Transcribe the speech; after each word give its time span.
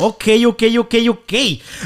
Ok, 0.00 0.28
ok, 0.46 0.62
ok, 0.78 0.94
ok. 1.10 1.32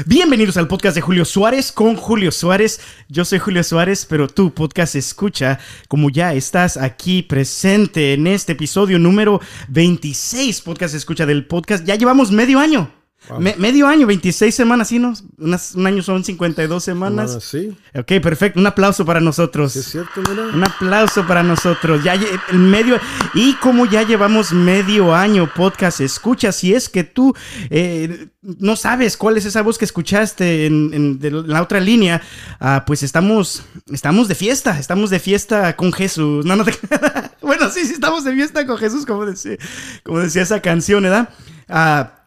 Bienvenidos 0.05 0.57
al 0.57 0.67
podcast 0.67 0.93
de 0.93 1.01
Julio 1.01 1.25
Suárez 1.25 1.71
con 1.71 1.95
Julio 1.95 2.31
Suárez. 2.31 2.79
Yo 3.09 3.25
soy 3.25 3.39
Julio 3.39 3.63
Suárez, 3.63 4.05
pero 4.05 4.27
tu 4.27 4.53
podcast 4.53 4.93
escucha 4.93 5.59
como 5.87 6.11
ya 6.11 6.35
estás 6.35 6.77
aquí 6.77 7.23
presente 7.23 8.13
en 8.13 8.27
este 8.27 8.51
episodio 8.51 8.99
número 8.99 9.41
26 9.69 10.61
podcast 10.61 10.93
escucha 10.93 11.25
del 11.25 11.47
podcast. 11.47 11.85
Ya 11.85 11.95
llevamos 11.95 12.29
medio 12.29 12.59
año. 12.59 13.02
Me- 13.39 13.55
medio 13.57 13.87
año, 13.87 14.05
26 14.05 14.53
semanas, 14.53 14.89
¿sí? 14.89 14.99
¿no? 14.99 15.13
Unas- 15.37 15.75
un 15.75 15.87
año 15.87 16.03
son 16.03 16.23
52 16.23 16.83
semanas. 16.83 17.35
Ah, 17.37 17.39
sí, 17.41 17.75
Ok, 17.95 18.21
perfecto. 18.21 18.59
Un 18.59 18.67
aplauso 18.67 19.05
para 19.05 19.19
nosotros. 19.21 19.71
sí 19.73 19.79
es 19.79 19.85
cierto, 19.91 20.21
mira. 20.29 20.43
Un 20.53 20.63
aplauso 20.63 21.25
para 21.25 21.41
nosotros. 21.43 22.03
Ya 22.03 22.15
el 22.15 22.57
medio 22.57 22.99
y 23.33 23.53
como 23.55 23.85
ya 23.85 24.03
llevamos 24.03 24.51
medio 24.51 25.15
año 25.15 25.49
podcast 25.55 26.01
escucha, 26.01 26.51
si 26.51 26.73
es 26.73 26.89
que 26.89 27.03
tú 27.03 27.33
eh, 27.69 28.27
no 28.41 28.75
sabes 28.75 29.15
cuál 29.15 29.37
es 29.37 29.45
esa 29.45 29.61
voz 29.61 29.77
que 29.77 29.85
escuchaste 29.85 30.65
en, 30.65 30.93
en- 30.93 31.19
de 31.19 31.31
la 31.31 31.61
otra 31.61 31.79
línea, 31.79 32.21
ah, 32.59 32.83
pues 32.85 33.03
estamos 33.03 33.63
estamos 33.91 34.27
de 34.27 34.35
fiesta, 34.35 34.77
estamos 34.79 35.09
de 35.09 35.19
fiesta 35.19 35.75
con 35.77 35.93
Jesús. 35.93 36.45
No, 36.45 36.55
no 36.57 36.65
te- 36.65 36.73
bueno, 37.41 37.69
sí, 37.69 37.85
sí 37.85 37.93
estamos 37.93 38.23
de 38.25 38.33
fiesta 38.33 38.65
con 38.65 38.77
Jesús, 38.77 39.05
como 39.05 39.25
decía, 39.25 39.57
como 40.03 40.19
decía 40.19 40.41
esa 40.41 40.61
canción, 40.61 41.03
¿verdad? 41.03 41.29
Ah, 41.69 42.19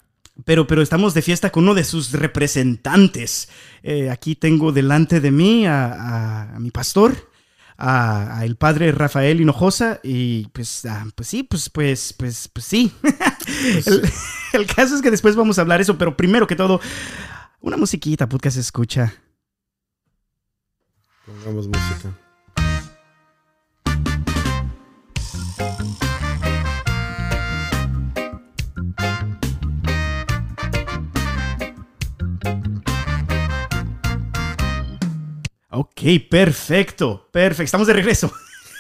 pero, 0.45 0.67
pero 0.67 0.83
estamos 0.83 1.15
de 1.15 1.23
fiesta 1.23 1.51
con 1.51 1.65
uno 1.65 1.75
de 1.75 1.85
sus 1.85 2.13
representantes. 2.13 3.49
Eh, 3.83 4.11
aquí 4.11 4.35
tengo 4.37 4.73
delante 4.73 5.21
de 5.21 5.31
mí 5.31 5.67
a, 5.67 5.87
a- 5.93 6.57
a 6.57 6.59
mi 6.61 6.71
pastor, 6.71 7.31
a, 7.79 8.39
a 8.39 8.45
el 8.45 8.57
padre 8.57 8.93
Rafael 8.93 9.41
Hinojosa, 9.41 10.01
y 10.03 10.47
pues, 10.49 10.85
ah, 10.87 11.07
pues 11.15 11.29
sí, 11.29 11.43
pues, 11.43 11.71
pues, 11.71 12.13
pues, 12.13 12.49
pues 12.49 12.65
sí. 12.67 12.93
el, 13.87 14.03
el 14.53 14.67
caso 14.67 14.95
es 14.97 15.03
que 15.03 15.11
después 15.11 15.37
vamos 15.37 15.59
a 15.59 15.63
hablar 15.63 15.81
eso, 15.81 15.97
pero 15.99 16.17
primero 16.17 16.47
que 16.47 16.57
todo, 16.57 16.81
una 17.61 17.77
musiquita, 17.77 18.29
podcast 18.29 18.59
escucha. 18.59 19.15
Pongamos 21.27 21.67
música. 21.67 22.17
Ok, 35.79 36.01
perfecto, 36.31 37.29
perfecto. 37.31 37.65
Estamos 37.65 37.87
de 37.87 37.93
regreso. 37.93 38.33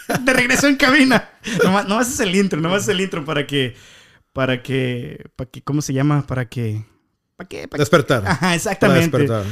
de 0.25 0.33
regreso 0.33 0.67
en 0.67 0.77
cabina. 0.77 1.29
Nomás, 1.63 1.87
nomás 1.87 2.09
es 2.09 2.21
el 2.21 2.35
intro, 2.35 2.59
nomás 2.59 2.85
es 2.85 2.89
el 2.89 3.01
intro 3.03 3.23
para 3.23 3.47
que, 3.47 3.75
para 4.33 4.63
que, 4.63 5.27
para 5.37 5.51
que, 5.51 5.61
¿cómo 5.63 5.83
se 5.83 5.93
llama? 5.93 6.27
Para 6.27 6.49
que, 6.49 6.87
para 7.37 7.49
que, 7.49 7.69
para 7.69 7.79
que- 7.79 7.83
Despertar. 7.83 8.23
Ajá, 8.27 8.41
Para 8.41 8.55
exactamente. 8.55 9.19
despertar. 9.19 9.45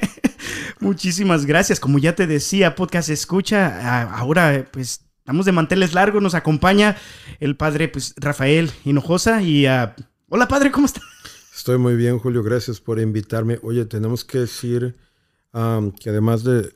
Muchísimas 0.80 1.44
gracias. 1.44 1.78
Como 1.78 1.98
ya 1.98 2.14
te 2.14 2.26
decía, 2.26 2.74
podcast 2.74 3.10
escucha. 3.10 4.02
Ahora, 4.16 4.66
pues, 4.72 5.04
estamos 5.18 5.44
de 5.44 5.52
manteles 5.52 5.92
largos. 5.92 6.22
Nos 6.22 6.34
acompaña 6.34 6.96
el 7.38 7.54
padre, 7.56 7.88
pues, 7.88 8.14
Rafael 8.16 8.70
Hinojosa. 8.84 9.42
Y, 9.42 9.66
hola, 9.66 10.48
padre, 10.48 10.70
¿cómo 10.70 10.86
está? 10.86 11.02
Estoy 11.54 11.76
muy 11.76 11.96
bien, 11.96 12.18
Julio. 12.18 12.42
Gracias 12.42 12.80
por 12.80 12.98
invitarme. 12.98 13.58
Oye, 13.62 13.84
tenemos 13.84 14.24
que 14.24 14.38
decir 14.38 14.96
am, 15.52 15.92
que 15.92 16.10
además 16.10 16.44
de, 16.44 16.72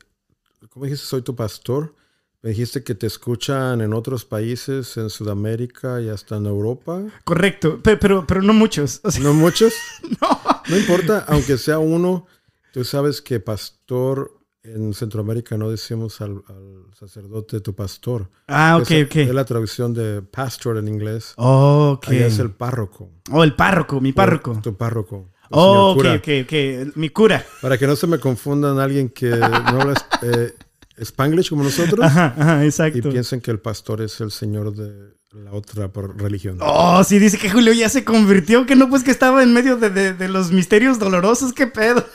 ¿cómo 0.69 0.85
dijiste? 0.85 1.05
Soy 1.07 1.21
tu 1.21 1.35
pastor. 1.35 1.95
Me 2.43 2.51
dijiste 2.51 2.83
que 2.83 2.93
te 2.95 3.07
escuchan 3.07 3.81
en 3.81 3.93
otros 3.93 4.23
países, 4.23 4.95
en 4.97 5.09
Sudamérica 5.09 5.99
y 6.01 6.09
hasta 6.09 6.37
en 6.37 6.45
Europa. 6.45 7.01
Correcto, 7.23 7.81
pe- 7.81 7.97
pero, 7.97 8.25
pero, 8.27 8.41
no 8.43 8.53
muchos. 8.53 9.01
O 9.03 9.09
sea, 9.11 9.23
No 9.23 9.33
muchos. 9.33 9.73
no. 10.21 10.39
No 10.69 10.77
importa, 10.77 11.25
aunque 11.27 11.57
sea 11.57 11.79
uno. 11.79 12.27
Tú 12.71 12.83
sabes 12.83 13.21
que 13.23 13.39
pastor 13.39 14.33
en 14.61 14.93
Centroamérica 14.93 15.57
no 15.57 15.69
decimos 15.71 16.21
al, 16.21 16.43
al 16.47 16.85
sacerdote 16.93 17.59
tu 17.61 17.73
pastor. 17.73 18.29
Ah, 18.47 18.77
ok, 18.79 18.91
Esa 18.91 19.05
ok. 19.05 19.15
Es 19.15 19.33
la 19.33 19.45
traducción 19.45 19.93
de 19.93 20.21
pastor 20.21 20.77
en 20.77 20.87
inglés. 20.87 21.33
Ok. 21.37 22.09
Allá 22.09 22.27
es 22.27 22.37
el 22.39 22.51
párroco. 22.51 23.09
Oh, 23.31 23.43
el 23.43 23.55
párroco, 23.55 23.99
mi 23.99 24.13
párroco. 24.13 24.59
Tu 24.61 24.75
párroco. 24.75 25.31
Oh, 25.49 25.91
ok, 25.97 26.05
ok, 26.17 26.27
ok. 26.43 26.95
Mi 26.95 27.09
cura. 27.09 27.45
Para 27.61 27.77
que 27.77 27.87
no 27.87 27.95
se 27.95 28.07
me 28.07 28.19
confundan 28.19 28.79
alguien 28.79 29.09
que 29.09 29.29
no 29.29 29.37
habla 29.81 29.93
eh, 30.21 30.53
Spanglish 30.97 31.49
como 31.49 31.63
nosotros 31.63 32.03
Ajá, 32.05 32.33
ajá, 32.37 32.63
y 32.63 32.67
exacto. 32.67 33.09
piensen 33.09 33.39
que 33.41 33.51
el 33.51 33.59
pastor 33.59 34.01
es 34.01 34.19
el 34.21 34.31
señor 34.31 34.73
de 34.75 35.13
la 35.43 35.51
otra 35.51 35.87
por- 35.89 36.19
religión. 36.19 36.57
Oh, 36.61 37.03
sí, 37.03 37.19
dice 37.19 37.37
que 37.37 37.49
Julio 37.49 37.71
ya 37.73 37.89
se 37.89 38.03
convirtió, 38.03 38.65
que 38.65 38.75
no, 38.75 38.89
pues 38.89 39.03
que 39.03 39.11
estaba 39.11 39.43
en 39.43 39.53
medio 39.53 39.77
de, 39.77 39.89
de- 39.89 40.13
de 40.13 40.27
los 40.29 40.51
misterios 40.51 40.97
dolorosos, 40.99 41.53
qué 41.53 41.67
pedo. 41.67 42.05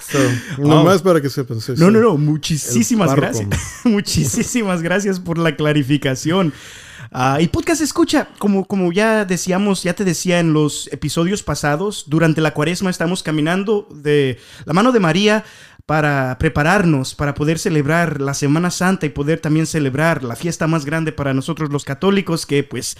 So, 0.00 0.18
nomás 0.62 1.02
para 1.02 1.20
que 1.20 1.30
sepan. 1.30 1.60
sí, 1.60 1.72
No, 1.76 1.90
no, 1.90 2.00
no, 2.00 2.16
muchísimas 2.16 3.14
gracias. 3.14 3.48
muchísimas 3.84 4.82
gracias 4.82 5.18
por 5.20 5.38
la 5.38 5.56
clarificación. 5.56 6.52
Ah, 7.12 7.38
y 7.40 7.48
podcast 7.48 7.80
escucha, 7.80 8.28
como, 8.38 8.64
como 8.64 8.92
ya 8.92 9.24
decíamos, 9.24 9.82
ya 9.82 9.94
te 9.94 10.04
decía 10.04 10.38
en 10.38 10.52
los 10.52 10.88
episodios 10.92 11.42
pasados, 11.42 12.04
durante 12.06 12.40
la 12.40 12.54
cuaresma 12.54 12.88
estamos 12.88 13.24
caminando 13.24 13.88
de 13.92 14.38
la 14.64 14.74
mano 14.74 14.92
de 14.92 15.00
María 15.00 15.44
para 15.86 16.38
prepararnos, 16.38 17.16
para 17.16 17.34
poder 17.34 17.58
celebrar 17.58 18.20
la 18.20 18.32
Semana 18.32 18.70
Santa 18.70 19.06
y 19.06 19.08
poder 19.08 19.40
también 19.40 19.66
celebrar 19.66 20.22
la 20.22 20.36
fiesta 20.36 20.68
más 20.68 20.84
grande 20.84 21.10
para 21.10 21.34
nosotros 21.34 21.70
los 21.70 21.84
católicos, 21.84 22.46
que 22.46 22.62
pues 22.62 22.96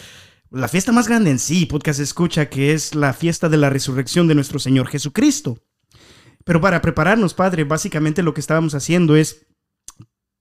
la 0.50 0.66
fiesta 0.66 0.90
más 0.90 1.06
grande 1.06 1.30
en 1.30 1.38
sí, 1.38 1.66
podcast 1.66 2.00
escucha, 2.00 2.48
que 2.48 2.72
es 2.72 2.96
la 2.96 3.12
fiesta 3.12 3.48
de 3.48 3.58
la 3.58 3.70
resurrección 3.70 4.26
de 4.26 4.34
nuestro 4.34 4.58
Señor 4.58 4.88
Jesucristo. 4.88 5.58
Pero 6.44 6.60
para 6.60 6.82
prepararnos, 6.82 7.32
Padre, 7.32 7.62
básicamente 7.62 8.24
lo 8.24 8.34
que 8.34 8.40
estábamos 8.40 8.74
haciendo 8.74 9.14
es 9.14 9.46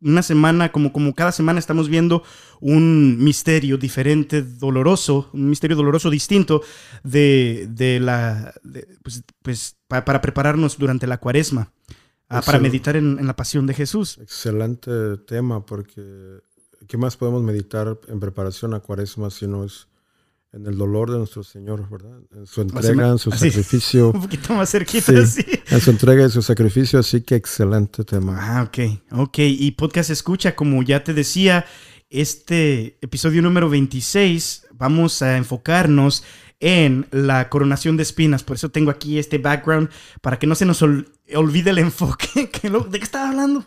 una 0.02 0.22
semana, 0.24 0.72
como, 0.72 0.92
como 0.94 1.14
cada 1.14 1.32
semana 1.32 1.60
estamos 1.60 1.90
viendo 1.90 2.24
un 2.62 3.18
misterio 3.24 3.78
diferente, 3.78 4.42
doloroso, 4.42 5.30
un 5.34 5.50
misterio 5.50 5.76
doloroso 5.76 6.10
distinto 6.10 6.62
de, 7.04 7.68
de 7.72 8.00
la, 8.00 8.54
de- 8.64 8.88
pues, 9.04 9.24
pues, 9.42 9.78
pa- 9.88 10.06
para 10.06 10.22
prepararnos 10.22 10.78
durante 10.78 11.08
la 11.08 11.18
cuaresma, 11.20 11.72
ah, 12.30 12.42
para 12.46 12.60
meditar 12.60 12.96
en, 12.96 13.20
en 13.20 13.28
la 13.28 13.36
pasión 13.36 13.66
de 13.68 13.74
Jesús. 13.74 14.18
Excelente 14.22 14.92
tema 15.28 15.66
porque 15.66 16.40
¿qué 16.88 16.98
más 16.98 17.18
podemos 17.18 17.44
meditar 17.44 18.00
en 18.08 18.20
preparación 18.20 18.74
a 18.74 18.80
cuaresma 18.80 19.30
si 19.30 19.48
no 19.48 19.64
es 19.64 19.88
en 20.52 20.66
el 20.66 20.78
dolor 20.78 21.12
de 21.12 21.18
nuestro 21.20 21.44
Señor, 21.44 21.88
¿verdad? 21.90 22.20
En 22.36 22.48
su 22.48 22.62
entrega, 22.62 23.10
en 23.10 23.18
su 23.20 23.30
Así. 23.34 23.50
sacrificio. 23.52 24.10
Un 24.14 24.22
poquito 24.22 24.54
más 24.56 24.70
cerquita, 24.72 25.26
Sí. 25.26 25.44
sí. 25.44 25.46
En 25.70 25.80
su 25.80 25.92
entrega 25.92 26.26
y 26.26 26.30
su 26.30 26.42
sacrificio, 26.42 27.00
así 27.00 27.22
que 27.22 27.36
excelente 27.36 28.04
tema. 28.04 28.38
Ah, 28.40 28.64
ok, 28.64 29.02
ok. 29.12 29.38
Y 29.40 29.72
podcast 29.72 30.10
escucha, 30.10 30.56
como 30.56 30.82
ya 30.84 31.04
te 31.04 31.14
decía, 31.14 31.66
este 32.10 32.98
episodio 33.02 33.42
número 33.44 33.70
26 33.70 34.66
vamos 34.74 35.22
a 35.22 35.38
enfocarnos 35.38 36.24
en 36.60 37.06
la 37.12 37.48
coronación 37.50 37.96
de 37.98 38.04
espinas. 38.04 38.44
Por 38.44 38.56
eso 38.58 38.70
tengo 38.70 38.90
aquí 38.92 39.20
este 39.20 39.38
background 39.38 39.90
para 40.22 40.40
que 40.40 40.48
no 40.48 40.56
se 40.56 40.66
nos 40.66 40.82
ol- 40.82 41.08
olvide 41.36 41.70
el 41.70 41.78
enfoque. 41.78 42.50
que 42.52 42.70
lo- 42.70 42.82
¿De 42.82 42.98
qué 42.98 43.06
estaba 43.06 43.30
hablando? 43.30 43.64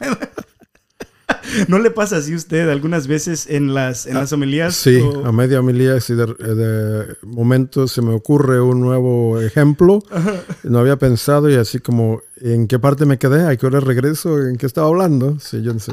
¿No 1.69 1.79
le 1.79 1.91
pasa 1.91 2.17
así 2.19 2.33
a 2.33 2.37
usted 2.37 2.69
algunas 2.69 3.07
veces 3.07 3.47
en 3.49 3.75
las, 3.75 4.07
en 4.07 4.15
las 4.15 4.33
homilías? 4.33 4.75
Sí, 4.75 4.97
o- 4.99 5.27
a 5.27 5.33
media 5.33 5.61
homilía, 5.61 6.01
si 6.01 6.15
de, 6.15 6.27
de 6.27 7.17
momento 7.23 7.89
se 7.89 8.03
me 8.03 8.13
ocurre 8.15 8.61
un 8.61 8.81
nuevo 8.81 9.41
ejemplo, 9.41 10.03
no 10.65 10.79
había 10.79 10.97
pensado 10.97 11.51
y 11.51 11.55
así 11.55 11.79
como, 11.79 12.21
¿en 12.41 12.67
qué 12.69 12.79
parte 12.79 13.07
me 13.07 13.19
quedé? 13.19 13.47
¿A 13.47 13.57
qué 13.57 13.67
hora 13.67 13.81
regreso? 13.81 14.39
¿En 14.47 14.57
qué 14.57 14.67
estaba 14.67 14.89
hablando? 14.89 15.39
Sí, 15.41 15.63
yo 15.63 15.73
no 15.75 15.81
sé. 15.81 15.93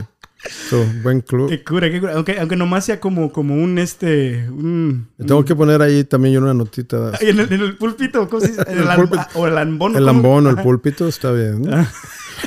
So, 0.69 0.85
buen 1.03 1.19
club. 1.19 1.49
Qué 1.49 1.65
cura, 1.65 1.89
qué 1.91 1.99
cura. 1.99 2.13
Aunque, 2.13 2.39
aunque 2.39 2.55
nomás 2.55 2.85
sea 2.85 3.01
como, 3.01 3.29
como 3.33 3.55
un 3.55 3.77
este. 3.77 4.47
Un, 4.49 5.09
Tengo 5.17 5.43
que 5.43 5.53
poner 5.53 5.81
ahí 5.81 6.05
también 6.05 6.41
una 6.41 6.53
notita. 6.53 7.11
En 7.19 7.41
el, 7.41 7.51
en 7.51 7.59
el 7.61 7.75
pulpito, 7.75 8.29
¿cómo 8.29 8.39
se 8.39 8.47
dice? 8.53 8.61
El 8.69 8.79
el 8.87 8.95
púlpito. 8.95 9.47
el 9.47 9.57
ambón. 9.57 9.91
El 9.97 10.05
¿cómo? 10.05 10.05
lambón 10.05 10.47
o 10.47 10.49
el 10.51 10.55
púlpito 10.57 11.09
está 11.09 11.33
bien. 11.33 11.63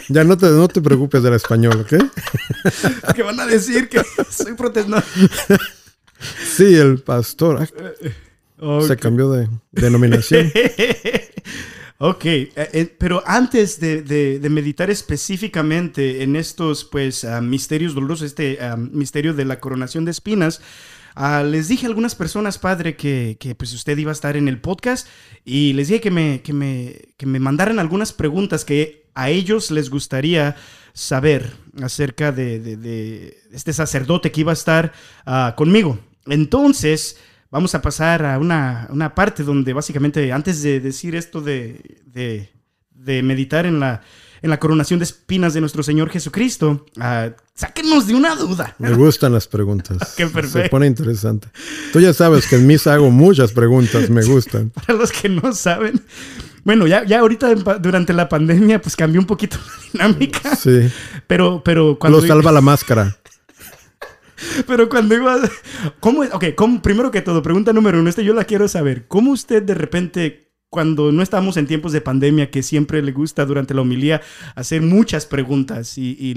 Ya 0.09 0.25
no 0.25 0.37
te, 0.37 0.47
no 0.47 0.69
te 0.69 0.81
preocupes 0.81 1.23
del 1.23 1.35
español, 1.35 1.81
¿ok? 1.81 3.13
que 3.15 3.23
van 3.23 3.39
a 3.41 3.47
decir 3.47 3.89
que 3.89 4.01
soy 4.31 4.55
protestante. 4.55 5.07
Sí, 6.57 6.77
el 6.77 7.01
pastor. 7.01 7.69
Ah, 8.61 8.79
Se 8.87 8.97
cambió 8.97 9.31
de 9.33 9.49
denominación. 9.73 10.53
Ok, 12.05 12.25
eh, 12.25 12.51
eh, 12.57 12.97
pero 12.99 13.23
antes 13.27 13.79
de, 13.79 14.03
de- 14.03 14.41
de 14.41 14.49
meditar 14.51 14.91
específicamente 14.91 16.25
en 16.25 16.35
estos 16.35 16.85
pues 16.85 17.25
ah, 17.25 17.41
misterios 17.41 17.95
dolorosos, 17.95 18.27
este 18.27 18.59
ah, 18.61 18.77
misterio 18.77 19.35
de 19.35 19.45
la 19.45 19.61
coronación 19.61 20.05
de 20.05 20.11
espinas, 20.11 20.61
ah, 21.15 21.43
les 21.43 21.69
dije 21.69 21.87
a 21.87 21.89
algunas 21.89 22.15
personas, 22.15 22.59
padre, 22.59 22.97
que, 22.97 23.37
que, 23.39 23.55
pues 23.55 23.73
usted 23.73 23.97
iba 23.99 24.11
a 24.11 24.13
estar 24.13 24.37
en 24.37 24.49
el 24.49 24.61
podcast 24.61 25.07
y 25.45 25.73
les 25.73 25.89
dije 25.89 26.01
que 26.01 26.11
me, 26.11 26.43
que 26.43 26.53
me, 26.53 27.15
que 27.17 27.27
me 27.27 27.41
mandaran 27.41 27.79
algunas 27.79 28.13
preguntas 28.13 28.65
que 28.65 29.07
a 29.15 29.31
ellos 29.31 29.71
les 29.71 29.91
gustaría 29.91 30.57
saber 30.95 31.53
acerca 31.83 32.33
de, 32.33 33.37
este 33.53 33.73
sacerdote 33.73 34.31
que 34.33 34.41
iba 34.41 34.53
a 34.53 34.55
estar 34.55 34.93
ah, 35.27 35.55
conmigo. 35.57 35.99
Entonces, 36.27 37.19
vamos 37.51 37.75
a 37.75 37.83
pasar 37.83 38.25
a 38.25 38.39
una, 38.39 38.87
una 38.91 39.15
parte 39.15 39.43
donde 39.43 39.73
básicamente 39.73 40.33
antes 40.33 40.63
de 40.63 40.81
decir 40.81 41.15
esto 41.15 41.41
de, 41.41 42.01
de 42.91 43.23
meditar 43.23 43.67
en 43.67 43.81
la, 43.81 44.03
en 44.43 44.51
la 44.51 44.59
coronación 44.59 44.99
de 44.99 45.05
espinas 45.05 45.55
de 45.55 45.61
nuestro 45.61 45.83
Señor 45.83 46.11
Jesucristo, 46.11 46.85
uh, 46.97 47.31
sáquenos 47.55 48.09
de 48.09 48.15
una 48.15 48.35
duda. 48.35 48.75
Me 48.79 48.93
gustan 48.93 49.33
las 49.33 49.47
preguntas. 49.47 50.15
Qué 50.17 50.27
perfecto. 50.27 50.63
Se 50.63 50.69
pone 50.69 50.87
interesante. 50.87 51.49
Tú 51.93 52.01
ya 52.01 52.13
sabes 52.13 52.47
que 52.49 52.57
en 52.57 52.67
misa 52.67 52.95
hago 52.95 53.11
muchas 53.11 53.53
preguntas, 53.53 54.11
me 54.11 54.25
gustan. 54.27 54.71
Para 54.71 54.99
los 54.99 55.13
que 55.13 55.29
no 55.29 55.53
saben, 55.53 56.03
bueno, 56.65 56.87
ya, 56.87 57.05
ya 57.05 57.21
ahorita 57.21 57.55
durante 57.81 58.13
la 58.13 58.29
pandemia 58.29 58.81
pues 58.81 58.97
cambió 58.97 59.21
un 59.21 59.27
poquito 59.27 59.59
la 59.95 60.09
dinámica. 60.09 60.57
Sí. 60.57 60.91
Pero, 61.27 61.63
pero 61.65 61.99
cuando... 61.99 62.21
Lo 62.21 62.27
salva 62.27 62.51
la 62.51 62.61
máscara. 62.63 63.17
Pero 64.67 64.89
cuando 64.89 65.15
iba... 65.15 65.39
¿Cómo 66.01 66.25
es? 66.25 66.35
Ok, 66.35 66.47
¿cómo, 66.57 66.83
primero 66.83 67.13
que 67.13 67.23
todo, 67.23 67.43
pregunta 67.43 67.73
número 67.73 68.01
uno, 68.01 68.11
este 68.11 68.25
yo 68.25 68.35
la 68.35 68.45
quiero 68.45 68.67
saber. 68.67 69.07
¿Cómo 69.07 69.31
usted 69.31 69.63
de 69.63 69.75
repente 69.75 70.42
cuando 70.73 71.13
no 71.13 71.23
estamos 71.23 71.59
en 71.59 71.67
tiempos 71.67 71.93
de 71.93 72.01
pandemia, 72.01 72.51
que 72.51 72.63
siempre 72.63 73.03
le 73.03 73.13
gusta 73.13 73.45
durante 73.45 73.75
la 73.75 73.83
homilía 73.83 74.23
hacer 74.55 74.81
muchas 74.81 75.27
preguntas 75.27 75.99
y, 75.99 76.17
y 76.19 76.35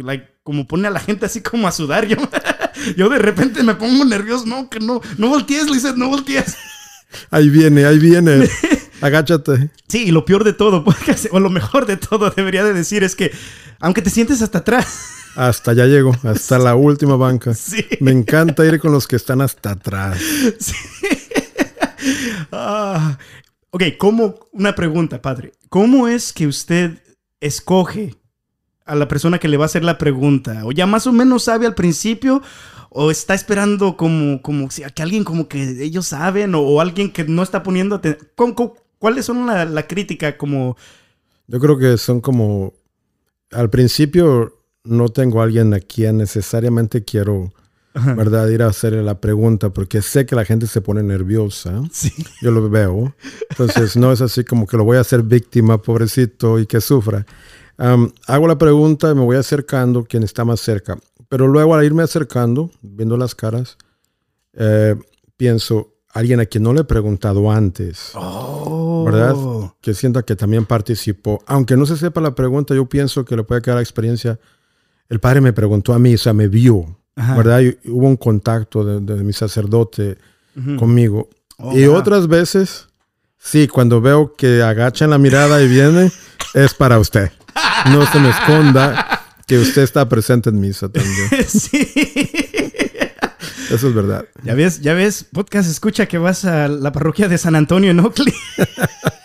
like, 0.00 0.36
como 0.44 0.68
pone 0.68 0.86
a 0.86 0.90
la 0.92 1.00
gente 1.00 1.26
así 1.26 1.40
como 1.40 1.66
a 1.66 1.72
sudar, 1.72 2.06
yo, 2.06 2.16
yo 2.96 3.08
de 3.08 3.18
repente 3.18 3.60
me 3.64 3.74
pongo 3.74 4.04
nervioso, 4.04 4.46
no, 4.46 4.70
que 4.70 4.78
no, 4.78 5.00
no 5.18 5.28
voltees, 5.30 5.68
Lizeth, 5.68 5.96
no 5.96 6.08
voltees. 6.10 6.56
Ahí 7.28 7.50
viene, 7.50 7.84
ahí 7.84 7.98
viene. 7.98 8.48
Agáchate. 9.00 9.70
Sí, 9.88 10.04
y 10.04 10.10
lo 10.12 10.24
peor 10.24 10.44
de 10.44 10.52
todo, 10.52 10.84
o 11.32 11.40
lo 11.40 11.50
mejor 11.50 11.84
de 11.84 11.96
todo, 11.96 12.30
debería 12.30 12.62
de 12.62 12.74
decir, 12.74 13.02
es 13.02 13.16
que 13.16 13.32
aunque 13.80 14.00
te 14.00 14.10
sientes 14.10 14.42
hasta 14.42 14.58
atrás. 14.58 15.08
Hasta 15.34 15.72
ya 15.72 15.86
llego, 15.86 16.16
hasta 16.22 16.56
la 16.60 16.76
última 16.76 17.16
banca. 17.16 17.52
Sí. 17.52 17.84
Me 17.98 18.12
encanta 18.12 18.64
ir 18.64 18.78
con 18.78 18.92
los 18.92 19.08
que 19.08 19.16
están 19.16 19.40
hasta 19.40 19.72
atrás. 19.72 20.20
Sí. 20.60 20.76
Ah, 22.50 23.18
ok, 23.72 23.82
¿cómo, 23.98 24.36
una 24.52 24.74
pregunta, 24.74 25.20
padre. 25.20 25.52
¿Cómo 25.68 26.06
es 26.06 26.32
que 26.32 26.46
usted 26.46 27.02
escoge 27.40 28.14
a 28.84 28.94
la 28.94 29.08
persona 29.08 29.38
que 29.38 29.48
le 29.48 29.56
va 29.56 29.64
a 29.64 29.66
hacer 29.66 29.82
la 29.82 29.98
pregunta? 29.98 30.64
¿O 30.64 30.72
ya 30.72 30.86
más 30.86 31.06
o 31.06 31.12
menos 31.12 31.44
sabe 31.44 31.66
al 31.66 31.74
principio? 31.74 32.42
¿O 32.90 33.10
está 33.10 33.34
esperando 33.34 33.96
como, 33.96 34.40
como 34.42 34.68
que 34.68 35.02
alguien 35.02 35.24
como 35.24 35.48
que 35.48 35.82
ellos 35.82 36.06
saben? 36.06 36.54
¿O, 36.54 36.80
alguien 36.80 37.10
que 37.10 37.24
no 37.24 37.42
está 37.42 37.62
poniendo 37.62 37.96
atención? 37.96 38.28
¿Cuáles 38.98 39.24
son 39.24 39.46
la, 39.46 39.64
la 39.64 39.86
crítica 39.86 40.36
como...? 40.36 40.76
Yo 41.48 41.58
creo 41.58 41.78
que 41.78 41.96
son 41.96 42.20
como... 42.20 42.74
Al 43.50 43.70
principio 43.70 44.62
no 44.84 45.08
tengo 45.08 45.40
a 45.40 45.44
alguien 45.44 45.74
a 45.74 45.80
quien 45.80 46.18
necesariamente 46.18 47.04
quiero, 47.04 47.52
Ajá. 47.94 48.14
¿verdad? 48.14 48.48
Ir 48.48 48.62
a 48.62 48.68
hacerle 48.68 49.02
la 49.02 49.20
pregunta 49.20 49.70
porque 49.70 50.00
sé 50.00 50.24
que 50.24 50.34
la 50.34 50.44
gente 50.44 50.66
se 50.66 50.80
pone 50.80 51.02
nerviosa. 51.02 51.82
Sí. 51.92 52.12
Yo 52.40 52.50
lo 52.50 52.68
veo. 52.70 53.14
Entonces 53.50 53.96
no 53.96 54.12
es 54.12 54.20
así 54.20 54.44
como 54.44 54.66
que 54.66 54.76
lo 54.76 54.84
voy 54.84 54.96
a 54.96 55.00
hacer 55.00 55.22
víctima, 55.22 55.80
pobrecito, 55.80 56.58
y 56.58 56.66
que 56.66 56.80
sufra. 56.80 57.26
Um, 57.78 58.10
hago 58.26 58.46
la 58.48 58.58
pregunta 58.58 59.10
y 59.10 59.14
me 59.14 59.22
voy 59.22 59.36
acercando 59.36 60.04
quien 60.04 60.22
está 60.22 60.44
más 60.44 60.60
cerca. 60.60 60.98
Pero 61.28 61.48
luego 61.48 61.74
al 61.74 61.84
irme 61.84 62.02
acercando, 62.02 62.70
viendo 62.82 63.16
las 63.16 63.34
caras, 63.34 63.76
eh, 64.54 64.96
pienso, 65.36 65.94
alguien 66.12 66.40
a 66.40 66.46
quien 66.46 66.62
no 66.62 66.72
le 66.72 66.82
he 66.82 66.84
preguntado 66.84 67.50
antes, 67.50 68.10
oh. 68.14 69.04
¿verdad? 69.04 69.34
Que 69.80 69.94
sienta 69.94 70.22
que 70.22 70.36
también 70.36 70.66
participó. 70.66 71.42
Aunque 71.46 71.76
no 71.76 71.86
se 71.86 71.96
sepa 71.96 72.20
la 72.20 72.34
pregunta, 72.34 72.74
yo 72.74 72.86
pienso 72.86 73.24
que 73.24 73.36
le 73.36 73.44
puede 73.44 73.62
quedar 73.62 73.76
la 73.76 73.82
experiencia. 73.82 74.38
El 75.08 75.20
padre 75.20 75.40
me 75.40 75.52
preguntó 75.52 75.94
a 75.94 75.98
mí, 75.98 76.14
o 76.14 76.18
sea, 76.18 76.32
me 76.34 76.48
vio, 76.48 76.98
Ajá. 77.16 77.36
¿verdad? 77.36 77.60
Y 77.60 77.78
hubo 77.90 78.06
un 78.08 78.16
contacto 78.16 78.84
de, 78.84 79.00
de 79.00 79.22
mi 79.22 79.32
sacerdote 79.32 80.16
Uh 80.54 80.60
-huh. 80.60 80.78
conmigo. 80.78 81.30
Oh, 81.56 81.72
y 81.76 81.86
wow. 81.86 81.96
otras 81.96 82.28
veces, 82.28 82.88
sí, 83.38 83.68
cuando 83.68 84.02
veo 84.02 84.34
que 84.36 84.62
agachan 84.62 85.08
la 85.08 85.16
mirada 85.16 85.62
y 85.62 85.68
viene, 85.68 86.12
es 86.52 86.74
para 86.74 86.98
usted. 86.98 87.30
No 87.90 88.04
se 88.12 88.18
me 88.20 88.28
esconda 88.28 89.22
que 89.46 89.58
usted 89.58 89.80
está 89.82 90.06
presente 90.08 90.50
en 90.50 90.60
misa 90.60 90.88
también. 90.90 91.28
sí. 91.48 91.88
Eso 93.70 93.88
es 93.88 93.94
verdad. 93.94 94.26
Ya 94.44 94.54
ves, 94.54 94.80
ya 94.82 94.92
ves, 94.92 95.24
podcast 95.32 95.70
escucha 95.70 96.04
que 96.06 96.18
vas 96.18 96.44
a 96.44 96.68
la 96.68 96.92
parroquia 96.92 97.28
de 97.28 97.38
San 97.38 97.54
Antonio 97.56 97.90
en 97.92 98.00
Oakley. 98.00 98.34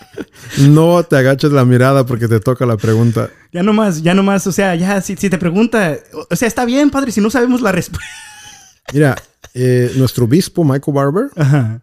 No 0.59 1.03
te 1.03 1.17
agaches 1.17 1.51
la 1.51 1.65
mirada 1.65 2.05
porque 2.05 2.27
te 2.27 2.39
toca 2.39 2.65
la 2.65 2.77
pregunta. 2.77 3.29
Ya 3.51 3.63
no 3.63 3.73
más, 3.73 4.01
ya 4.01 4.13
no 4.13 4.23
más, 4.23 4.47
o 4.47 4.51
sea, 4.51 4.75
ya 4.75 5.01
si, 5.01 5.15
si 5.15 5.29
te 5.29 5.37
pregunta, 5.37 5.97
o 6.29 6.35
sea, 6.35 6.47
está 6.47 6.65
bien, 6.65 6.89
padre, 6.89 7.11
si 7.11 7.21
no 7.21 7.29
sabemos 7.29 7.61
la 7.61 7.71
respuesta. 7.71 8.07
Mira, 8.93 9.15
eh, 9.53 9.91
nuestro 9.97 10.25
obispo 10.25 10.63
Michael 10.63 10.95
Barber, 10.95 11.29
Ajá. 11.35 11.81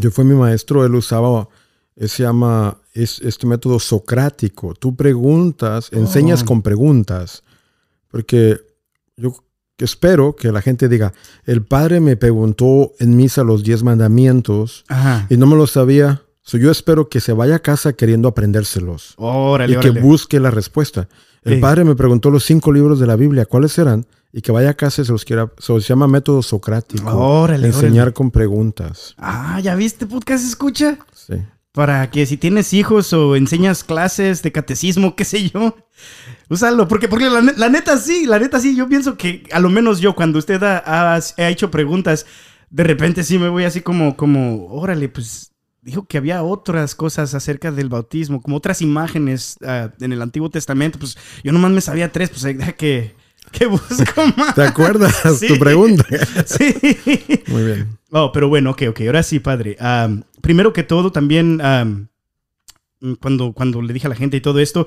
que 0.00 0.10
fue 0.10 0.24
mi 0.24 0.34
maestro, 0.34 0.84
él 0.84 0.94
usaba, 0.94 1.48
eh, 1.96 2.08
se 2.08 2.22
llama 2.24 2.76
es, 2.92 3.20
este 3.20 3.46
método 3.46 3.78
socrático. 3.78 4.74
Tú 4.74 4.94
preguntas, 4.96 5.88
enseñas 5.92 6.42
Oh. 6.42 6.46
con 6.46 6.62
preguntas. 6.62 7.42
Porque 8.08 8.60
yo 9.16 9.34
espero 9.78 10.36
que 10.36 10.52
la 10.52 10.60
gente 10.62 10.88
diga, 10.88 11.12
el 11.46 11.62
padre 11.64 12.00
me 12.00 12.16
preguntó 12.16 12.92
en 12.98 13.16
misa 13.16 13.42
los 13.42 13.64
diez 13.64 13.82
mandamientos 13.82 14.84
Ajá. 14.88 15.26
y 15.30 15.36
no 15.36 15.46
me 15.46 15.56
lo 15.56 15.66
sabía. 15.66 16.22
So, 16.46 16.58
yo 16.58 16.70
espero 16.70 17.08
que 17.08 17.20
se 17.20 17.32
vaya 17.32 17.56
a 17.56 17.58
casa 17.58 17.94
queriendo 17.94 18.28
aprendérselos 18.28 19.14
Órale, 19.16 19.74
y 19.76 19.80
que 19.80 19.90
busque 19.90 20.38
la 20.38 20.50
respuesta. 20.50 21.08
El 21.42 21.54
Sí. 21.54 21.60
padre 21.60 21.84
me 21.84 21.94
preguntó 21.94 22.30
los 22.30 22.44
cinco 22.44 22.70
libros 22.70 23.00
de 23.00 23.06
la 23.06 23.16
Biblia, 23.16 23.46
¿cuáles 23.46 23.76
eran? 23.78 24.06
Y 24.32 24.42
que 24.42 24.52
vaya 24.52 24.70
a 24.70 24.74
casa 24.74 25.00
y 25.02 25.04
se 25.06 25.12
los 25.12 25.24
quiera. 25.24 25.50
so, 25.58 25.80
se 25.80 25.88
llama 25.88 26.06
método 26.06 26.42
socrático. 26.42 27.08
Órale, 27.16 27.66
enseñar 27.68 28.12
con 28.12 28.30
preguntas. 28.30 29.14
Ah, 29.16 29.58
¿ya 29.62 29.74
viste 29.74 30.06
podcast 30.06 30.44
escucha? 30.46 30.98
Sí. 31.14 31.36
Para 31.72 32.10
que 32.10 32.26
si 32.26 32.36
tienes 32.36 32.72
hijos 32.74 33.12
o 33.14 33.36
enseñas 33.36 33.82
clases 33.82 34.42
de 34.42 34.52
catecismo, 34.52 35.16
qué 35.16 35.24
sé 35.24 35.48
yo, 35.48 35.74
úsalo. 36.50 36.86
Porque, 36.88 37.08
porque 37.08 37.30
la, 37.30 37.40
ne- 37.40 37.54
la 37.56 37.68
neta 37.68 37.96
sí, 37.96 38.26
la 38.26 38.38
neta 38.38 38.60
sí, 38.60 38.76
yo 38.76 38.88
pienso 38.88 39.16
que 39.16 39.44
a 39.50 39.60
lo 39.60 39.70
menos 39.70 39.98
yo, 40.00 40.14
cuando 40.14 40.38
usted 40.38 40.62
ha, 40.62 40.78
ha- 40.84 41.16
ha 41.16 41.48
hecho 41.48 41.70
preguntas, 41.70 42.26
de 42.70 42.84
repente 42.84 43.24
sí 43.24 43.38
me 43.38 43.48
voy 43.48 43.64
así 43.64 43.80
como, 43.80 44.16
como, 44.16 44.66
órale, 44.68 45.08
pues 45.08 45.50
dijo 45.84 46.06
que 46.06 46.18
había 46.18 46.42
otras 46.42 46.94
cosas 46.94 47.34
acerca 47.34 47.70
del 47.70 47.88
bautismo, 47.88 48.40
como 48.40 48.56
otras 48.56 48.80
imágenes 48.80 49.56
ah, 49.64 49.90
en 50.00 50.12
el 50.12 50.22
Antiguo 50.22 50.50
Testamento. 50.50 50.98
Pues 50.98 51.16
yo 51.42 51.52
nomás 51.52 51.70
me 51.70 51.80
sabía 51.80 52.10
tres, 52.10 52.30
pues 52.30 52.42
deja 52.42 52.72
que, 52.72 53.14
que 53.52 53.66
busco 53.66 54.26
más. 54.36 54.54
¿Te 54.54 54.62
acuerdas 54.62 55.14
Sí. 55.38 55.48
tu 55.48 55.58
pregunta? 55.58 56.04
Sí. 56.46 56.74
Muy 57.48 57.64
bien. 57.64 57.98
Oh, 58.10 58.32
pero 58.32 58.48
bueno, 58.48 58.70
ok, 58.70 58.82
ok. 58.88 59.00
Ahora 59.02 59.22
sí, 59.22 59.40
padre. 59.40 59.76
Am, 59.78 60.22
primero 60.40 60.72
que 60.72 60.82
todo, 60.82 61.12
también 61.12 61.60
am, 61.60 62.08
cuando, 63.20 63.52
cuando 63.52 63.82
le 63.82 63.92
dije 63.92 64.06
a 64.06 64.10
la 64.10 64.16
gente 64.16 64.38
y 64.38 64.40
todo 64.40 64.60
esto, 64.60 64.86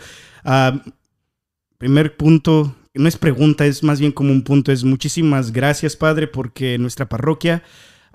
primer 1.77 2.17
punto, 2.17 2.75
no 2.95 3.07
es 3.07 3.17
pregunta, 3.17 3.65
es 3.65 3.83
más 3.83 3.99
bien 3.99 4.11
como 4.11 4.31
un 4.31 4.43
punto, 4.43 4.71
es 4.71 4.83
muchísimas 4.83 5.51
gracias, 5.51 5.95
padre, 5.95 6.27
porque 6.27 6.79
nuestra 6.79 7.07
parroquia, 7.07 7.61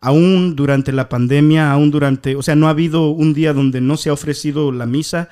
aún 0.03 0.55
durante 0.57 0.93
la 0.93 1.09
pandemia, 1.09 1.73
aún 1.73 1.91
durante, 1.91 2.37
o 2.37 2.43
sea, 2.43 2.55
no 2.57 2.67
ha 2.67 2.71
habido 2.71 3.09
un 3.11 3.33
día 3.33 3.55
donde 3.55 3.81
no 3.81 3.97
se 3.97 4.11
ha 4.11 4.13
ofrecido 4.13 4.73
la 4.73 4.85
misa, 4.85 5.29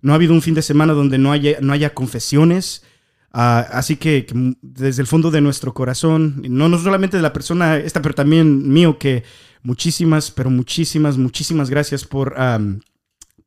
no 0.00 0.12
ha 0.12 0.16
habido 0.16 0.32
un 0.32 0.42
fin 0.42 0.54
de 0.54 0.62
semana 0.62 0.94
donde 0.94 1.18
no 1.18 1.30
haya, 1.30 1.58
no 1.60 1.72
haya 1.72 1.94
confesiones. 1.94 2.82
Ah, 3.32 3.66
así 3.72 3.96
que, 3.96 4.26
que 4.26 4.54
desde 4.62 5.02
el 5.02 5.06
fondo 5.08 5.30
de 5.30 5.40
nuestro 5.40 5.74
corazón, 5.74 6.42
no, 6.48 6.68
no 6.68 6.78
solamente 6.78 7.16
de 7.18 7.22
la 7.22 7.32
persona 7.32 7.76
esta, 7.76 8.00
pero 8.00 8.14
también 8.14 8.68
mío, 8.72 8.98
que 8.98 9.24
muchísimas, 9.62 10.30
pero 10.30 10.50
muchísimas, 10.50 11.18
muchísimas 11.18 11.68
gracias 11.68 12.04
por, 12.04 12.40
am, 12.40 12.80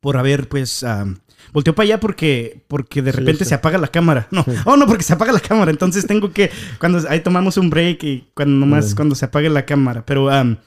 por 0.00 0.16
haber, 0.16 0.48
pues, 0.48 0.82
am, 0.84 1.16
volteó 1.52 1.74
para 1.74 1.84
allá 1.84 2.00
porque, 2.00 2.64
porque 2.68 3.02
de 3.02 3.12
Sí, 3.12 3.18
repente 3.18 3.44
sí. 3.44 3.48
se 3.48 3.54
apaga 3.54 3.78
la 3.78 3.88
cámara. 3.88 4.28
No, 4.30 4.44
oh, 4.66 4.76
no, 4.76 4.86
porque 4.86 5.02
se 5.04 5.14
apaga 5.14 5.32
la 5.32 5.40
cámara. 5.40 5.70
Entonces 5.70 6.06
tengo 6.06 6.32
que, 6.32 6.50
cuando 6.78 7.02
ahí 7.08 7.20
tomamos 7.20 7.56
un 7.56 7.70
break 7.70 8.02
y 8.04 8.28
cuando 8.34 8.54
nomás, 8.56 8.94
cuando 8.94 9.14
se 9.14 9.24
apague 9.24 9.48
la 9.48 9.64
cámara. 9.64 10.04
Pero, 10.04 10.28
am, 10.30 10.58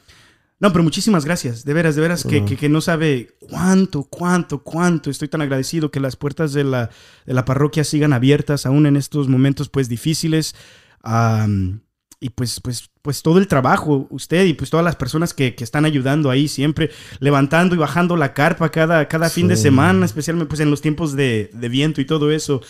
no, 0.62 0.72
pero 0.72 0.84
muchísimas 0.84 1.26
gracias. 1.26 1.66
De 1.66 1.74
veras, 1.74 1.96
de 1.96 2.02
veras, 2.02 2.24
que, 2.24 2.38
Ujú. 2.38 2.46
que, 2.46 2.56
que 2.56 2.70
no 2.70 2.80
sabe 2.80 3.36
cuánto, 3.40 4.04
cuánto, 4.04 4.60
cuánto 4.64 5.10
estoy 5.10 5.28
tan 5.28 5.42
agradecido 5.42 5.92
que 5.92 6.00
las 6.00 6.16
puertas 6.16 6.54
de 6.54 6.64
la, 6.64 6.90
de 7.26 7.34
la 7.34 7.44
parroquia 7.44 7.84
sigan 7.84 8.14
abiertas 8.14 8.66
aún 8.66 8.86
en 8.86 8.96
estos 8.96 9.28
momentos, 9.28 9.68
pues, 9.68 9.90
difíciles. 9.90 10.56
Am, 11.04 11.82
y 12.20 12.30
pues, 12.30 12.60
pues, 12.62 12.92
pues 13.02 13.24
todo 13.24 13.40
el 13.40 13.48
trabajo, 13.48 14.06
usted 14.12 14.46
y 14.46 14.54
pues 14.54 14.70
todas 14.70 14.84
las 14.84 14.96
personas 14.96 15.34
que, 15.34 15.56
que 15.56 15.64
están 15.64 15.86
ayudando 15.86 16.30
ahí 16.30 16.48
siempre, 16.48 16.92
levantando 17.20 17.74
y 17.74 17.80
bajando 17.80 18.16
la 18.16 18.34
carpa 18.36 18.70
cada, 18.70 19.08
cada 19.08 19.28
fin 19.32 19.48
de 19.48 19.56
Sí. 19.56 19.64
semana, 19.64 20.06
especialmente 20.06 20.48
pues 20.48 20.60
en 20.60 20.70
los 20.70 20.82
tiempos 20.82 21.14
de, 21.16 21.50
de 21.52 21.70
viento 21.70 22.00
y 22.00 22.06
todo 22.06 22.30
eso. 22.32 22.62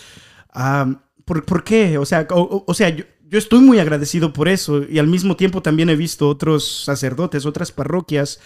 Am, 0.54 1.02
¿por, 1.26 1.44
por 1.44 1.66
qué? 1.66 1.98
O 1.98 2.06
sea, 2.06 2.26
o- 2.32 2.64
o 2.66 2.74
sea 2.74 2.88
yo, 2.90 3.04
yo 3.32 3.38
estoy 3.38 3.62
muy 3.62 3.80
agradecido 3.80 4.34
por 4.34 4.50
eso 4.50 4.84
y 4.88 5.00
al 5.00 5.08
mismo 5.08 5.38
tiempo 5.38 5.62
también 5.62 5.90
he 5.90 5.96
visto 5.96 6.28
otros 6.28 6.84
sacerdotes, 6.84 7.46
otras 7.46 7.72
parroquias 7.72 8.42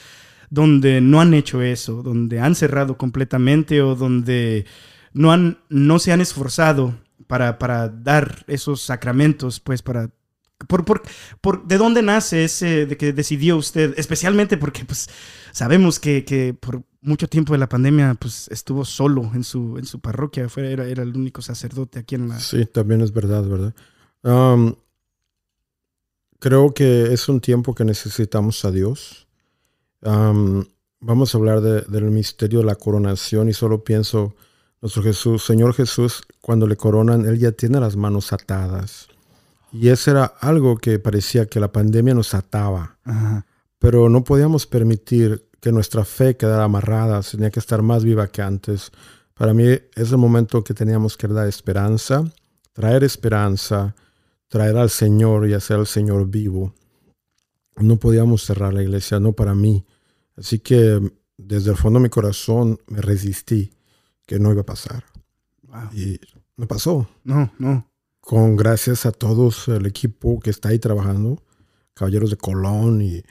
donde 0.51 1.01
no 1.01 1.20
han 1.20 1.34
hecho 1.34 1.63
eso, 1.63 2.04
donde 2.04 2.39
han 2.39 2.54
cerrado 2.54 2.96
completamente 2.96 3.82
o 3.82 3.96
donde 3.96 4.68
no, 5.12 5.32
han, 5.32 5.58
no 5.70 5.98
se 5.98 6.12
han 6.12 6.22
esforzado 6.22 6.94
para, 7.25 7.58
para 7.58 7.89
dar 7.89 8.46
esos 8.48 8.80
sacramentos, 8.82 9.60
pues 9.60 9.82
para 9.82 10.12
por, 10.68 10.86
por, 10.86 11.01
por, 11.42 11.68
¿De 11.68 11.77
dónde 11.77 12.04
nace 12.04 12.46
ese 12.46 12.86
de 12.86 12.96
que 12.96 13.12
decidió 13.12 13.58
usted? 13.58 13.96
Especialmente 13.98 14.56
porque 14.56 14.86
pues 14.86 15.10
sabemos 15.51 16.00
que, 16.00 16.24
que 16.24 16.54
por 16.54 16.84
mucho 17.01 17.27
tiempo 17.27 17.54
de 17.54 17.60
la 17.60 17.68
pandemia 17.68 18.13
pues 18.13 18.48
estuvo 18.50 18.86
solo 18.86 19.32
en 19.34 19.44
su, 19.44 19.80
en 19.80 19.86
su 19.86 20.00
parroquia, 20.00 20.48
Fue, 20.48 20.72
era, 20.72 20.88
era 20.88 21.01
el 21.01 21.18
único 21.18 21.42
sacerdote 21.42 22.00
aquí 22.00 22.15
en 22.15 22.30
la... 22.30 22.39
Sí, 22.39 22.68
también 22.68 23.01
es 23.01 23.12
verdad, 23.12 23.44
¿verdad? 23.44 23.74
Um, 24.25 24.74
creo 26.39 26.74
que 26.74 27.13
es 27.13 27.29
un 27.29 27.39
tiempo 27.41 27.75
que 27.75 27.86
necesitamos 27.86 28.65
a 28.65 28.72
Dios. 28.72 29.27
Um, 30.01 30.65
vamos 31.00 31.34
a 31.34 31.38
hablar 31.38 31.62
de, 31.62 31.82
del 31.82 32.05
misterio 32.05 32.60
de 32.60 32.65
la 32.65 32.75
coronación 32.75 33.50
y 33.50 33.53
solo 33.53 33.84
pienso, 33.84 34.34
nuestro 34.82 35.03
Jesús, 35.03 35.46
Señor 35.46 35.75
Jesús, 35.75 36.24
cuando 36.41 36.65
le 36.65 36.75
coronan, 36.75 37.25
Él 37.25 37.38
ya 37.38 37.51
tiene 37.51 37.79
las 37.79 37.96
manos 37.96 38.34
atadas. 38.34 39.08
Y 39.72 39.89
eso 39.89 40.10
era 40.10 40.25
algo 40.25 40.77
que 40.77 40.98
parecía 40.98 41.46
que 41.46 41.60
la 41.60 41.72
pandemia 41.72 42.15
nos 42.15 42.34
ataba. 42.34 42.98
Pero 43.77 44.10
no 44.10 44.24
podíamos 44.24 44.65
permitir 44.65 45.48
que 45.60 45.72
nuestra 45.72 46.03
fe 46.03 46.36
quedara 46.36 46.63
amarrada, 46.63 47.22
tenía 47.22 47.51
que 47.51 47.60
estar 47.60 47.82
más 47.84 48.03
viva 48.03 48.27
que 48.27 48.41
antes. 48.41 48.91
Para 49.36 49.53
mí 49.53 49.65
es 49.67 50.12
el 50.12 50.17
momento 50.17 50.63
que 50.63 50.74
teníamos 50.74 51.15
que 51.17 51.27
dar 51.27 51.48
esperanza, 51.48 52.24
traer 52.74 53.03
esperanza, 53.03 53.94
traer 54.48 54.78
al 54.78 54.90
Señor 54.90 55.48
y 55.48 55.54
hacer 55.54 55.78
al 55.78 55.88
Señor 55.88 56.28
vivo. 56.28 56.74
No 57.78 57.98
podíamos 57.98 58.44
cerrar 58.44 58.74
la 58.74 58.84
iglesia, 58.84 59.20
no 59.20 59.34
para 59.34 59.54
mí. 59.54 59.86
Así 60.38 60.60
que 60.60 61.02
desde 61.38 61.72
el 61.72 61.78
fondo 61.78 62.00
de 62.00 62.04
mi 62.04 62.10
corazón 62.10 62.80
me 62.88 63.02
resistí 63.02 63.74
que 64.25 64.40
no 64.40 64.52
iba 64.52 64.62
a 64.62 64.66
pasar. 64.66 65.04
Y 65.94 66.20
no 66.56 66.68
pasó. 66.68 67.08
No, 67.24 67.52
no 67.60 67.86
con 68.25 68.56
gracias 68.56 69.06
a 69.06 69.12
todos 69.12 69.68
el 69.68 69.86
equipo 69.86 70.40
que 70.40 70.50
está 70.50 70.70
ahí 70.70 70.80
trabajando, 70.80 71.44
caballeros 71.94 72.32
de 72.32 72.38
Colón 72.38 73.00
y 73.04 73.18
eh, 73.18 73.24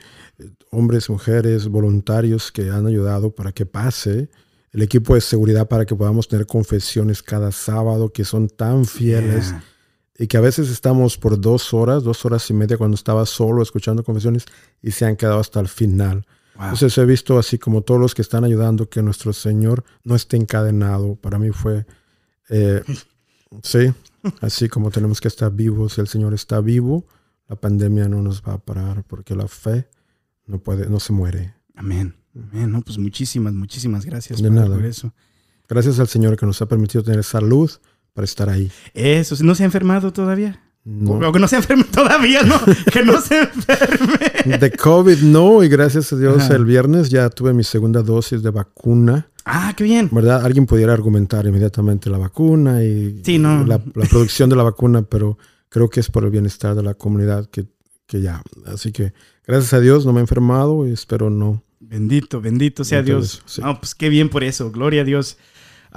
hombres, 0.71 1.09
mujeres, 1.09 1.67
voluntarios 1.67 2.49
que 2.49 2.69
han 2.69 2.87
ayudado 2.87 3.35
para 3.35 3.51
que 3.51 3.65
pase, 3.65 4.29
el 4.71 4.81
equipo 4.81 5.13
de 5.13 5.21
seguridad 5.21 5.67
para 5.67 5.85
que 5.85 5.95
podamos 5.95 6.29
tener 6.29 6.45
confesiones 6.47 7.21
cada 7.21 7.51
sábado 7.51 8.11
que 8.13 8.23
son 8.23 8.47
tan 8.47 8.85
fieles 8.85 9.53
y 10.17 10.27
que 10.27 10.37
a 10.37 10.41
veces 10.41 10.69
estamos 10.69 11.17
por 11.17 11.39
dos 11.39 11.73
horas, 11.73 12.03
dos 12.03 12.25
horas 12.25 12.49
y 12.49 12.53
media 12.53 12.77
cuando 12.77 12.95
estaba 12.95 13.25
solo 13.25 13.61
escuchando 13.61 14.03
confesiones 14.03 14.45
y 14.81 14.91
se 14.91 15.05
han 15.05 15.15
quedado 15.15 15.39
hasta 15.39 15.59
el 15.59 15.67
final. 15.67 16.25
Entonces 16.53 16.97
he 16.97 17.05
visto 17.05 17.37
así 17.37 17.57
como 17.57 17.81
todos 17.81 17.99
los 17.99 18.15
que 18.15 18.21
están 18.21 18.45
ayudando 18.45 18.89
que 18.89 19.01
nuestro 19.01 19.33
Señor 19.33 19.83
no 20.05 20.15
esté 20.15 20.37
encadenado. 20.37 21.15
Para 21.15 21.37
mí 21.37 21.51
fue, 21.51 21.85
eh, 22.49 22.81
sí, 23.61 23.93
Así 24.41 24.69
como 24.69 24.91
tenemos 24.91 25.21
que 25.21 25.27
estar 25.27 25.51
vivos, 25.51 25.97
el 25.97 26.07
Señor 26.07 26.33
está 26.33 26.59
vivo, 26.61 27.05
la 27.47 27.55
pandemia 27.55 28.07
no 28.07 28.21
nos 28.21 28.41
va 28.41 28.53
a 28.53 28.57
parar 28.57 29.03
porque 29.03 29.35
la 29.35 29.47
fe 29.47 29.87
no 30.47 30.59
puede, 30.59 30.89
no 30.89 30.99
se 30.99 31.13
muere. 31.13 31.53
Amén. 31.75 32.15
Amén. 32.35 32.71
No, 32.71 32.81
pues 32.81 32.97
muchísimas, 32.97 33.53
muchísimas 33.53 34.05
gracias 34.05 34.41
De 34.41 34.49
nada. 34.49 34.75
por 34.75 34.85
eso. 34.85 35.13
Gracias 35.67 35.99
al 35.99 36.07
Señor 36.07 36.37
que 36.37 36.45
nos 36.45 36.61
ha 36.61 36.67
permitido 36.67 37.03
tener 37.03 37.23
salud 37.23 37.71
para 38.15 38.25
estar 38.25 38.49
ahí. 38.49 38.71
Eso, 38.93 39.35
¿no 39.43 39.53
se 39.53 39.63
ha 39.63 39.65
enfermado 39.65 40.11
todavía? 40.11 40.59
No. 40.85 41.31
que 41.31 41.39
no 41.39 41.47
se 41.47 41.57
enferme 41.57 41.83
todavía, 41.91 42.43
¿no? 42.43 42.55
que 42.91 43.03
no 43.03 43.19
se 43.19 43.41
enferme. 43.41 44.57
De 44.57 44.71
COVID 44.71 45.17
no, 45.17 45.63
y 45.63 45.67
gracias 45.67 46.13
a 46.13 46.15
Dios 46.15 46.49
el 46.49 46.63
viernes 46.63 47.09
ya 47.09 47.29
tuve 47.29 47.53
mi 47.53 47.63
segunda 47.63 48.01
dosis 48.01 48.41
de 48.41 48.51
vacuna. 48.51 49.27
Ah, 49.43 49.73
qué 49.75 49.83
bien. 49.83 50.09
¿Verdad? 50.11 50.45
Alguien 50.45 50.65
pudiera 50.65 50.93
argumentar 50.93 51.45
inmediatamente 51.45 52.09
la 52.09 52.17
vacuna 52.17 52.83
y 52.83 53.21
la, 53.65 53.79
producción 54.09 54.49
de 54.49 54.55
la 54.55 54.63
vacuna, 54.63 55.01
pero 55.01 55.37
creo 55.69 55.89
que 55.89 55.99
es 55.99 56.09
por 56.09 56.23
el 56.23 56.31
bienestar 56.31 56.73
de 56.73 56.83
la 56.83 56.93
comunidad 56.93 57.47
que, 57.49 57.65
que 58.07 58.21
ya. 58.21 58.41
Así 58.65 58.91
que 58.91 59.13
gracias 59.45 59.73
a 59.73 59.79
Dios 59.79 60.05
no 60.05 60.13
me 60.13 60.19
he 60.19 60.21
enfermado 60.21 60.87
y 60.87 60.91
espero 60.91 61.29
no. 61.29 61.63
Bendito, 61.79 62.41
bendito 62.41 62.83
sea 62.83 63.03
Dios. 63.03 63.43
No, 63.59 63.79
pues 63.79 63.93
qué 63.93 64.09
bien 64.09 64.29
por 64.29 64.43
eso. 64.43 64.71
Gloria 64.71 65.01
a 65.01 65.05
Dios. 65.05 65.37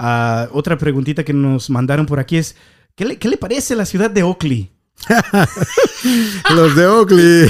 Ah, 0.01 0.47
otra 0.53 0.77
preguntita 0.77 1.25
que 1.25 1.33
nos 1.33 1.69
mandaron 1.69 2.05
por 2.05 2.21
aquí 2.21 2.37
es, 2.37 2.55
¿qué 2.95 3.03
le, 3.03 3.17
qué 3.17 3.27
le 3.27 3.35
parece 3.35 3.75
la 3.75 3.85
ciudad 3.85 4.09
de 4.09 4.23
Oakley? 4.23 4.71
Los 6.55 6.73
de 6.77 6.87
Oakley. 6.87 7.49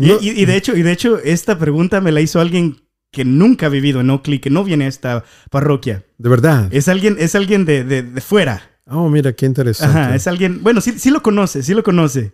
y, 0.00 0.44
de 0.46 0.56
hecho, 0.56 0.74
y 0.74 0.82
de 0.82 0.90
hecho, 0.90 1.18
esta 1.18 1.58
pregunta 1.58 2.00
me 2.00 2.12
la 2.12 2.22
hizo 2.22 2.40
alguien 2.40 2.80
que 3.12 3.26
nunca 3.26 3.66
ha 3.66 3.68
vivido 3.68 4.00
en 4.00 4.08
Oakley, 4.08 4.38
que 4.38 4.48
no 4.48 4.64
viene 4.64 4.86
a 4.86 4.88
esta 4.88 5.22
parroquia. 5.50 6.02
De 6.16 6.30
verdad. 6.30 6.68
Es 6.70 6.88
alguien, 6.88 7.16
es 7.18 7.34
alguien 7.34 7.66
de, 7.66 7.84
de, 7.84 8.20
fuera. 8.22 8.62
Oh, 8.86 9.10
mira, 9.10 9.34
qué 9.34 9.44
interesante. 9.44 9.98
Ajá, 9.98 10.14
es 10.14 10.26
alguien, 10.26 10.62
bueno, 10.62 10.80
sí, 10.80 10.98
sí 10.98 11.10
lo 11.10 11.22
conoce, 11.22 11.62
sí 11.62 11.74
lo 11.74 11.82
conoce. 11.82 12.32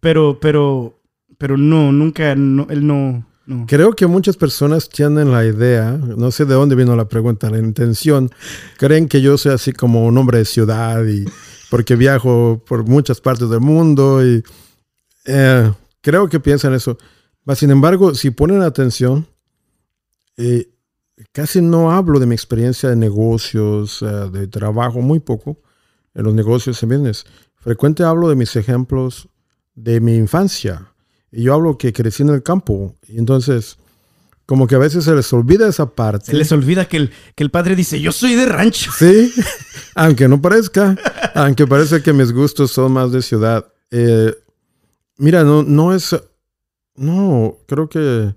Pero, 0.00 0.38
pero, 0.38 1.00
pero 1.38 1.56
no, 1.56 1.92
nunca, 1.92 2.34
no, 2.34 2.66
él 2.68 2.86
no, 2.86 3.26
Creo 3.66 3.92
que 3.92 4.06
muchas 4.06 4.38
personas 4.38 4.88
tienen 4.88 5.30
la 5.30 5.44
idea, 5.44 5.92
no 5.92 6.30
sé 6.30 6.46
de 6.46 6.54
dónde 6.54 6.74
vino 6.74 6.96
la 6.96 7.08
pregunta, 7.08 7.50
la 7.50 7.58
intención, 7.58 8.30
creen 8.78 9.06
que 9.06 9.20
yo 9.20 9.36
soy 9.36 9.52
así 9.52 9.72
como 9.72 10.06
un 10.06 10.16
hombre 10.16 10.38
de 10.38 10.44
ciudad 10.46 11.04
y 11.04 11.26
porque 11.70 11.94
viajo 11.94 12.62
por 12.66 12.86
muchas 12.86 13.20
partes 13.20 13.50
del 13.50 13.60
mundo 13.60 14.24
y 14.24 14.42
eh, 15.26 15.72
creo 16.00 16.28
que 16.28 16.40
piensan 16.40 16.72
eso. 16.72 16.96
Sin 17.54 17.70
embargo, 17.70 18.14
si 18.14 18.30
ponen 18.30 18.62
atención, 18.62 19.26
eh, 20.38 20.70
casi 21.32 21.60
no 21.60 21.92
hablo 21.92 22.18
de 22.18 22.26
mi 22.26 22.34
experiencia 22.34 22.88
de 22.88 22.96
negocios, 22.96 24.00
eh, 24.00 24.30
de 24.32 24.48
trabajo, 24.48 25.00
muy 25.00 25.20
poco 25.20 25.58
en 26.14 26.24
los 26.24 26.32
negocios 26.32 26.82
en 26.82 26.88
business. 26.88 27.26
Frecuente 27.56 28.04
hablo 28.04 28.28
de 28.28 28.36
mis 28.36 28.56
ejemplos 28.56 29.28
de 29.74 30.00
mi 30.00 30.16
infancia. 30.16 30.93
Y 31.34 31.42
yo 31.44 31.54
hablo 31.54 31.76
que 31.76 31.92
crecí 31.92 32.22
en 32.22 32.28
el 32.28 32.42
campo. 32.42 32.94
Y 33.08 33.18
entonces, 33.18 33.76
como 34.46 34.66
que 34.66 34.74
a 34.74 34.78
veces 34.78 35.04
se 35.04 35.14
les 35.14 35.32
olvida 35.32 35.68
esa 35.68 35.90
parte. 35.90 36.26
Se 36.26 36.34
les 36.34 36.52
olvida 36.52 36.86
que 36.86 36.98
el, 36.98 37.10
que 37.34 37.42
el 37.42 37.50
padre 37.50 37.74
dice, 37.74 38.00
yo 38.00 38.12
soy 38.12 38.34
de 38.34 38.46
rancho. 38.46 38.92
Sí, 38.96 39.32
aunque 39.94 40.28
no 40.28 40.40
parezca, 40.40 40.96
aunque 41.34 41.66
parece 41.66 42.02
que 42.02 42.12
mis 42.12 42.32
gustos 42.32 42.70
son 42.70 42.92
más 42.92 43.10
de 43.10 43.22
ciudad. 43.22 43.66
Eh, 43.90 44.34
mira, 45.16 45.44
no, 45.44 45.62
no 45.62 45.94
es, 45.94 46.14
no, 46.94 47.56
creo 47.66 47.88
que 47.88 48.34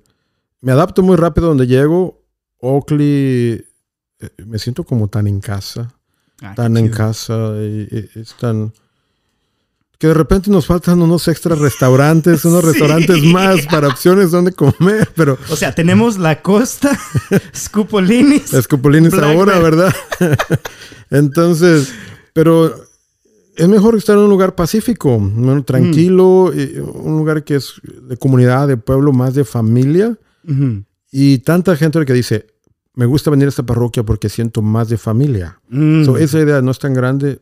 me 0.62 0.72
adapto 0.72 1.04
muy 1.04 1.18
rápido 1.18 1.48
donde 1.48 1.68
llego. 1.68 2.24
Oakley, 2.60 3.66
eh, 4.20 4.30
me 4.46 4.58
siento 4.60 4.84
como 4.84 5.08
tan 5.08 5.28
en 5.28 5.40
casa. 5.40 5.94
Ah, 6.42 6.56
tan 6.56 6.78
en 6.78 6.90
casa. 6.90 7.54
Y, 7.62 8.10
es 8.16 8.36
tan. 8.40 8.74
Que 9.98 10.08
de 10.08 10.14
repente 10.14 10.52
nos 10.52 10.68
faltan 10.68 11.02
unos 11.02 11.28
extra 11.28 11.56
restaurantes, 11.56 12.46
unos 12.46 12.64
restaurantes 12.72 13.24
más 13.24 13.66
para 13.66 13.88
opciones 13.88 14.32
donde 14.32 14.52
comer, 14.52 15.10
pero... 15.16 15.38
O 15.50 15.56
sea, 15.56 15.74
tenemos 15.74 16.18
la 16.18 16.42
costa, 16.42 16.98
Scupolinis. 17.56 18.52
Scupolinis 18.62 19.14
ahora, 19.14 19.58
¿verdad? 19.60 19.94
Entonces, 21.10 21.94
pero 22.34 22.76
es 23.56 23.68
mejor 23.68 23.96
estar 23.98 24.16
en 24.16 24.24
un 24.24 24.30
lugar 24.30 24.54
pacífico, 24.54 25.20
tranquilo, 25.66 26.52
un 26.94 27.18
lugar 27.18 27.44
que 27.44 27.56
es 27.56 27.74
de 27.84 28.18
comunidad, 28.18 28.68
de 28.68 28.78
pueblo, 28.78 29.14
más 29.14 29.34
de 29.34 29.44
familia. 29.44 30.16
Y 31.12 31.40
tanta 31.40 31.76
gente 31.76 32.06
que 32.06 32.14
dice, 32.14 32.46
me 32.98 33.06
gusta 33.06 33.30
venir 33.30 33.46
a 33.46 33.50
esta 33.50 33.64
parroquia 33.64 34.04
porque 34.04 34.28
siento 34.28 34.64
más 34.64 34.90
de 34.90 34.98
familia. 34.98 35.60
Mm. 35.70 36.16
esa 36.18 36.40
idea 36.40 36.62
no 36.64 36.72
es 36.72 36.80
tan 36.80 36.96
grande. 36.96 37.40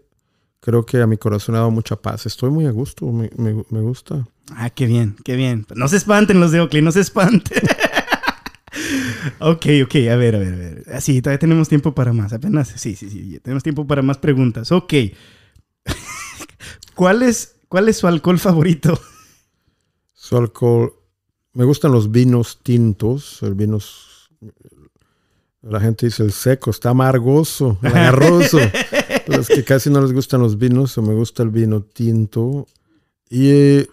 Creo 0.65 0.83
que 0.83 0.99
a 0.99 1.05
mi 1.05 1.15
corazón 1.17 1.53
ha 1.53 1.59
dado 1.59 1.69
mucha 1.69 1.95
paz. 1.95 2.25
Estoy 2.25 2.49
muy 2.49 2.65
a 2.65 2.71
gusto, 2.71 3.05
me, 3.11 3.29
me, 3.37 3.81
gusta. 3.81 4.27
Ah, 4.49 4.71
qué 4.71 4.87
bien, 4.87 5.15
qué 5.23 5.35
bien. 5.35 5.63
No 5.75 5.87
se 5.87 5.97
espanten 5.97 6.39
los 6.39 6.51
de 6.51 6.59
Oakley, 6.59 6.81
no 6.81 6.91
se 6.91 7.01
espanten. 7.01 7.61
ok, 9.41 9.63
ok, 9.83 9.95
a 10.11 10.15
ver, 10.15 10.35
a 10.35 10.39
ver, 10.39 10.53
a 10.55 10.57
ver. 10.57 10.83
Así, 10.91 11.19
ah, 11.19 11.21
todavía 11.21 11.37
tenemos 11.37 11.69
tiempo 11.69 11.93
para 11.93 12.13
más. 12.13 12.33
Apenas, 12.33 12.69
sí, 12.77 12.95
sí, 12.95 13.11
sí, 13.11 13.39
tenemos 13.43 13.61
tiempo 13.61 13.85
para 13.85 14.01
más 14.01 14.17
preguntas. 14.17 14.71
Ok. 14.71 14.91
¿Cuál 16.95 17.21
es, 17.21 17.57
¿Cuál 17.67 17.87
es 17.87 17.97
su 17.97 18.07
alcohol 18.07 18.39
favorito? 18.39 18.99
Su 20.15 20.35
alcohol 20.35 20.93
me 21.53 21.63
gustan 21.63 21.91
los 21.91 22.09
vinos 22.09 22.61
tintos, 22.63 23.43
el 23.43 23.53
vinos. 23.53 24.31
La 25.67 25.79
gente 25.79 26.05
dice 26.05 26.23
el 26.23 26.31
seco, 26.31 26.69
está 26.69 26.91
amargoso, 26.91 27.79
agarroso. 27.81 28.59
los 29.27 29.47
que 29.47 29.63
casi 29.63 29.89
no 29.89 29.99
les 30.01 30.13
gustan 30.13 30.41
los 30.41 30.57
vinos, 30.57 30.97
o 30.97 31.01
me 31.01 31.13
gusta 31.13 31.41
el 31.43 31.49
vino 31.49 31.81
tinto. 31.81 32.67
Y 33.29 33.49
eh, 33.49 33.87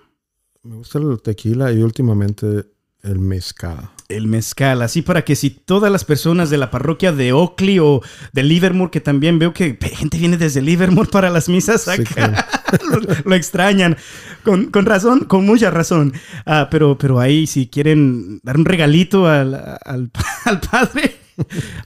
me 0.63 0.77
gusta 0.77 0.99
el 0.99 1.21
tequila 1.23 1.73
y 1.73 1.83
últimamente 1.83 2.67
el 3.03 3.19
mezcal. 3.19 3.91
El 4.09 4.27
mezcal, 4.27 4.83
así 4.83 5.03
para 5.03 5.25
que 5.25 5.35
si 5.35 5.51
todas 5.51 5.91
las 5.91 6.05
personas 6.05 6.51
de 6.51 6.59
la 6.59 6.71
parroquia 6.71 7.13
de 7.13 7.33
Oakley 7.33 7.79
o 7.79 8.03
de 8.33 8.43
Livermore, 8.43 8.91
que 8.91 9.01
también 9.01 9.39
veo 9.39 9.55
que 9.55 9.79
gente 9.81 10.19
viene 10.19 10.37
desde 10.37 10.61
Livermore 10.61 11.09
para 11.11 11.31
las 11.31 11.49
misas 11.49 11.89
acá, 11.89 12.47
lo, 13.25 13.35
extrañan, 13.35 13.97
con, 14.45 14.71
razón, 14.85 15.21
con 15.21 15.47
mucha 15.47 15.71
razón. 15.71 16.13
Ah, 16.45 16.69
pero, 16.71 16.99
pero 16.99 17.19
ahí 17.19 17.47
si 17.47 17.69
quieren 17.69 18.41
dar 18.43 18.59
un 18.59 18.67
regalito 18.67 19.27
al, 19.27 19.55
al, 19.85 20.11
padre, 20.71 21.17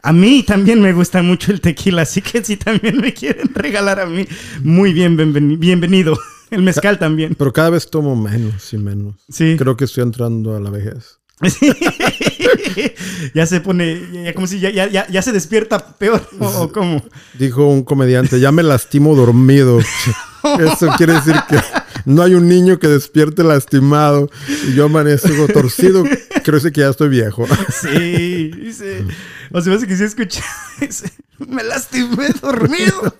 a 0.03 0.13
mí 0.13 0.43
también 0.43 0.81
me 0.81 0.93
gusta 0.93 1.23
mucho 1.23 1.53
el 1.53 1.61
tequila, 1.61 2.03
así 2.03 2.23
que 2.23 2.43
si 2.45 2.57
también 2.57 2.99
me 2.99 3.13
quieren 3.13 3.53
regalar 3.55 4.01
a 4.01 4.07
mí, 4.07 4.27
muy 4.63 4.93
bien, 4.93 5.17
bienvenido. 5.59 6.19
El 6.51 6.63
mezcal 6.63 6.99
también. 6.99 7.35
Pero 7.35 7.53
cada 7.53 7.71
vez 7.71 7.91
tomo 7.91 8.15
menos 8.15 8.73
y 8.73 8.79
menos. 8.79 9.17
Sí. 9.29 9.57
Creo 9.59 9.77
que 9.77 9.85
estoy 9.85 10.05
entrando 10.05 10.55
a 10.55 10.61
la 10.61 10.71
vejez. 10.71 11.19
ya 13.35 13.47
se 13.47 13.61
pone, 13.61 14.01
ya 14.25 14.33
como 14.33 14.47
si 14.47 14.59
ya, 14.59 14.71
ya, 14.71 14.87
ya, 14.87 15.07
ya 15.09 15.23
se 15.23 15.33
despierta 15.33 15.99
peor, 15.99 16.27
o, 16.39 16.47
o 16.47 16.73
cómo. 16.73 17.03
Dijo 17.39 17.67
un 17.67 17.83
comediante, 17.83 18.41
ya 18.41 18.53
me 18.53 18.63
lastimo 18.63 19.15
dormido. 19.15 19.81
Eso 20.61 20.89
quiere 20.97 21.15
decir 21.15 21.35
que 21.49 21.59
no 22.05 22.23
hay 22.23 22.35
un 22.35 22.49
niño 22.49 22.79
que 22.79 22.89
despierte 22.89 23.43
lastimado 23.45 24.31
y 24.69 24.75
yo 24.75 24.87
amanezco 24.87 25.47
torcido. 25.53 26.05
Creo 26.45 26.61
que 26.61 26.81
ya 26.81 26.89
estoy 26.89 27.09
viejo. 27.09 27.47
Sí, 27.81 28.51
dice. 28.53 29.05
O 29.53 29.61
sea, 29.61 29.71
me 29.73 29.77
hace 29.77 29.87
que 29.87 29.97
sí 29.97 31.05
me 31.49 31.63
lastimé 31.65 32.29
dormido. 32.41 33.15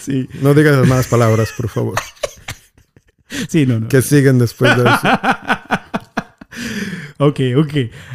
Sí, 0.00 0.28
No 0.42 0.54
digas 0.54 0.76
las 0.76 0.86
malas 0.86 1.06
palabras, 1.06 1.50
por 1.56 1.68
favor. 1.68 1.98
sí, 3.48 3.66
no, 3.66 3.80
no. 3.80 3.88
Que 3.88 4.02
siguen 4.02 4.38
después 4.38 4.76
de 4.76 4.82
eso. 4.84 5.00
Ok, 7.18 7.40
ok. 7.56 7.72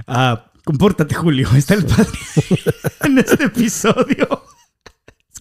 Ah, 0.07 0.45
compórtate, 0.63 1.15
Julio. 1.15 1.49
Está 1.55 1.73
el 1.73 1.85
padre 1.85 2.11
en 3.03 3.17
este 3.17 3.45
episodio. 3.45 4.43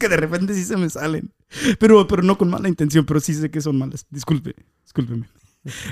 Que 0.03 0.09
de 0.09 0.17
repente 0.17 0.53
sí 0.55 0.65
se 0.65 0.77
me 0.77 0.91
salen. 0.91 1.33
Pero, 1.79 2.07
pero 2.09 2.23
no 2.23 2.37
con 2.37 2.51
mala 2.51 2.69
intención, 2.69 3.05
pero 3.07 3.21
sí 3.21 3.35
sé 3.35 3.51
que 3.51 3.61
son 3.61 3.79
malas. 3.79 4.05
Disculpe, 4.11 4.55
discúlpeme. 4.85 5.29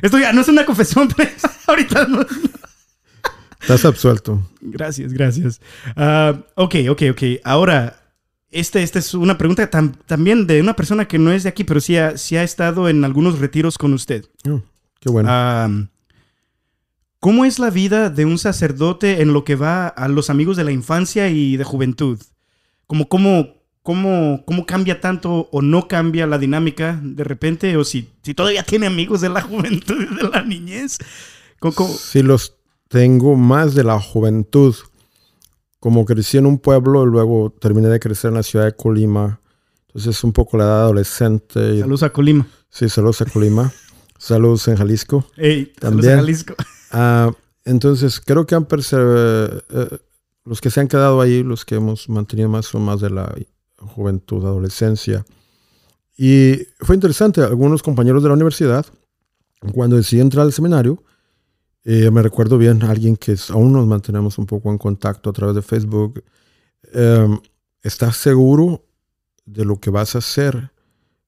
Esto 0.02 0.18
ya 0.18 0.32
no 0.32 0.40
es 0.40 0.48
una 0.48 0.66
confesión, 0.66 1.08
pero 1.16 1.30
ahorita 1.68 2.06
no. 2.08 2.26
Estás 3.60 3.84
absuelto. 3.84 4.40
Gracias, 4.60 5.12
gracias. 5.12 5.60
Ah, 5.94 6.40
ok, 6.56 6.74
ok, 6.90 7.02
ok. 7.12 7.22
Ahora, 7.44 8.02
esta 8.50 8.80
este 8.80 8.98
es 8.98 9.14
una 9.14 9.38
pregunta 9.38 9.70
tam- 9.70 9.94
también 10.06 10.46
de 10.48 10.60
una 10.60 10.74
persona 10.74 11.06
que 11.06 11.18
no 11.18 11.30
es 11.30 11.44
de 11.44 11.50
aquí, 11.50 11.62
pero 11.62 11.80
sí 11.80 11.96
ha, 11.96 12.16
sí 12.18 12.36
ha 12.36 12.42
estado 12.42 12.88
en 12.88 13.04
algunos 13.04 13.38
retiros 13.38 13.78
con 13.78 13.92
usted. 13.92 14.24
Oh, 14.48 14.60
qué 14.98 15.08
bueno. 15.10 15.28
Ah, 15.30 15.68
¿Cómo 17.20 17.44
es 17.44 17.58
la 17.58 17.68
vida 17.70 18.08
de 18.10 18.24
un 18.24 18.38
sacerdote 18.38 19.20
en 19.20 19.32
lo 19.34 19.44
que 19.44 19.54
va 19.54 19.86
a 19.88 20.08
los 20.08 20.30
amigos 20.30 20.56
de 20.56 20.64
la 20.64 20.72
infancia 20.72 21.28
y 21.28 21.56
de 21.58 21.64
juventud? 21.64 22.18
Como, 22.86 23.08
cómo, 23.08 23.59
cómo, 23.82 24.42
¿Cómo 24.46 24.66
cambia 24.66 25.00
tanto 25.00 25.48
o 25.52 25.62
no 25.62 25.88
cambia 25.88 26.26
la 26.26 26.38
dinámica 26.38 27.00
de 27.02 27.24
repente? 27.24 27.76
O 27.76 27.84
si, 27.84 28.08
si 28.22 28.34
todavía 28.34 28.62
tiene 28.62 28.86
amigos 28.86 29.20
de 29.20 29.28
la 29.28 29.40
juventud 29.42 29.96
y 30.10 30.14
de 30.16 30.28
la 30.30 30.42
niñez. 30.42 30.98
¿Cómo- 31.58 31.74
cómo- 31.74 31.94
Sí 31.94 32.22
los 32.22 32.56
tengo 32.88 33.36
más 33.36 33.74
de 33.74 33.84
la 33.84 34.00
juventud. 34.00 34.74
Como 35.78 36.04
crecí 36.04 36.36
en 36.36 36.46
un 36.46 36.58
pueblo, 36.58 37.06
luego 37.06 37.50
terminé 37.58 37.88
de 37.88 38.00
crecer 38.00 38.28
en 38.28 38.34
la 38.34 38.42
ciudad 38.42 38.66
de 38.66 38.76
Colima. 38.76 39.40
Entonces 39.88 40.22
un 40.24 40.32
poco 40.32 40.56
la 40.58 40.64
edad 40.64 40.80
adolescente. 40.82 41.80
Saludos 41.80 42.02
a 42.02 42.10
Colima. 42.10 42.46
Sí, 42.68 42.88
saludos 42.88 43.22
a 43.22 43.24
Colima. 43.24 43.72
saludos 44.18 44.68
en 44.68 44.76
Jalisco. 44.76 45.24
Ey, 45.36 45.64
saludos 45.64 45.76
a 45.76 45.80
También. 45.80 46.16
Jalisco. 46.16 46.54
Ah, 46.92 47.30
entonces, 47.64 48.18
creo 48.20 48.46
que 48.46 48.56
han 48.56 48.66
perse- 48.66 49.62
eh, 49.70 49.98
los 50.44 50.60
que 50.60 50.70
se 50.70 50.80
han 50.80 50.88
quedado 50.88 51.20
ahí, 51.20 51.44
los 51.44 51.64
que 51.64 51.76
hemos 51.76 52.08
mantenido 52.08 52.48
más 52.48 52.66
son 52.66 52.82
más 52.82 53.00
de 53.00 53.10
la 53.10 53.32
juventud, 53.86 54.44
adolescencia. 54.44 55.24
Y 56.16 56.66
fue 56.80 56.94
interesante, 56.94 57.42
algunos 57.42 57.82
compañeros 57.82 58.22
de 58.22 58.28
la 58.28 58.34
universidad, 58.34 58.86
cuando 59.72 59.96
decidí 59.96 60.20
entrar 60.20 60.44
al 60.44 60.52
seminario, 60.52 61.02
eh, 61.84 62.10
me 62.10 62.22
recuerdo 62.22 62.58
bien 62.58 62.82
alguien 62.82 63.16
que 63.16 63.36
aún 63.48 63.72
nos 63.72 63.86
mantenemos 63.86 64.36
un 64.38 64.46
poco 64.46 64.70
en 64.70 64.78
contacto 64.78 65.30
a 65.30 65.32
través 65.32 65.54
de 65.54 65.62
Facebook. 65.62 66.22
eh, 66.92 67.38
¿Estás 67.82 68.16
seguro 68.16 68.84
de 69.46 69.64
lo 69.64 69.80
que 69.80 69.88
vas 69.88 70.14
a 70.14 70.18
hacer? 70.18 70.70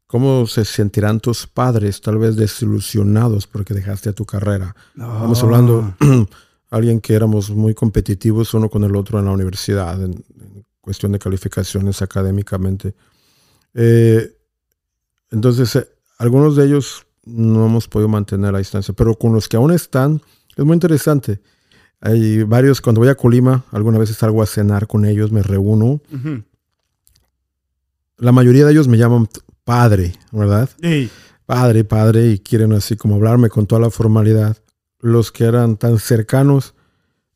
¿Cómo 0.07 0.47
se 0.47 0.67
sentirán 0.67 1.21
tus 1.21 1.47
padres, 1.47 2.03
tal 2.03 2.19
vez 2.19 2.37
desilusionados 2.37 3.47
porque 3.47 3.73
dejaste 3.73 4.13
tu 4.13 4.27
carrera? 4.27 4.77
Estamos 4.95 5.43
hablando 5.43 5.95
alguien 6.71 7.01
que 7.01 7.15
éramos 7.15 7.49
muy 7.49 7.73
competitivos 7.73 8.53
uno 8.53 8.69
con 8.69 8.85
el 8.85 8.95
otro 8.95 9.19
en 9.19 9.25
la 9.25 9.31
universidad, 9.31 10.03
en, 10.05 10.23
en 10.39 10.67
cuestión 10.83 11.13
de 11.13 11.19
calificaciones 11.19 12.03
académicamente. 12.03 12.95
Eh, 13.73 14.37
entonces, 15.31 15.75
eh, 15.77 15.89
algunos 16.19 16.57
de 16.57 16.67
ellos 16.67 17.07
no 17.25 17.65
hemos 17.65 17.89
podido 17.89 18.09
mantener 18.09 18.53
la 18.53 18.59
distancia, 18.59 18.93
pero 18.93 19.15
con 19.15 19.33
los 19.33 19.49
que 19.49 19.57
aún 19.57 19.71
están, 19.71 20.21
es 20.55 20.65
muy 20.65 20.75
interesante. 20.75 21.41
Hay 22.01 22.43
varios, 22.43 22.81
cuando 22.81 23.01
voy 23.01 23.09
a 23.09 23.15
Colima, 23.15 23.65
algunas 23.71 24.01
veces 24.01 24.17
salgo 24.17 24.43
a 24.43 24.47
cenar 24.47 24.89
con 24.89 25.05
ellos, 25.05 25.31
me 25.31 25.43
reúno. 25.43 26.01
Ujú. 26.13 26.43
La 28.19 28.33
mayoría 28.33 28.67
de 28.67 28.73
ellos 28.73 28.89
me 28.89 28.99
llaman 28.99 29.29
padre, 29.65 30.13
¿verdad? 30.33 30.69
Ey, 30.81 31.09
padre, 31.47 31.85
padre, 31.85 32.27
y 32.27 32.39
quieren 32.41 32.73
así 32.73 32.97
como 32.97 33.15
hablarme 33.15 33.49
con 33.49 33.67
toda 33.67 33.81
la 33.81 33.91
formalidad. 33.91 34.57
Los 34.99 35.31
que 35.31 35.45
eran 35.45 35.77
tan 35.77 35.99
cercanos, 35.99 36.75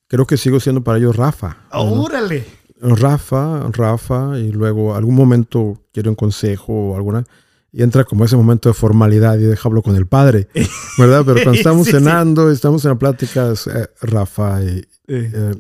creo 0.08 0.26
que 0.26 0.36
sigo 0.36 0.58
siendo 0.58 0.82
para 0.82 0.98
ellos 0.98 1.16
Rafa. 1.16 1.58
¡Órale! 1.70 2.44
Rafa, 2.80 3.68
Rafa, 3.72 4.38
y 4.38 4.52
luego 4.52 4.94
algún 4.94 5.14
momento 5.14 5.80
quiero 5.92 6.10
un 6.10 6.16
consejo 6.16 6.72
o 6.90 6.96
alguna, 6.96 7.24
y 7.72 7.82
entra 7.82 8.04
como 8.04 8.24
ese 8.24 8.36
momento 8.36 8.68
de 8.68 8.74
formalidad 8.74 9.38
y 9.38 9.42
deja 9.42 9.68
hablo 9.68 9.82
con 9.82 9.96
el 9.96 10.06
padre, 10.06 10.48
¿verdad? 10.98 11.22
Pero 11.24 11.42
cuando 11.42 11.52
estamos 11.58 11.86
Sí, 11.86 11.92
sí. 11.92 11.98
cenando, 11.98 12.50
estamos 12.50 12.84
en 12.84 12.90
la 12.90 12.98
plática, 12.98 13.50
es, 13.52 13.66
eh, 13.66 13.88
Rafa, 14.02 14.62
y 14.62 14.84
eh, 15.08 15.54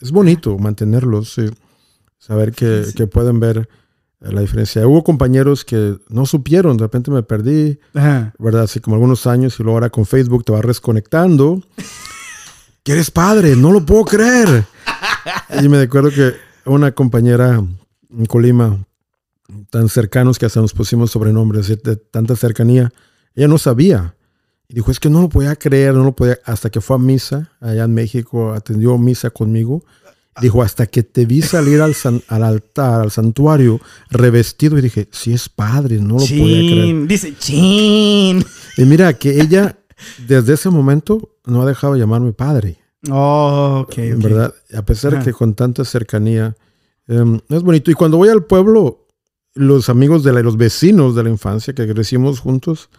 es 0.00 0.10
bonito 0.12 0.56
mantenerlos, 0.58 1.36
saber 2.18 2.52
que, 2.52 2.84
que 2.94 3.06
pueden 3.06 3.40
ver 3.40 3.68
eh, 4.20 4.32
la 4.32 4.40
diferencia. 4.40 4.86
Hubo 4.86 5.02
compañeros 5.04 5.64
que 5.64 5.96
no 6.08 6.26
supieron, 6.26 6.76
de 6.76 6.84
repente 6.84 7.10
me 7.10 7.22
perdí, 7.22 7.78
Ajá. 7.94 8.32
¿verdad? 8.38 8.62
Así 8.64 8.80
como 8.80 8.96
algunos 8.96 9.26
años 9.26 9.58
y 9.58 9.62
luego 9.62 9.76
ahora 9.78 9.90
con 9.90 10.06
Facebook 10.06 10.44
te 10.44 10.52
vas 10.52 10.62
desconectando. 10.62 11.62
que 12.82 12.92
eres 12.92 13.10
padre, 13.10 13.56
no 13.56 13.72
lo 13.72 13.84
puedo 13.84 14.04
creer. 14.04 14.64
Y 15.62 15.68
me 15.68 15.78
recuerdo 15.78 16.10
que 16.10 16.34
una 16.64 16.92
compañera 16.92 17.56
en 17.56 18.26
Colima, 18.26 18.84
tan 19.70 19.88
cercanos 19.88 20.38
que 20.38 20.46
hasta 20.46 20.60
nos 20.60 20.72
pusimos 20.72 21.10
sobrenombres 21.10 21.68
de, 21.82 21.96
tanta 21.96 22.36
cercanía, 22.36 22.92
ella 23.34 23.48
no 23.48 23.58
sabía. 23.58 24.14
Y 24.68 24.74
dijo, 24.74 24.90
es 24.90 25.00
que 25.00 25.10
no 25.10 25.20
lo 25.20 25.28
podía 25.28 25.56
creer, 25.56 25.94
no 25.94 26.04
lo 26.04 26.12
podía, 26.12 26.38
hasta 26.44 26.70
que 26.70 26.80
fue 26.80 26.96
a 26.96 26.98
misa, 26.98 27.50
allá 27.60 27.84
en 27.84 27.94
México, 27.94 28.52
atendió 28.52 28.96
misa 28.98 29.30
conmigo. 29.30 29.82
Dijo, 30.40 30.62
hasta 30.62 30.86
que 30.86 31.02
te 31.02 31.26
vi 31.26 31.42
salir 31.42 31.80
al, 31.82 31.94
san- 31.94 32.22
al 32.28 32.44
altar, 32.44 33.00
al 33.02 33.10
santuario, 33.10 33.80
revestido, 34.10 34.78
y 34.78 34.80
dije, 34.80 35.08
sí 35.10 35.32
es 35.32 35.48
padre, 35.48 35.96
no 35.96 36.14
lo 36.14 36.20
podía 36.20 36.70
creer. 36.72 37.06
Dice, 37.08 37.34
chin. 37.36 38.44
Y 38.76 38.84
mira 38.84 39.12
que 39.14 39.40
ella 39.40 39.76
desde 40.26 40.54
ese 40.54 40.70
momento 40.70 41.36
no 41.44 41.60
ha 41.62 41.66
dejado 41.66 41.94
de 41.94 42.00
llamarme 42.00 42.32
padre, 42.32 42.78
Oh, 43.08 43.80
ok, 43.84 43.94
ok. 44.16 44.22
¿verdad? 44.22 44.54
A 44.76 44.82
pesar 44.82 45.12
de 45.12 45.16
Ajá. 45.18 45.24
que 45.24 45.32
con 45.32 45.54
tanta 45.54 45.84
cercanía 45.84 46.54
em, 47.08 47.40
es 47.48 47.62
bonito. 47.62 47.90
Y 47.90 47.94
cuando 47.94 48.16
voy 48.18 48.28
al 48.28 48.44
pueblo, 48.44 49.06
los 49.54 49.88
amigos 49.88 50.22
de 50.22 50.32
la, 50.32 50.40
los 50.42 50.56
vecinos 50.56 51.14
de 51.14 51.22
la 51.24 51.30
infancia 51.30 51.74
que 51.74 51.86
crecimos 51.88 52.40
juntos, 52.40 52.90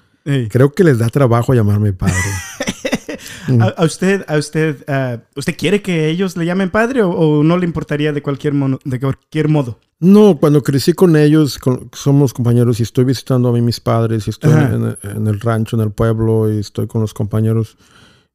creo 0.50 0.72
que 0.74 0.84
les 0.84 0.98
da 1.00 1.10
trabajo 1.10 1.54
llamarme 1.54 1.94
padre. 1.94 2.16
¿A, 3.60 3.66
a 3.66 3.84
usted, 3.86 4.24
a 4.28 4.38
usted, 4.38 4.84
ah, 4.88 5.18
usted 5.36 5.56
quiere 5.58 5.82
que 5.82 6.10
ellos 6.10 6.38
le 6.38 6.46
llamen 6.46 6.70
padre 6.70 7.04
o, 7.04 7.10
o 7.12 7.44
no 7.44 7.58
le 7.58 7.66
importaría 7.66 8.14
de 8.14 8.22
cualquier, 8.22 8.54
mono- 8.54 8.80
de 8.84 9.00
cualquier 9.00 9.50
modo? 9.50 9.80
No, 10.00 10.38
cuando 10.40 10.64
crecí 10.64 10.94
con 10.94 11.16
ellos, 11.16 11.58
con- 11.60 11.90
somos 11.94 12.34
compañeros 12.34 12.80
y 12.80 12.84
estoy 12.84 13.04
visitando 13.04 13.50
a 13.50 13.52
mí 13.52 13.62
mis 13.62 13.80
padres 13.80 14.28
y 14.28 14.30
estoy 14.32 14.52
en, 14.54 14.98
en 15.04 15.28
el 15.28 15.40
rancho, 15.40 15.76
en 15.76 15.84
el 15.84 15.92
pueblo 15.92 16.52
y 16.52 16.60
estoy 16.60 16.88
con 16.88 17.02
los 17.02 17.14
compañeros. 17.14 17.78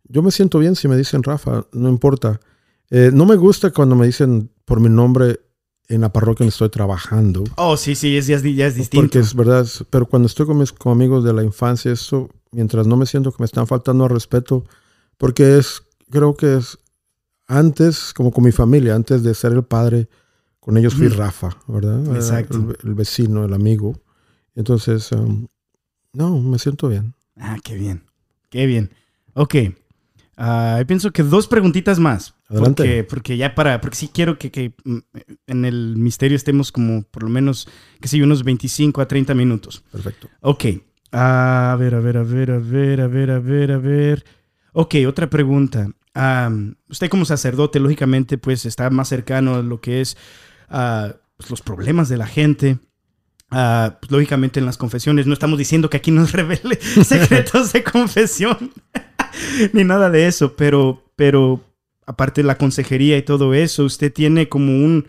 Yo 0.09 0.23
me 0.23 0.31
siento 0.31 0.59
bien 0.59 0.77
si 0.77 0.89
me 0.89 0.97
dicen 0.97 1.23
Rafa, 1.23 1.67
no 1.73 1.89
importa. 1.89 2.41
Eh, 2.91 3.11
no 3.13 3.27
me 3.27 3.37
gusta 3.37 3.71
cuando 3.73 3.97
me 3.97 4.07
dicen 4.07 4.51
por 4.65 4.81
mi 4.81 4.89
nombre 4.89 5.41
en 5.89 6.01
la 6.01 6.13
parroquia 6.13 6.45
donde 6.45 6.51
estoy 6.51 6.69
trabajando. 6.69 7.45
Oh, 7.57 7.77
sí, 7.77 7.95
sí, 7.95 8.17
es, 8.17 8.27
ya, 8.27 8.37
es, 8.37 8.43
di- 8.43 8.55
ya 8.55 8.67
es 8.67 8.75
distinto. 8.77 9.03
Porque 9.03 9.19
es 9.21 9.35
verdad, 9.35 9.67
pero 9.91 10.07
cuando 10.07 10.27
estoy 10.27 10.47
con 10.47 10.59
mis 10.59 10.73
con 10.73 10.93
amigos 10.93 11.25
de 11.25 11.33
la 11.33 11.43
infancia, 11.43 11.93
eso, 11.93 12.29
mientras 12.53 12.87
no 12.87 12.97
me 12.97 13.07
siento 13.07 13.31
que 13.33 13.37
me 13.41 13.47
están 13.47 13.67
faltando 13.67 14.05
al 14.05 14.11
respeto, 14.11 14.65
porque 15.19 15.59
es, 15.59 15.83
creo 16.11 16.35
que 16.37 16.57
es 16.57 16.79
antes, 17.49 18.13
como 18.15 18.31
con 18.33 18.45
mi 18.45 18.53
familia, 18.53 18.95
antes 18.95 19.23
de 19.23 19.35
ser 19.35 19.53
el 19.53 19.63
padre, 19.65 20.09
con 20.61 20.77
ellos 20.77 20.95
fui. 20.95 21.09
Rafa, 21.09 21.57
¿verdad? 21.69 22.15
Exacto. 22.17 22.59
El, 22.59 22.77
el 22.89 22.95
vecino, 22.95 23.45
el 23.45 23.55
amigo. 23.55 24.01
Entonces, 24.57 25.11
um, 25.13 25.47
no, 26.13 26.41
me 26.41 26.59
siento 26.59 26.89
bien. 26.89 27.15
Ah, 27.37 27.59
qué 27.63 27.75
bien, 27.77 28.03
qué 28.51 28.67
bien. 28.67 28.91
Ok, 29.35 29.55
Ah, 30.37 30.83
pienso 30.87 31.13
que 31.13 31.23
dos 31.23 31.47
preguntitas 31.47 31.99
más. 31.99 32.35
Adelante. 32.49 32.83
Porque, 32.83 33.05
porque 33.05 33.37
ya 33.37 33.55
para, 33.55 33.81
porque 33.81 33.97
sí 33.97 34.11
quiero 34.13 34.39
que, 34.39 34.51
que, 34.51 34.75
mm, 34.85 34.99
en 35.47 35.65
el 35.65 35.97
misterio 35.97 36.37
estemos 36.37 36.71
como 36.71 37.03
por 37.05 37.23
lo 37.23 37.31
menos, 37.31 37.69
que 38.01 38.09
sé 38.09 38.23
unos 38.23 38.45
25 38.45 39.01
a 39.01 39.09
30 39.09 39.35
minutos. 39.35 39.83
Perfecto. 39.91 40.29
Ok. 40.41 40.65
A 41.13 41.77
ver, 41.79 41.95
a 41.95 42.01
ver, 42.01 42.19
a 42.19 42.23
ver, 42.23 42.51
a 42.51 42.59
ver, 42.59 43.01
a 43.01 43.09
ver, 43.09 43.31
a 43.31 43.39
ver, 43.39 43.73
a 43.73 43.79
ver. 43.79 44.25
Ok, 44.73 44.97
otra 45.09 45.31
pregunta. 45.31 45.89
Am, 46.13 46.77
usted 46.89 47.09
como 47.09 47.25
sacerdote, 47.25 47.81
lógicamente, 47.81 48.37
pues 48.37 48.67
está 48.67 48.91
más 48.91 49.09
cercano 49.09 49.55
a 49.55 49.63
lo 49.63 49.81
que 49.81 50.03
es 50.03 50.19
ah, 50.69 51.15
pues, 51.37 51.49
los 51.49 51.63
problemas 51.63 52.11
de 52.11 52.19
la 52.19 52.27
gente. 52.27 52.79
Ah, 53.51 53.97
pues, 54.01 54.11
lógicamente 54.11 54.61
en 54.61 54.67
las 54.67 54.77
confesiones 54.77 55.27
no 55.27 55.33
estamos 55.33 55.59
diciendo 55.59 55.89
que 55.89 55.97
aquí 55.97 56.11
nos 56.11 56.33
revele 56.33 56.79
secretos 57.05 57.73
de 57.73 57.85
confesión 57.85 58.73
ni 59.73 59.85
nada 59.85 60.11
de 60.11 60.27
eso, 60.27 60.55
pero, 60.57 61.03
pero 61.17 61.61
aparte 62.07 62.43
de 62.43 62.47
la 62.47 62.59
consejería 62.59 63.19
y 63.19 63.23
todo 63.23 63.55
eso, 63.55 63.85
usted 63.85 64.13
tiene 64.13 64.49
como 64.49 64.73
un, 64.73 65.07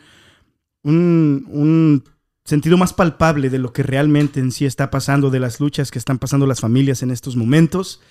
un, 0.84 2.04
sentido 2.44 2.78
más 2.78 2.94
palpable 2.94 3.50
de 3.50 3.60
lo 3.60 3.74
que 3.74 3.84
realmente 3.84 4.40
en 4.40 4.52
sí 4.52 4.66
está 4.66 4.90
pasando, 4.90 5.30
de 5.30 5.40
las 5.40 5.60
luchas 5.60 5.92
que 5.92 6.00
están 6.00 6.18
pasando 6.18 6.48
las 6.48 6.62
familias 6.62 7.04
en 7.04 7.12
estos 7.12 7.36
momentos, 7.36 8.02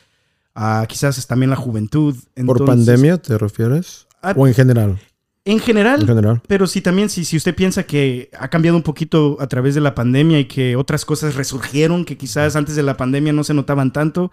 uh, 0.54 0.86
quizás 0.86 1.16
es 1.16 1.26
también 1.26 1.50
la 1.50 1.56
juventud. 1.56 2.14
¿Por 2.44 2.64
pandemia 2.64 3.16
te 3.16 3.38
refieres? 3.38 4.06
Ah, 4.22 4.34
¿O 4.36 4.46
en 4.46 4.54
general? 4.54 4.98
En 5.46 5.60
general, 5.60 6.42
pero 6.48 6.66
sí 6.66 6.80
también, 6.80 7.08
si, 7.08 7.24
si 7.24 7.36
usted 7.36 7.54
piensa 7.54 7.84
que 7.84 8.30
ha 8.36 8.48
cambiado 8.48 8.76
un 8.76 8.82
poquito 8.82 9.36
a 9.38 9.46
través 9.46 9.76
de 9.76 9.80
la 9.80 9.94
pandemia 9.94 10.40
y 10.40 10.46
que 10.46 10.74
otras 10.74 11.04
cosas 11.04 11.36
resurgieron 11.36 12.04
que 12.04 12.16
quizás 12.16 12.56
antes 12.56 12.74
de 12.74 12.82
la 12.82 12.96
pandemia 12.96 13.32
no 13.32 13.44
se 13.44 13.54
notaban 13.54 13.92
tanto, 13.92 14.32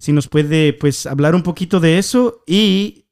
si 0.00 0.14
nos 0.14 0.28
puede 0.28 0.72
pues 0.72 1.04
hablar 1.04 1.34
un 1.34 1.42
poquito 1.42 1.78
de 1.78 1.98
eso 1.98 2.42
y, 2.46 3.04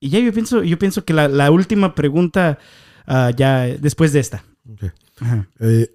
y 0.00 0.08
ya 0.08 0.18
yo 0.20 0.32
pienso, 0.32 0.62
yo 0.62 0.78
pienso 0.78 1.04
que 1.04 1.12
la, 1.12 1.50
última 1.50 1.94
pregunta 1.94 2.58
ah, 3.06 3.30
ya 3.36 3.66
después 3.66 4.14
de 4.14 4.20
esta. 4.20 4.42
Eh, 5.60 5.94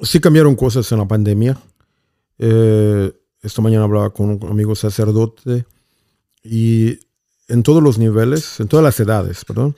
sí 0.00 0.18
cambiaron 0.18 0.56
cosas 0.56 0.90
en 0.90 0.98
la 0.98 1.06
pandemia. 1.06 1.58
Eh, 2.38 3.12
esta 3.42 3.60
mañana 3.60 3.84
hablaba 3.84 4.14
con 4.14 4.30
un 4.30 4.50
amigo 4.50 4.74
sacerdote 4.74 5.66
y 6.42 6.98
en 7.48 7.62
todos 7.62 7.82
los 7.82 7.98
niveles, 7.98 8.60
en 8.60 8.68
todas 8.68 8.82
las 8.82 8.98
edades, 8.98 9.44
perdón, 9.44 9.76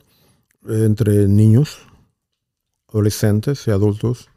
entre 0.68 1.26
niños, 1.26 1.78
adolescentes 2.88 3.66
y 3.66 3.72
adultos, 3.72 4.28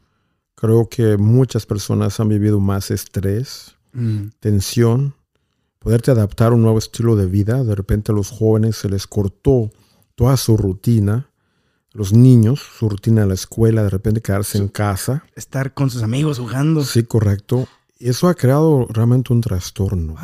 creo 0.56 0.88
que 0.88 1.18
muchas 1.18 1.66
personas 1.66 2.18
han 2.18 2.28
vivido 2.28 2.58
más 2.58 2.90
estrés, 2.90 3.76
mm. 3.94 4.32
tensión, 4.40 5.14
poderte 5.78 6.10
adaptar 6.10 6.52
a 6.52 6.54
un 6.54 6.62
nuevo 6.62 6.78
estilo 6.78 7.16
de 7.16 7.26
vida. 7.26 7.64
De 7.64 7.74
repente 7.74 8.12
a 8.12 8.14
los 8.14 8.30
jóvenes 8.30 8.76
se 8.76 8.88
les 8.88 9.06
cortó 9.06 9.70
toda 10.14 10.36
su 10.36 10.56
rutina. 10.56 11.30
Los 11.92 12.12
niños, 12.12 12.60
su 12.78 12.88
rutina 12.88 13.22
en 13.22 13.28
la 13.28 13.34
escuela, 13.34 13.84
de 13.84 13.90
repente 13.90 14.20
quedarse 14.20 14.58
en 14.58 14.68
casa. 14.68 15.24
Estar 15.36 15.74
con 15.74 15.90
sus 15.90 16.02
amigos 16.02 16.40
jugando. 16.40 16.82
Sí, 16.82 17.04
correcto. 17.04 17.68
Y 17.98 18.08
eso 18.08 18.28
ha 18.28 18.34
creado 18.34 18.86
realmente 18.90 19.32
un 19.32 19.40
trastorno. 19.40 20.16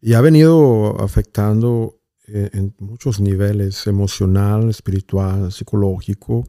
Y 0.00 0.14
ha 0.14 0.20
venido 0.22 1.00
afectando 1.00 1.98
eh, 2.26 2.48
en 2.54 2.74
muchos 2.78 3.20
niveles, 3.20 3.86
emocional, 3.86 4.70
espiritual, 4.70 5.52
psicológico, 5.52 6.48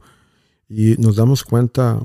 y 0.68 0.96
nos 0.96 1.16
damos 1.16 1.44
cuenta 1.44 2.00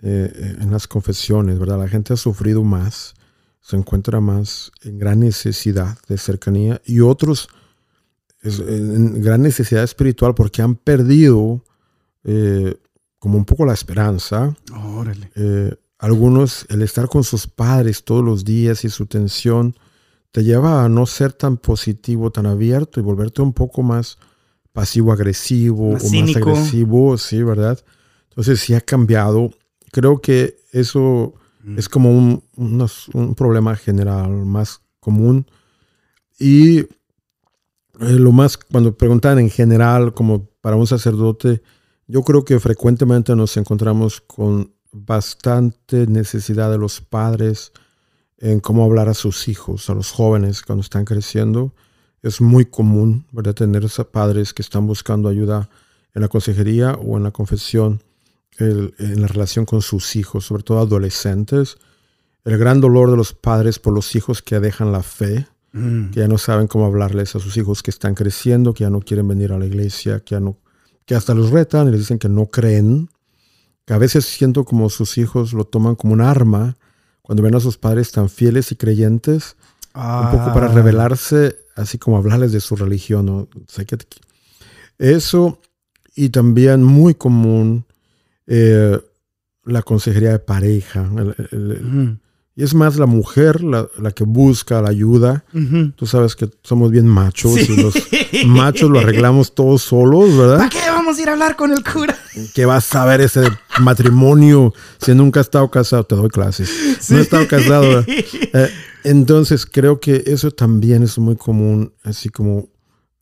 eh, 0.00 0.32
eh, 0.32 0.56
en 0.60 0.70
las 0.70 0.86
confesiones, 0.86 1.58
¿verdad? 1.58 1.80
La 1.80 1.88
gente 1.88 2.12
ha 2.12 2.16
sufrido 2.16 2.62
más, 2.62 3.14
se 3.60 3.76
encuentra 3.76 4.20
más 4.20 4.72
en 4.82 4.98
gran 4.98 5.20
necesidad 5.20 5.98
de 6.08 6.18
cercanía 6.18 6.80
y 6.84 7.00
otros 7.00 7.48
en 8.42 9.20
gran 9.20 9.42
necesidad 9.42 9.82
espiritual 9.82 10.34
porque 10.34 10.62
han 10.62 10.76
perdido 10.76 11.64
como 13.18 13.36
un 13.36 13.44
poco 13.44 13.66
la 13.66 13.74
esperanza. 13.74 14.56
algunos 15.98 16.66
el 16.68 16.82
estar 16.82 17.08
con 17.08 17.24
sus 17.24 17.46
padres 17.46 18.04
todos 18.04 18.24
los 18.24 18.44
días 18.44 18.84
y 18.84 18.88
su 18.88 19.06
tensión 19.06 19.74
te 20.30 20.44
lleva 20.44 20.84
a 20.84 20.88
no 20.88 21.06
ser 21.06 21.32
tan 21.32 21.56
positivo, 21.56 22.30
tan 22.30 22.46
abierto 22.46 23.00
y 23.00 23.02
volverte 23.02 23.42
un 23.42 23.52
poco 23.52 23.82
más 23.82 24.18
pasivo-agresivo 24.72 25.90
o 25.90 25.92
más 25.94 26.36
agresivo, 26.36 27.18
sí, 27.18 27.42
¿verdad? 27.42 27.82
Entonces 28.28 28.60
sí 28.60 28.74
ha 28.74 28.80
cambiado. 28.80 29.50
Creo 29.90 30.20
que 30.20 30.60
eso 30.70 31.34
es 31.76 31.88
como 31.88 32.10
un, 32.10 32.42
un, 32.56 33.34
problema 33.34 33.76
general, 33.76 34.30
más 34.30 34.80
común. 35.00 35.46
Y 36.38 36.80
eh, 36.80 36.86
lo 37.98 38.32
más, 38.32 38.56
cuando 38.56 38.96
preguntan 38.96 39.38
en 39.38 39.50
general, 39.50 40.14
como 40.14 40.48
para 40.60 40.76
un 40.76 40.86
sacerdote, 40.86 41.62
yo 42.06 42.22
creo 42.22 42.44
que 42.44 42.58
frecuentemente 42.58 43.34
nos 43.36 43.56
encontramos 43.56 44.20
con 44.20 44.72
bastante 44.92 46.06
necesidad 46.06 46.70
de 46.70 46.78
los 46.78 47.00
padres, 47.00 47.72
en 48.38 48.60
cómo 48.60 48.84
hablar 48.84 49.08
a 49.08 49.14
sus 49.14 49.48
hijos, 49.48 49.90
a 49.90 49.94
los 49.94 50.12
jóvenes 50.12 50.62
cuando 50.62 50.82
están 50.82 51.04
creciendo. 51.04 51.74
Es 52.22 52.40
muy 52.40 52.64
común 52.64 53.26
¿verdad? 53.32 53.54
tener 53.54 53.84
padres 54.10 54.54
que 54.54 54.62
están 54.62 54.86
buscando 54.86 55.28
ayuda 55.28 55.68
en 56.14 56.22
la 56.22 56.28
consejería 56.28 56.92
o 56.92 57.16
en 57.16 57.24
la 57.24 57.30
confesión, 57.30 58.02
en 58.58 59.20
la 59.20 59.28
relación 59.28 59.64
con 59.64 59.82
sus 59.82 60.16
hijos, 60.16 60.46
sobre 60.46 60.62
todo 60.62 60.80
adolescentes. 60.80 61.76
El 62.44 62.58
gran 62.58 62.80
dolor 62.80 63.10
de 63.10 63.16
los 63.16 63.32
padres 63.32 63.78
por 63.78 63.92
los 63.92 64.16
hijos 64.16 64.42
que 64.42 64.58
dejan 64.58 64.92
la 64.92 65.02
fe, 65.02 65.46
mm. 65.72 66.10
que 66.10 66.20
ya 66.20 66.28
no 66.28 66.38
saben 66.38 66.66
cómo 66.66 66.86
hablarles 66.86 67.36
a 67.36 67.40
sus 67.40 67.56
hijos 67.56 67.82
que 67.82 67.90
están 67.90 68.14
creciendo, 68.14 68.74
que 68.74 68.84
ya 68.84 68.90
no 68.90 69.00
quieren 69.00 69.28
venir 69.28 69.52
a 69.52 69.58
la 69.58 69.66
iglesia, 69.66 70.20
que, 70.20 70.34
ya 70.34 70.40
no, 70.40 70.56
que 71.04 71.14
hasta 71.14 71.34
los 71.34 71.50
retan 71.50 71.88
y 71.88 71.92
les 71.92 72.00
dicen 72.00 72.18
que 72.18 72.28
no 72.28 72.46
creen. 72.46 73.10
Que 73.84 73.94
a 73.94 73.98
veces 73.98 74.24
siento 74.24 74.64
como 74.64 74.90
sus 74.90 75.18
hijos 75.18 75.52
lo 75.52 75.64
toman 75.64 75.94
como 75.94 76.12
un 76.12 76.20
arma 76.20 76.76
cuando 77.22 77.42
ven 77.42 77.54
a 77.54 77.60
sus 77.60 77.76
padres 77.76 78.10
tan 78.10 78.28
fieles 78.28 78.72
y 78.72 78.76
creyentes, 78.76 79.56
un 79.94 80.30
poco 80.30 80.52
para 80.54 80.66
ah. 80.66 80.72
revelarse, 80.72 81.58
así 81.76 81.98
como 81.98 82.16
hablarles 82.16 82.52
de 82.52 82.60
su 82.60 82.76
religión. 82.76 83.26
¿no? 83.26 83.48
Eso, 84.98 85.60
y 86.14 86.30
también 86.30 86.82
muy 86.82 87.14
común, 87.14 87.84
eh, 88.48 88.98
la 89.64 89.82
consejería 89.82 90.32
de 90.32 90.38
pareja. 90.38 91.08
Y 92.56 92.64
es 92.64 92.74
más 92.74 92.96
la 92.96 93.06
mujer 93.06 93.62
la, 93.62 93.86
que 94.12 94.24
busca 94.24 94.82
la 94.82 94.88
ayuda. 94.88 95.44
Tú 95.94 96.06
sabes 96.06 96.34
que 96.34 96.50
somos 96.64 96.90
bien 96.90 97.06
machos 97.06 97.56
y 97.56 97.80
los 97.80 97.94
machos 98.46 98.90
lo 98.90 98.98
arreglamos 98.98 99.54
todos 99.54 99.82
solos, 99.82 100.36
¿verdad? 100.36 100.56
¿Para 100.56 100.70
qué 100.70 100.90
vamos 100.90 101.18
a 101.18 101.22
ir 101.22 101.28
a 101.28 101.32
hablar 101.34 101.54
con 101.54 101.72
el 101.72 101.84
cura? 101.84 102.18
¿Qué 102.54 102.64
vas 102.64 102.92
a 102.96 103.04
ver 103.04 103.20
ese 103.20 103.48
matrimonio 103.78 104.74
si 105.00 105.14
nunca 105.14 105.38
has 105.38 105.46
estado 105.46 105.70
casado? 105.70 106.02
Te 106.04 106.16
doy 106.16 106.30
clases. 106.30 106.68
No 107.10 107.18
he 107.18 107.20
estado 107.20 107.46
casado. 107.46 108.04
Eh, 108.08 108.70
entonces 109.04 109.66
creo 109.66 110.00
que 110.00 110.24
eso 110.26 110.50
también 110.50 111.02
es 111.02 111.18
muy 111.18 111.36
común, 111.36 111.92
así 112.02 112.28
como 112.28 112.68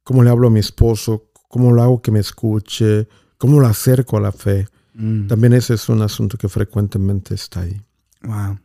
cómo 0.03 0.23
le 0.23 0.31
hablo 0.31 0.49
a 0.49 0.51
mi 0.51 0.61
esposo, 0.61 1.31
cómo 1.49 1.73
lo 1.73 1.83
hago 1.83 2.01
que 2.01 2.11
me 2.11 2.21
escuche, 2.21 3.09
cómo 3.39 3.61
lo 3.61 3.67
acerco 3.67 4.17
a 4.17 4.21
la 4.21 4.33
fe. 4.33 4.69
Mm. 4.97 5.27
También 5.27 5.53
ese 5.53 5.75
es 5.75 5.89
un 5.89 6.01
asunto 6.01 6.39
que 6.39 6.49
frecuentemente 6.49 7.35
está 7.35 7.61
ahí. 7.61 7.81
Wow. 8.23 8.59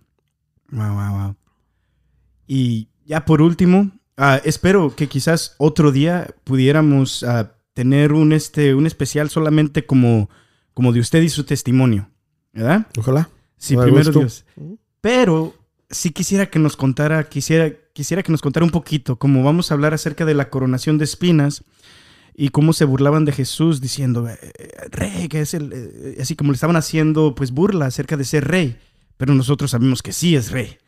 Wow, 0.71 0.93
wow, 0.93 1.11
wow. 1.11 1.35
Y 2.47 2.87
ya 3.05 3.25
por 3.25 3.41
último, 3.41 3.91
ah, 4.15 4.39
espero 4.43 4.95
que 4.95 5.07
quizás 5.07 5.55
otro 5.57 5.91
día 5.91 6.33
pudiéramos 6.45 7.23
ah, 7.23 7.55
tener 7.73 8.13
un, 8.13 8.31
este, 8.31 8.73
un 8.73 8.87
especial 8.87 9.29
solamente 9.29 9.85
como, 9.85 10.29
como 10.73 10.93
de 10.93 11.01
usted 11.01 11.21
y 11.21 11.29
su 11.29 11.43
testimonio, 11.43 12.09
¿verdad? 12.53 12.87
Ojalá. 12.97 13.29
Sí, 13.57 13.75
primero 13.75 14.11
Dios. 14.11 14.45
Pero 15.01 15.53
sí 15.89 16.11
quisiera 16.11 16.49
que 16.49 16.59
nos 16.59 16.77
contara, 16.77 17.27
quisiera, 17.27 17.73
quisiera 17.93 18.23
que 18.23 18.31
nos 18.31 18.41
contara 18.41 18.65
un 18.65 18.71
poquito, 18.71 19.17
como 19.17 19.43
vamos 19.43 19.69
a 19.69 19.73
hablar 19.73 19.93
acerca 19.93 20.25
de 20.25 20.33
la 20.33 20.49
coronación 20.49 20.97
de 20.97 21.03
espinas 21.03 21.63
y 22.35 22.49
cómo 22.49 22.73
se 22.73 22.85
burlaban 22.85 23.25
de 23.25 23.31
Jesús 23.31 23.81
diciendo, 23.81 24.27
eh, 24.27 24.37
eh, 24.41 24.69
rey, 24.91 25.27
que 25.27 25.41
es 25.41 25.53
el, 25.53 25.71
eh, 25.73 26.17
así 26.21 26.35
como 26.35 26.51
le 26.51 26.55
estaban 26.55 26.75
haciendo 26.75 27.35
pues 27.35 27.51
burla 27.51 27.87
acerca 27.87 28.17
de 28.17 28.23
ser 28.23 28.47
rey 28.47 28.77
pero 29.21 29.35
nosotros 29.35 29.69
sabemos 29.69 30.01
que 30.01 30.13
sí 30.13 30.35
es 30.35 30.49
rey. 30.49 30.79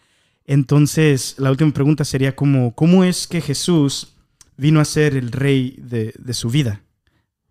Entonces, 0.46 1.36
la 1.38 1.52
última 1.52 1.72
pregunta 1.72 2.04
sería 2.04 2.36
¿cómo 2.36 3.04
es 3.04 3.28
que 3.28 3.42
Jesús 3.42 4.16
vino 4.58 4.80
a 4.80 4.86
ser 4.86 5.16
el 5.16 5.32
rey 5.32 5.76
de, 5.78 6.34
su 6.34 6.50
vida? 6.50 6.82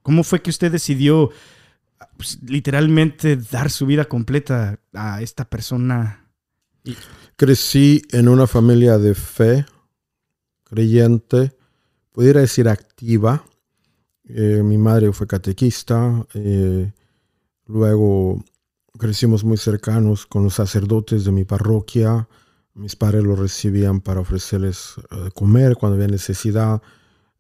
¿Cómo 0.03 0.25
fue 0.25 0.43
que 0.43 0.51
usted 0.51 0.73
decidió 0.73 1.31
pues, 2.17 2.41
literalmente 2.45 3.37
dar 3.37 3.71
su 3.71 3.87
vida 3.87 4.07
completa 4.07 4.81
a 4.93 5.23
esta 5.23 5.45
persona? 5.45 6.27
Crecí 7.37 8.03
en 8.11 8.29
una 8.29 8.49
familia 8.49 8.99
de 8.99 9.15
fe, 9.15 9.65
creyente, 10.65 11.57
pudiera 12.11 12.41
decir 12.41 12.69
activa. 12.69 13.45
Eh, 14.35 14.63
mi 14.63 14.79
madre 14.79 15.13
fue 15.13 15.27
catequista, 15.27 16.27
eh, 16.35 16.91
luego 17.67 18.43
crecimos 18.99 19.45
muy 19.45 19.57
cercanos 19.57 20.27
con 20.27 20.45
los 20.45 20.55
sacerdotes 20.55 21.25
de 21.25 21.33
mi 21.33 21.45
parroquia. 21.45 22.29
Mis 22.75 22.97
padres 22.97 23.23
los 23.23 23.39
recibían 23.39 24.01
para 24.01 24.21
ofrecerles 24.21 24.95
eh, 25.11 25.31
comer 25.35 25.77
cuando 25.77 25.97
había 25.97 26.09
necesidad. 26.09 26.81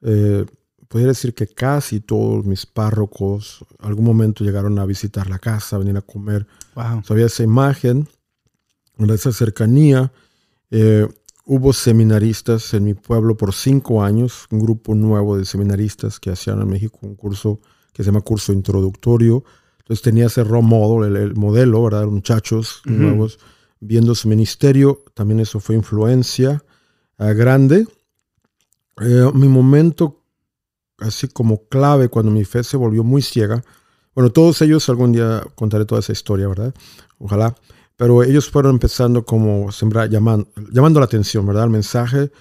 Eh, 0.02 0.44
podría 0.88 1.08
decir 1.08 1.34
que 1.34 1.46
casi 1.46 2.00
todos 2.00 2.44
mis 2.44 2.66
párrocos 2.66 3.64
algún 3.78 4.04
momento 4.04 4.44
llegaron 4.44 4.78
a 4.78 4.84
visitar 4.84 5.28
la 5.30 5.38
casa, 5.38 5.78
venir 5.78 5.96
a 5.96 6.02
comer. 6.02 6.46
Wow. 6.74 7.02
había 7.08 7.26
esa 7.26 7.42
imagen, 7.42 8.08
esa 8.98 9.32
cercanía. 9.32 10.12
Hubo 11.44 11.72
seminaristas 11.72 12.72
en 12.74 12.84
mi 12.84 12.94
pueblo 12.94 13.36
por 13.36 13.52
cinco 13.52 14.02
años, 14.02 14.46
un 14.50 14.60
grupo 14.60 14.94
nuevo 14.94 15.36
de 15.36 15.44
seminaristas 15.44 16.20
que 16.20 16.30
hacían 16.30 16.60
en 16.60 16.68
México 16.68 16.98
un 17.02 17.16
curso 17.16 17.60
que 17.92 18.02
se 18.02 18.10
llama 18.10 18.20
curso 18.20 18.52
introductorio 18.52 19.44
pues 19.86 20.02
tenía 20.02 20.26
ese 20.26 20.44
role 20.44 20.66
model, 20.66 21.16
el, 21.16 21.34
modelo, 21.34 21.82
¿verdad? 21.82 22.06
Muchachos 22.06 22.82
nuevos 22.84 23.38
viendo 23.80 24.14
su 24.14 24.28
ministerio, 24.28 25.04
también 25.14 25.40
eso 25.40 25.60
fue 25.60 25.74
influencia 25.74 26.64
ah, 27.18 27.32
grande. 27.32 27.86
Eh, 29.00 29.30
mi 29.34 29.48
momento 29.48 30.22
así 30.98 31.26
como 31.28 31.66
clave 31.66 32.08
cuando 32.08 32.30
mi 32.30 32.44
fe 32.44 32.62
se 32.62 32.76
volvió 32.76 33.02
muy 33.02 33.22
ciega, 33.22 33.62
bueno, 34.14 34.30
todos 34.30 34.62
ellos 34.62 34.88
algún 34.88 35.12
día 35.12 35.42
contaré 35.56 35.84
toda 35.84 36.00
esa 36.00 36.12
historia, 36.12 36.46
¿verdad? 36.46 36.74
Ojalá. 37.18 37.54
Pero 38.02 38.24
ellos 38.24 38.50
fueron 38.50 38.72
empezando 38.72 39.24
como 39.24 39.70
sembrar, 39.70 40.10
llamando, 40.10 40.48
llamando 40.72 40.98
la 40.98 41.06
atención, 41.06 41.46
¿verdad? 41.46 41.62
El 41.66 41.70
mensaje. 41.70 42.32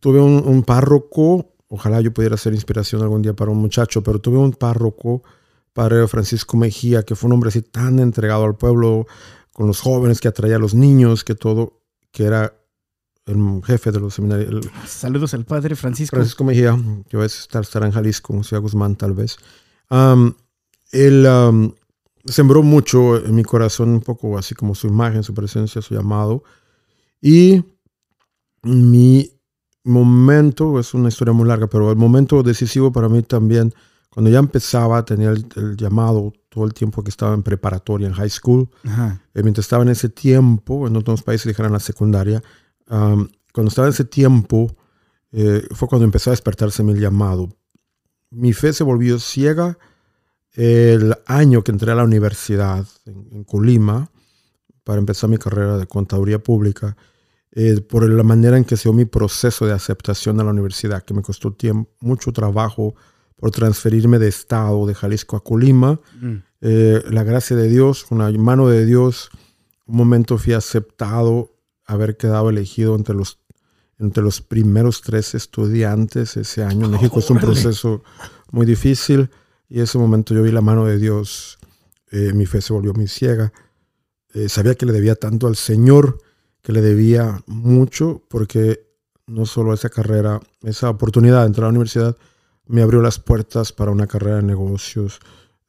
Tuve 0.00 0.20
un, 0.20 0.62
párroco, 0.64 1.54
ojalá 1.68 2.02
yo 2.02 2.12
pudiera 2.12 2.36
ser 2.36 2.52
inspiración 2.52 3.00
algún 3.00 3.22
día 3.22 3.32
para 3.32 3.50
un 3.50 3.56
muchacho, 3.56 4.02
pero 4.02 4.18
tuve 4.18 4.36
un 4.36 4.52
párroco, 4.52 5.22
padre 5.72 6.06
Francisco 6.08 6.58
Mejía, 6.58 7.04
que 7.04 7.16
fue 7.16 7.28
un 7.28 7.32
hombre 7.32 7.48
así 7.48 7.62
tan 7.62 8.00
entregado 8.00 8.44
al 8.44 8.56
pueblo, 8.56 9.06
con 9.54 9.66
los 9.66 9.80
jóvenes, 9.80 10.20
que 10.20 10.28
atraía 10.28 10.56
a 10.56 10.58
los 10.58 10.74
niños, 10.74 11.24
que 11.24 11.34
todo, 11.34 11.80
que 12.12 12.24
era 12.24 12.52
el 13.24 13.62
jefe 13.64 13.90
de 13.90 14.00
los 14.00 14.12
seminarios. 14.12 14.68
Saludos 14.86 15.32
al 15.32 15.46
padre 15.46 15.74
Francisco. 15.74 16.16
Francisco 16.16 16.44
Mejía, 16.44 16.78
que 17.08 17.16
a 17.16 17.20
veces 17.20 17.48
estar 17.50 17.82
en 17.82 17.92
Jalisco, 17.92 18.34
en 18.34 18.44
Ciudad 18.44 18.60
Guzmán 18.60 18.94
tal 18.94 19.14
vez. 19.14 19.38
él 20.92 21.26
sembró 22.32 22.62
mucho 22.62 23.24
en 23.24 23.34
mi 23.34 23.42
corazón, 23.42 23.90
un 23.90 24.00
poco 24.00 24.38
así 24.38 24.54
como 24.54 24.74
su 24.74 24.86
imagen, 24.86 25.22
su 25.22 25.34
presencia, 25.34 25.82
su 25.82 25.94
llamado. 25.94 26.42
Y 27.20 27.64
mi 28.62 29.30
momento, 29.84 30.78
es 30.78 30.94
una 30.94 31.08
historia 31.08 31.32
muy 31.32 31.48
larga, 31.48 31.66
pero 31.66 31.90
el 31.90 31.96
momento 31.96 32.42
decisivo 32.42 32.92
para 32.92 33.08
mí 33.08 33.22
también, 33.22 33.72
cuando 34.10 34.30
ya 34.30 34.38
empezaba, 34.38 35.04
tenía 35.04 35.30
el, 35.30 35.46
el 35.56 35.76
llamado 35.76 36.32
todo 36.48 36.64
el 36.64 36.74
tiempo 36.74 37.02
que 37.02 37.10
estaba 37.10 37.34
en 37.34 37.42
preparatoria, 37.42 38.08
en 38.08 38.14
high 38.14 38.30
school. 38.30 38.68
Eh, 39.34 39.42
mientras 39.42 39.66
estaba 39.66 39.82
en 39.82 39.90
ese 39.90 40.08
tiempo, 40.08 40.86
en 40.86 40.96
otros 40.96 41.22
países 41.22 41.46
dijeron 41.46 41.72
la 41.72 41.80
secundaria, 41.80 42.42
cuando 42.86 43.68
estaba 43.68 43.86
en 43.86 43.92
ese 43.92 44.04
tiempo, 44.04 44.74
eh, 45.32 45.66
fue 45.72 45.88
cuando 45.88 46.04
empezó 46.04 46.30
a 46.30 46.32
despertarse 46.32 46.82
mi 46.82 46.94
llamado. 46.94 47.48
Mi 48.30 48.52
fe 48.52 48.72
se 48.72 48.84
volvió 48.84 49.18
ciega 49.18 49.78
el 50.58 51.14
año 51.26 51.62
que 51.62 51.70
entré 51.70 51.92
a 51.92 51.94
la 51.94 52.02
universidad 52.02 52.84
en, 53.06 53.44
Colima 53.44 54.10
para 54.82 54.98
empezar 54.98 55.30
mi 55.30 55.38
carrera 55.38 55.78
de 55.78 55.86
contaduría 55.86 56.42
pública. 56.42 56.96
Eh, 57.52 57.80
por 57.80 58.08
la 58.08 58.24
manera 58.24 58.56
en 58.58 58.64
que 58.64 58.76
se 58.76 58.88
dio 58.88 58.92
mi 58.92 59.04
proceso 59.04 59.66
de 59.66 59.72
aceptación 59.72 60.40
a 60.40 60.44
la 60.44 60.50
universidad, 60.50 61.04
que 61.04 61.14
me 61.14 61.22
costó 61.22 61.52
tiempo, 61.52 61.92
mucho 62.00 62.32
trabajo 62.32 62.96
por 63.36 63.52
transferirme 63.52 64.18
de 64.18 64.26
estado 64.26 64.84
de 64.84 64.94
Jalisco 64.94 65.36
a 65.36 65.44
Colima. 65.44 66.00
Mm. 66.20 66.34
Eh, 66.62 67.04
la 67.08 67.22
gracia 67.22 67.54
de 67.54 67.68
Dios, 67.68 68.06
la 68.10 68.28
mano 68.32 68.66
de 68.66 68.84
Dios, 68.84 69.30
un 69.86 69.96
momento 69.96 70.38
fui 70.38 70.54
aceptado, 70.54 71.54
haber 71.86 72.16
quedado 72.16 72.50
elegido 72.50 72.96
entre 72.96 73.14
los, 73.14 73.38
entre 74.00 74.24
los 74.24 74.40
primeros 74.40 75.02
tres 75.02 75.36
estudiantes 75.36 76.36
ese 76.36 76.64
año. 76.64 76.86
En 76.86 76.92
México 76.92 77.20
es 77.20 77.30
un 77.30 77.38
proceso 77.38 78.02
muy 78.50 78.66
difícil 78.66 79.30
y 79.68 79.80
ese 79.80 79.98
momento 79.98 80.34
yo 80.34 80.42
vi 80.42 80.50
la 80.50 80.60
mano 80.60 80.86
de 80.86 80.98
Dios, 80.98 81.58
eh, 82.10 82.32
mi 82.32 82.46
fe 82.46 82.60
se 82.60 82.72
volvió 82.72 82.94
muy 82.94 83.06
ciega. 83.06 83.52
Eh, 84.34 84.48
sabía 84.48 84.74
que 84.74 84.86
le 84.86 84.92
debía 84.92 85.14
tanto 85.14 85.46
al 85.46 85.56
Señor, 85.56 86.18
que 86.62 86.72
le 86.72 86.80
debía 86.80 87.42
mucho, 87.46 88.22
porque 88.28 88.86
no 89.26 89.44
solo 89.46 89.74
esa 89.74 89.90
carrera, 89.90 90.40
esa 90.62 90.90
oportunidad 90.90 91.42
de 91.42 91.48
entrar 91.48 91.64
a 91.64 91.68
la 91.68 91.70
universidad, 91.70 92.16
me 92.66 92.82
abrió 92.82 93.02
las 93.02 93.18
puertas 93.18 93.72
para 93.72 93.90
una 93.90 94.06
carrera 94.06 94.36
de 94.36 94.42
negocios, 94.42 95.20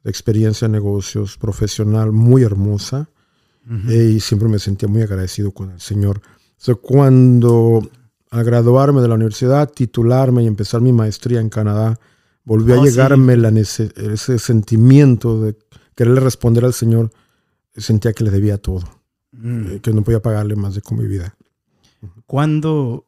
de 0.03 0.09
experiencia 0.09 0.65
en 0.65 0.71
negocios 0.73 1.37
profesional 1.37 2.11
muy 2.11 2.43
hermosa. 2.43 3.09
Eh, 3.87 4.13
y 4.15 4.19
siempre 4.19 4.49
me 4.49 4.57
sentía 4.57 4.89
muy 4.89 5.03
agradecido 5.03 5.51
con 5.51 5.69
el 5.69 5.79
Señor. 5.79 6.21
cuando 6.81 7.87
al 8.31 8.43
graduarme 8.43 9.01
de 9.01 9.07
la 9.07 9.13
universidad, 9.13 9.69
titularme 9.71 10.43
y 10.43 10.47
empezar 10.47 10.81
mi 10.81 10.91
maestría 10.91 11.39
en 11.39 11.49
Canadá, 11.49 11.99
volvió 12.49 12.75
a 12.75 12.79
oh, 12.79 12.83
llegarme 12.83 13.37
ese 13.53 14.39
sentimiento 14.39 15.39
de 15.39 15.55
quererle 15.95 16.19
responder 16.21 16.65
al 16.65 16.73
Señor. 16.73 17.11
Sentía 17.77 18.11
que 18.11 18.23
le 18.23 18.31
debía 18.31 18.57
todo, 18.57 18.83
mm. 19.31 19.65
eh, 19.67 19.79
que 19.81 19.93
no 19.93 20.01
podía 20.01 20.19
pagarle 20.19 20.55
más 20.55 20.73
de 20.73 20.81
con 20.81 20.97
mi 20.97 21.05
vida. 21.05 21.35
¿Cuándo 22.25 23.05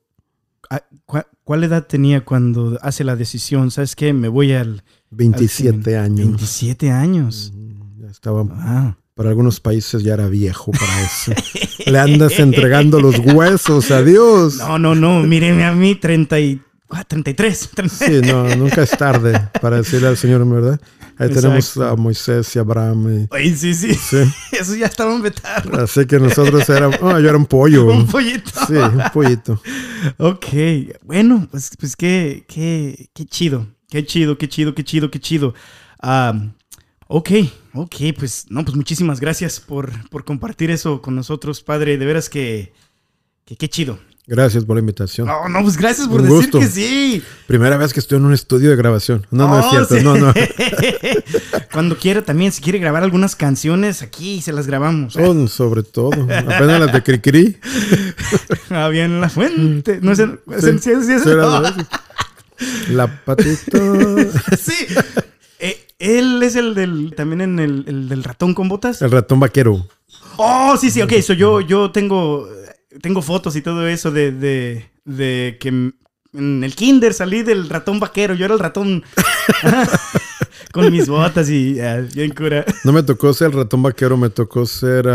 ¿Cuál 1.44 1.64
edad 1.64 1.86
tenía 1.86 2.24
cuando 2.24 2.78
hace 2.82 3.04
la 3.04 3.16
decisión? 3.16 3.72
¿Sabes 3.72 3.96
qué? 3.96 4.14
Me 4.14 4.28
voy 4.28 4.54
al... 4.54 4.84
27 5.10 5.98
años. 5.98 6.28
27 6.28 6.92
años. 6.92 7.52
Ya 8.00 8.08
estaba... 8.08 8.46
Para 9.14 9.30
algunos 9.30 9.60
países 9.60 10.04
ya 10.04 10.14
era 10.14 10.30
viejo 10.30 10.72
para 10.72 11.02
eso. 11.04 11.34
Le 11.92 12.00
andas 12.00 12.40
entregando 12.40 13.02
los 13.02 13.20
huesos 13.20 13.92
a 13.92 14.02
Dios. 14.02 14.58
No, 14.58 14.80
no, 14.80 14.96
no. 14.96 15.24
Míreme 15.24 15.66
a 15.66 15.74
mí, 15.74 15.96
30 15.96 16.38
y... 16.92 17.06
33. 17.06 17.70
Ah, 17.78 17.90
sí, 17.90 18.22
no, 18.22 18.56
nunca 18.56 18.84
es 18.84 18.92
tarde 18.92 19.50
para 19.62 19.78
decirle 19.78 20.08
al 20.08 20.18
Señor, 20.18 20.48
¿verdad? 20.48 20.80
Ahí 21.18 21.30
tenemos 21.30 21.78
a 21.78 21.96
Moisés 21.96 22.56
y 22.56 22.60
Abraham. 22.60 23.28
Y... 23.40 23.50
sí, 23.56 23.76
sí, 23.76 23.94
sí. 23.94 24.18
Eso 24.52 24.76
ya 24.76 24.88
estaba 24.88 25.14
en 25.14 25.24
Así 25.80 26.06
que 26.06 26.20
nosotros 26.20 26.68
éramos. 26.70 26.98
Oh, 27.02 27.20
yo 27.20 27.30
era 27.30 27.38
un 27.38 27.46
pollo. 27.46 27.86
un 27.92 28.08
pollito. 28.08 28.50
Sí, 28.68 28.74
un 28.74 29.04
pollito. 29.14 29.62
ok. 30.18 30.48
Bueno, 31.04 31.48
pues, 31.52 31.72
pues 31.80 31.96
qué, 31.96 32.44
qué, 32.48 33.10
qué 33.14 33.26
chido. 33.26 33.68
Qué 33.90 34.06
chido, 34.06 34.38
qué 34.38 34.48
chido, 34.48 34.74
qué 34.74 34.84
chido, 34.84 35.12
qué 35.12 35.20
chido. 35.20 35.54
ok, 37.08 37.30
ok, 37.74 37.96
pues 38.18 38.46
no, 38.50 38.64
pues 38.64 38.76
muchísimas 38.76 39.20
gracias 39.20 39.60
por, 39.60 39.92
por 40.10 40.24
compartir 40.24 40.72
eso 40.72 41.02
con 41.02 41.16
nosotros, 41.16 41.62
padre. 41.62 41.98
De 41.98 42.06
veras 42.06 42.30
que, 42.30 42.74
que 43.46 43.58
qué 43.58 43.70
chido. 43.70 44.00
Gracias 44.32 44.64
por 44.64 44.78
la 44.78 44.80
invitación. 44.80 45.28
No, 45.28 45.50
no, 45.50 45.62
pues 45.62 45.76
gracias 45.76 46.08
por 46.08 46.22
decir 46.22 46.50
que 46.52 46.66
sí. 46.66 47.22
Primera 47.48 47.76
vez 47.76 47.92
que 47.92 48.00
estoy 48.00 48.18
en 48.18 48.24
un 48.24 48.32
estudio 48.32 48.70
de 48.70 48.78
grabación. 48.78 49.28
No, 49.30 49.46
no, 49.50 49.60
es 49.60 49.66
oh, 49.66 49.70
cierto. 49.72 50.02
No, 50.02 50.16
no. 50.16 50.34
Cuando 51.74 51.98
quiera 51.98 52.22
también, 52.22 52.54
si 52.54 52.62
quiere 52.62 52.80
grabar 52.80 53.04
algunas 53.04 53.36
canciones, 53.36 54.02
aquí 54.02 54.42
se 54.42 54.54
las 54.54 54.68
grabamos. 54.68 55.18
Oh, 55.18 55.50
sobre 55.50 55.84
todo. 55.84 56.14
Apenas 56.14 56.80
las 56.80 56.94
de 56.94 57.04
Cricri. 57.04 57.58
ah, 58.70 58.88
bien, 58.88 59.20
la 59.20 59.28
fuente. 59.28 60.00
No 60.02 60.16
sé, 60.16 60.30
sí, 60.80 60.92
La 62.92 63.26
patita. 63.26 63.80
sí. 64.58 64.88
Eh, 65.60 65.88
él 66.00 66.42
es 66.42 66.56
el 66.56 66.74
del, 66.74 67.14
también 67.18 67.42
en 67.42 67.60
el, 67.60 67.84
el, 67.86 68.08
del 68.08 68.24
ratón 68.24 68.54
con 68.54 68.70
botas. 68.70 69.02
El 69.02 69.12
ratón 69.12 69.42
vaquero. 69.42 69.86
Oh, 70.38 70.78
sí, 70.80 70.90
sí, 70.90 71.02
ok. 71.02 71.20
So 71.22 71.34
yo, 71.34 71.60
yo 71.60 71.92
tengo 71.92 72.48
tengo 73.02 73.22
fotos 73.22 73.56
y 73.56 73.62
todo 73.62 73.88
eso 73.88 74.12
de, 74.12 74.32
de, 74.32 74.90
de 75.06 75.58
que 75.60 75.92
en 76.34 76.64
el 76.64 76.76
kinder 76.76 77.14
salí 77.14 77.44
del 77.44 77.70
ratón 77.70 78.00
vaquero. 78.00 78.34
Yo 78.34 78.46
era 78.46 78.54
el 78.54 78.60
ratón 78.60 79.04
con 80.72 80.92
mis 80.92 81.08
botas 81.08 81.50
y 81.50 81.80
bien 82.14 82.32
cura. 82.32 82.66
No 82.84 82.92
me 82.92 83.04
tocó 83.04 83.34
ser 83.34 83.48
el 83.48 83.54
ratón 83.54 83.84
vaquero, 83.84 84.18
me 84.18 84.30
tocó 84.30 84.66
ser... 84.66 85.08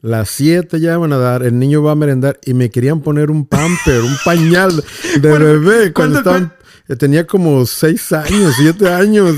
las 0.00 0.30
7 0.30 0.80
ya 0.80 0.96
van 0.98 1.12
a 1.12 1.18
dar, 1.18 1.42
el 1.42 1.58
niño 1.58 1.82
va 1.82 1.92
a 1.92 1.96
merendar 1.96 2.38
y 2.44 2.54
me 2.54 2.70
querían 2.70 3.00
poner 3.00 3.30
un 3.30 3.46
pamper, 3.46 4.00
un 4.02 4.16
pañal 4.24 4.84
de 5.20 5.38
bebé 5.38 5.92
cuando 5.92 6.18
estaban, 6.18 6.52
tenía 6.98 7.26
como 7.26 7.66
6 7.66 8.12
años, 8.12 8.54
7 8.56 8.88
años. 8.88 9.36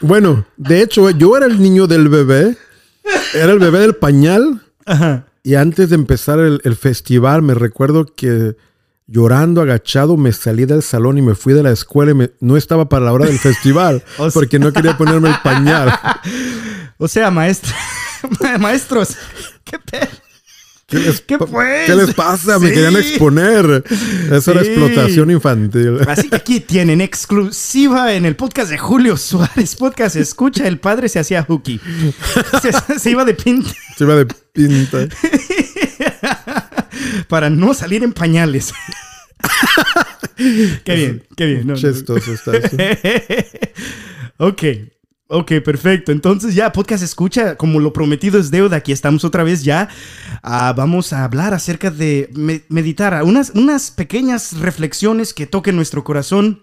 Bueno, 0.00 0.46
de 0.56 0.82
hecho, 0.82 1.10
yo 1.10 1.36
era 1.36 1.46
el 1.46 1.60
niño 1.60 1.86
del 1.86 2.08
bebé, 2.08 2.56
era 3.34 3.52
el 3.52 3.58
bebé 3.58 3.80
del 3.80 3.96
pañal. 3.96 4.62
Ajá. 4.84 5.25
Y 5.46 5.54
antes 5.54 5.90
de 5.90 5.94
empezar 5.94 6.40
el, 6.40 6.76
festival, 6.76 7.40
me 7.40 7.54
recuerdo 7.54 8.04
que 8.04 8.56
llorando, 9.06 9.60
agachado, 9.60 10.16
me 10.16 10.32
salí 10.32 10.64
del 10.64 10.82
salón 10.82 11.18
y 11.18 11.22
me 11.22 11.36
fui 11.36 11.54
de 11.54 11.62
la 11.62 11.70
escuela 11.70 12.10
y 12.10 12.30
no 12.44 12.56
estaba 12.56 12.88
para 12.88 13.04
la 13.04 13.12
hora 13.12 13.26
del 13.26 13.38
festival 13.38 14.02
porque 14.34 14.58
no 14.58 14.72
quería 14.72 14.98
ponerme 14.98 15.28
el 15.28 15.36
pañal. 15.44 15.96
O 16.98 17.06
sea, 17.08 17.30
maestro, 17.30 17.74
maestros, 18.58 19.16
qué 19.62 19.78
pedo. 19.78 20.08
¿Qué 20.88 21.00
les, 21.00 21.20
¿Qué, 21.20 21.36
les 21.96 22.14
pasa? 22.14 22.60
Me 22.60 22.70
querían 22.70 22.94
exponer. 22.94 23.82
Eso 24.30 24.52
era 24.52 24.60
explotación 24.62 25.32
infantil. 25.32 25.98
Así 26.06 26.28
que 26.30 26.36
aquí 26.36 26.60
tienen 26.60 27.00
exclusiva 27.00 28.12
en 28.12 28.24
el 28.24 28.36
podcast 28.36 28.70
de 28.70 28.78
Julio 28.78 29.16
Suárez. 29.16 29.74
Podcast 29.74 30.14
Escucha, 30.14 30.68
el 30.68 30.78
padre 30.78 31.08
se 31.08 31.18
hacía 31.18 31.42
hooky. 31.42 31.80
Se, 33.00 33.10
iba 33.10 33.24
de 33.24 33.34
pinta. 33.34 33.68
Se 33.98 34.04
iba 34.04 34.14
de 34.14 34.26
pinta. 34.52 35.08
Para 37.28 37.50
no 37.50 37.74
salir 37.74 38.04
en 38.04 38.12
pañales. 38.12 38.72
qué 40.36 40.94
bien, 40.94 41.26
qué 41.36 41.46
bien. 41.46 41.74
Chistoso 41.74 42.32
está 42.32 42.56
eso. 42.58 42.76
ok. 44.38 44.62
Ok, 45.28 45.54
perfecto. 45.64 46.12
Entonces 46.12 46.54
ya, 46.54 46.72
podcast 46.72 47.02
escucha, 47.02 47.56
como 47.56 47.80
lo 47.80 47.92
prometido 47.92 48.38
es 48.38 48.52
deuda, 48.52 48.76
aquí 48.76 48.92
estamos 48.92 49.24
otra 49.24 49.42
vez 49.42 49.64
ya. 49.64 49.88
Ah, 50.42 50.72
vamos 50.76 51.12
a 51.12 51.24
hablar 51.24 51.52
acerca 51.52 51.90
de 51.90 52.30
meditar, 52.68 53.20
unas, 53.24 53.50
unas 53.50 53.90
pequeñas 53.90 54.56
reflexiones 54.60 55.34
que 55.34 55.46
toquen 55.46 55.74
nuestro 55.74 56.04
corazón 56.04 56.62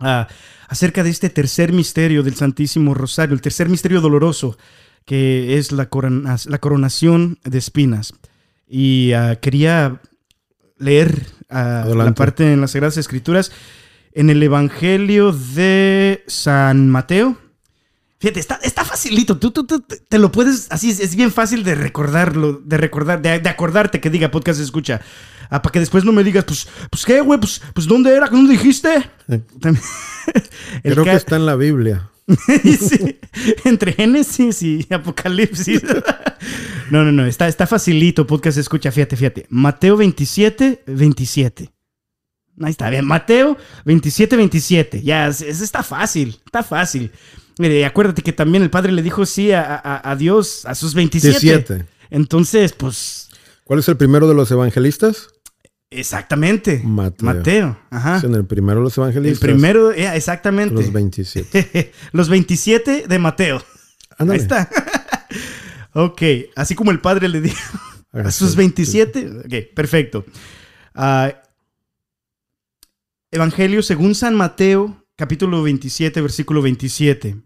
ah, 0.00 0.28
acerca 0.68 1.02
de 1.02 1.10
este 1.10 1.30
tercer 1.30 1.72
misterio 1.72 2.22
del 2.22 2.34
Santísimo 2.34 2.92
Rosario, 2.92 3.34
el 3.34 3.40
tercer 3.40 3.70
misterio 3.70 4.02
doloroso, 4.02 4.58
que 5.06 5.56
es 5.56 5.72
la, 5.72 5.88
la 6.46 6.58
coronación 6.58 7.38
de 7.42 7.56
espinas. 7.56 8.12
Y 8.68 9.12
ah, 9.12 9.36
quería 9.36 10.02
leer 10.76 11.26
la 11.48 12.12
parte 12.14 12.52
en 12.52 12.60
las 12.60 12.72
Sagradas 12.72 12.98
Escrituras 12.98 13.50
en 14.12 14.28
el 14.28 14.42
Evangelio 14.42 15.32
de 15.32 16.22
San 16.26 16.90
Mateo. 16.90 17.38
Fíjate, 18.24 18.40
está, 18.40 18.58
está 18.62 18.86
facilito. 18.86 19.36
Tú, 19.36 19.50
tú, 19.50 19.66
te 19.80 20.18
lo 20.18 20.32
puedes. 20.32 20.68
Así 20.70 20.88
es, 20.88 21.14
bien 21.14 21.30
fácil 21.30 21.62
de 21.62 21.74
recordarlo, 21.74 22.54
de 22.64 22.78
recordar, 22.78 23.20
de, 23.20 23.46
acordarte 23.46 24.00
que 24.00 24.08
diga 24.08 24.30
podcast 24.30 24.60
escucha. 24.60 25.02
Ah, 25.50 25.60
para 25.60 25.74
que 25.74 25.80
después 25.80 26.06
no 26.06 26.12
me 26.12 26.24
digas, 26.24 26.44
pues, 26.44 26.66
pues 26.90 27.04
qué, 27.04 27.20
güey, 27.20 27.38
pues, 27.38 27.60
pues 27.74 27.86
¿dónde 27.86 28.14
era? 28.14 28.28
¿Dónde 28.28 28.52
dijiste? 28.52 29.10
Creo 30.82 31.04
que 31.04 31.12
está 31.12 31.36
en 31.36 31.44
la 31.44 31.54
Biblia. 31.54 32.08
entre 33.66 33.92
Génesis 33.92 34.62
y 34.62 34.86
Apocalipsis. 34.88 35.82
no, 36.90 37.04
no, 37.04 37.12
no, 37.12 37.26
está, 37.26 37.46
está 37.46 37.66
facilito, 37.66 38.26
podcast 38.26 38.56
escucha, 38.56 38.90
fíjate, 38.90 39.16
fíjate. 39.16 39.46
Mateo 39.50 39.98
27, 39.98 40.84
27. 40.86 41.70
Ahí 42.62 42.70
está 42.70 42.88
bien, 42.88 43.04
Mateo 43.04 43.58
27, 43.84 44.34
27. 44.34 45.02
Ya, 45.02 45.28
eso 45.28 45.44
está 45.44 45.82
fácil, 45.82 46.40
está 46.46 46.62
fácil. 46.62 47.12
Mire, 47.58 47.84
acuérdate 47.84 48.22
que 48.22 48.32
también 48.32 48.62
el 48.62 48.70
padre 48.70 48.92
le 48.92 49.02
dijo 49.02 49.26
sí 49.26 49.52
a, 49.52 50.16
Dios 50.18 50.64
a 50.66 50.74
sus 50.74 50.94
27. 50.94 51.86
Entonces, 52.10 52.72
pues... 52.72 53.28
¿Cuál 53.64 53.78
es 53.78 53.88
el 53.88 53.96
primero 53.96 54.28
de 54.28 54.34
los 54.34 54.50
evangelistas? 54.50 55.28
Exactamente. 55.90 56.82
Mateo. 56.84 57.78
Ajá. 57.90 58.20
en 58.24 58.34
el 58.34 58.44
primero 58.44 58.80
de 58.80 58.84
los 58.84 58.98
evangelistas. 58.98 59.42
El 59.42 59.54
primero, 59.54 59.92
exactamente. 59.92 60.74
Los 60.74 60.92
27. 60.92 61.92
los 62.12 62.28
27 62.28 63.04
de 63.08 63.18
Mateo. 63.18 63.62
Ahí 64.18 64.36
está. 64.36 64.68
ok, 65.92 66.22
así 66.56 66.74
como 66.74 66.90
el 66.90 67.00
padre 67.00 67.28
le 67.28 67.40
dijo 67.40 67.78
a 68.12 68.30
sus 68.30 68.56
27. 68.56 69.30
Ok, 69.44 69.74
perfecto. 69.74 70.24
Uh, 70.94 71.30
Evangelio 73.34 73.82
según 73.82 74.14
San 74.14 74.36
Mateo, 74.36 75.03
capítulo 75.16 75.62
27, 75.62 76.20
versículo 76.20 76.60
27. 76.60 77.40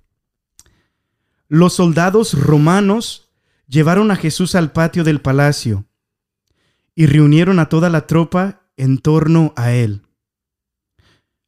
Los 1.48 1.74
soldados 1.74 2.32
romanos 2.32 3.30
llevaron 3.66 4.10
a 4.10 4.16
Jesús 4.16 4.54
al 4.54 4.72
patio 4.72 5.04
del 5.04 5.20
palacio 5.20 5.86
y 6.94 7.06
reunieron 7.06 7.58
a 7.58 7.68
toda 7.68 7.90
la 7.90 8.06
tropa 8.06 8.62
en 8.76 8.98
torno 8.98 9.52
a 9.56 9.72
él. 9.72 10.02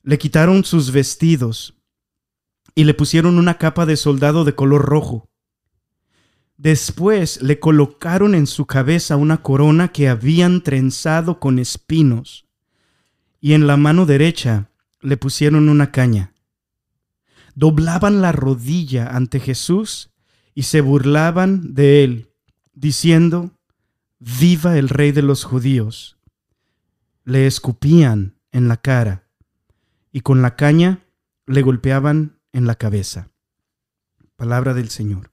Le 0.03 0.19
quitaron 0.19 0.65
sus 0.65 0.93
vestidos 0.93 1.75
y 2.75 2.85
le 2.85 2.93
pusieron 2.93 3.39
una 3.39 3.57
capa 3.57 3.87
de 3.87 3.97
soldado 3.97 4.45
de 4.45 4.55
color 4.55 4.83
rojo. 4.83 5.31
Después 6.59 7.41
le 7.41 7.59
colocaron 7.59 8.35
en 8.35 8.47
su 8.47 8.67
cabeza 8.67 9.17
una 9.17 9.43
corona 9.43 9.89
que 9.89 10.11
habían 10.11 10.63
trenzado 10.63 11.41
con 11.41 11.59
espinos 11.59 12.47
y 13.41 13.55
en 13.55 13.67
la 13.67 13.79
mano 13.79 14.05
derecha 14.05 14.70
le 15.01 15.17
pusieron 15.17 15.69
una 15.69 15.91
caña. 15.93 16.35
Doblaban 17.55 18.21
la 18.23 18.33
rodilla 18.33 19.09
ante 19.09 19.41
Jesús 19.41 20.11
y 20.55 20.65
se 20.65 20.81
burlaban 20.81 21.75
de 21.75 22.05
él, 22.05 22.31
diciendo, 22.73 23.53
Viva 24.19 24.77
el 24.77 24.91
rey 24.91 25.13
de 25.13 25.23
los 25.23 25.45
judíos. 25.45 26.19
Le 27.25 27.47
escupían 27.47 28.37
en 28.53 28.69
la 28.69 28.77
cara 28.77 29.27
y 30.13 30.21
con 30.21 30.43
la 30.43 30.57
caña 30.57 31.07
le 31.47 31.63
golpeaban 31.63 32.39
en 32.53 32.67
la 32.67 32.75
cabeza. 32.75 33.31
Palabra 34.37 34.75
del 34.75 34.91
Señor. 34.91 35.33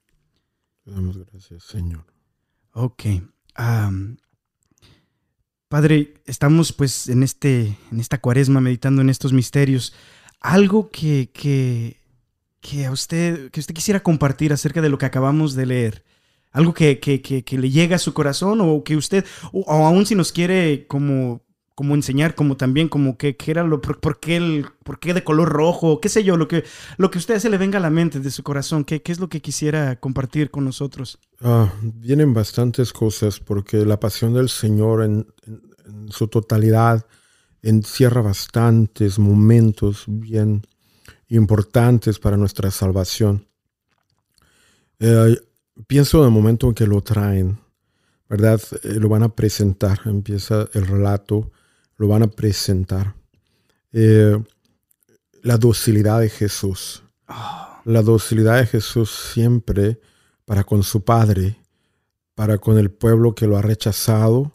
damos 0.84 1.18
gracias, 1.18 1.64
Señor. 1.64 2.06
Ok. 2.72 3.04
Padre, 5.68 6.14
estamos 6.24 6.72
pues 6.72 7.08
en, 7.08 7.22
este, 7.22 7.76
en 7.92 8.00
esta 8.00 8.18
cuaresma 8.18 8.60
meditando 8.60 9.02
en 9.02 9.10
estos 9.10 9.34
misterios. 9.34 9.92
Algo 10.40 10.90
que, 10.90 11.30
que, 11.30 12.00
que, 12.60 12.86
a 12.86 12.90
usted, 12.90 13.50
que 13.50 13.60
usted 13.60 13.74
quisiera 13.74 14.00
compartir 14.00 14.52
acerca 14.54 14.80
de 14.80 14.88
lo 14.88 14.96
que 14.96 15.04
acabamos 15.04 15.54
de 15.54 15.66
leer. 15.66 16.04
Algo 16.52 16.72
que, 16.72 16.98
que, 17.00 17.20
que 17.20 17.58
le 17.58 17.70
llega 17.70 17.96
a 17.96 17.98
su 17.98 18.14
corazón 18.14 18.62
o 18.62 18.82
que 18.82 18.96
usted, 18.96 19.26
o, 19.52 19.70
aún 19.86 20.06
si 20.06 20.14
nos 20.14 20.32
quiere 20.32 20.86
como 20.86 21.42
como 21.78 21.94
enseñar, 21.94 22.34
como 22.34 22.56
también, 22.56 22.88
como 22.88 23.16
que, 23.16 23.36
era 23.46 23.62
lo, 23.62 23.80
por, 23.80 24.18
qué 24.18 24.36
el, 24.36 24.66
por 24.82 24.98
qué 24.98 25.14
de 25.14 25.22
color 25.22 25.48
rojo, 25.48 26.00
qué 26.00 26.08
sé 26.08 26.24
yo, 26.24 26.36
lo 26.36 26.48
que, 26.48 26.64
lo 26.96 27.08
que 27.08 27.18
a 27.18 27.20
usted 27.20 27.38
se 27.38 27.48
le 27.48 27.56
venga 27.56 27.78
a 27.78 27.80
la 27.80 27.88
mente 27.88 28.18
de 28.18 28.32
su 28.32 28.42
corazón, 28.42 28.82
qué, 28.82 29.00
qué 29.00 29.12
es 29.12 29.20
lo 29.20 29.28
que 29.28 29.40
quisiera 29.40 29.94
compartir 29.94 30.50
con 30.50 30.64
nosotros. 30.64 31.20
Ah, 31.40 31.72
vienen 31.80 32.34
bastantes 32.34 32.92
cosas, 32.92 33.38
porque 33.38 33.84
la 33.84 34.00
pasión 34.00 34.34
del 34.34 34.48
Señor 34.48 35.04
en, 35.04 35.28
su 36.08 36.26
totalidad 36.26 37.06
encierra 37.62 38.22
bastantes 38.22 39.20
momentos 39.20 40.02
bien 40.08 40.66
importantes 41.28 42.18
para 42.18 42.36
nuestra 42.36 42.72
salvación. 42.72 43.46
Eh, 44.98 45.36
pienso 45.86 46.18
en 46.18 46.24
el 46.24 46.32
momento 46.32 46.66
en 46.66 46.74
que 46.74 46.88
lo 46.88 47.02
traen, 47.02 47.60
¿verdad? 48.28 48.60
Eh, 48.82 48.94
lo 48.94 49.08
van 49.08 49.22
a 49.22 49.28
presentar, 49.28 50.00
empieza 50.06 50.68
el 50.72 50.84
relato 50.84 51.52
lo 51.98 52.08
van 52.08 52.22
a 52.22 52.28
presentar. 52.28 53.14
Eh, 53.92 54.42
la 55.42 55.58
docilidad 55.58 56.20
de 56.20 56.30
Jesús. 56.30 57.02
Ah. 57.26 57.82
La 57.84 58.02
docilidad 58.02 58.58
de 58.58 58.66
Jesús 58.66 59.10
siempre 59.32 60.00
para 60.44 60.64
con 60.64 60.82
su 60.82 61.04
Padre, 61.04 61.58
para 62.34 62.58
con 62.58 62.78
el 62.78 62.90
pueblo 62.90 63.34
que 63.34 63.46
lo 63.46 63.56
ha 63.56 63.62
rechazado. 63.62 64.52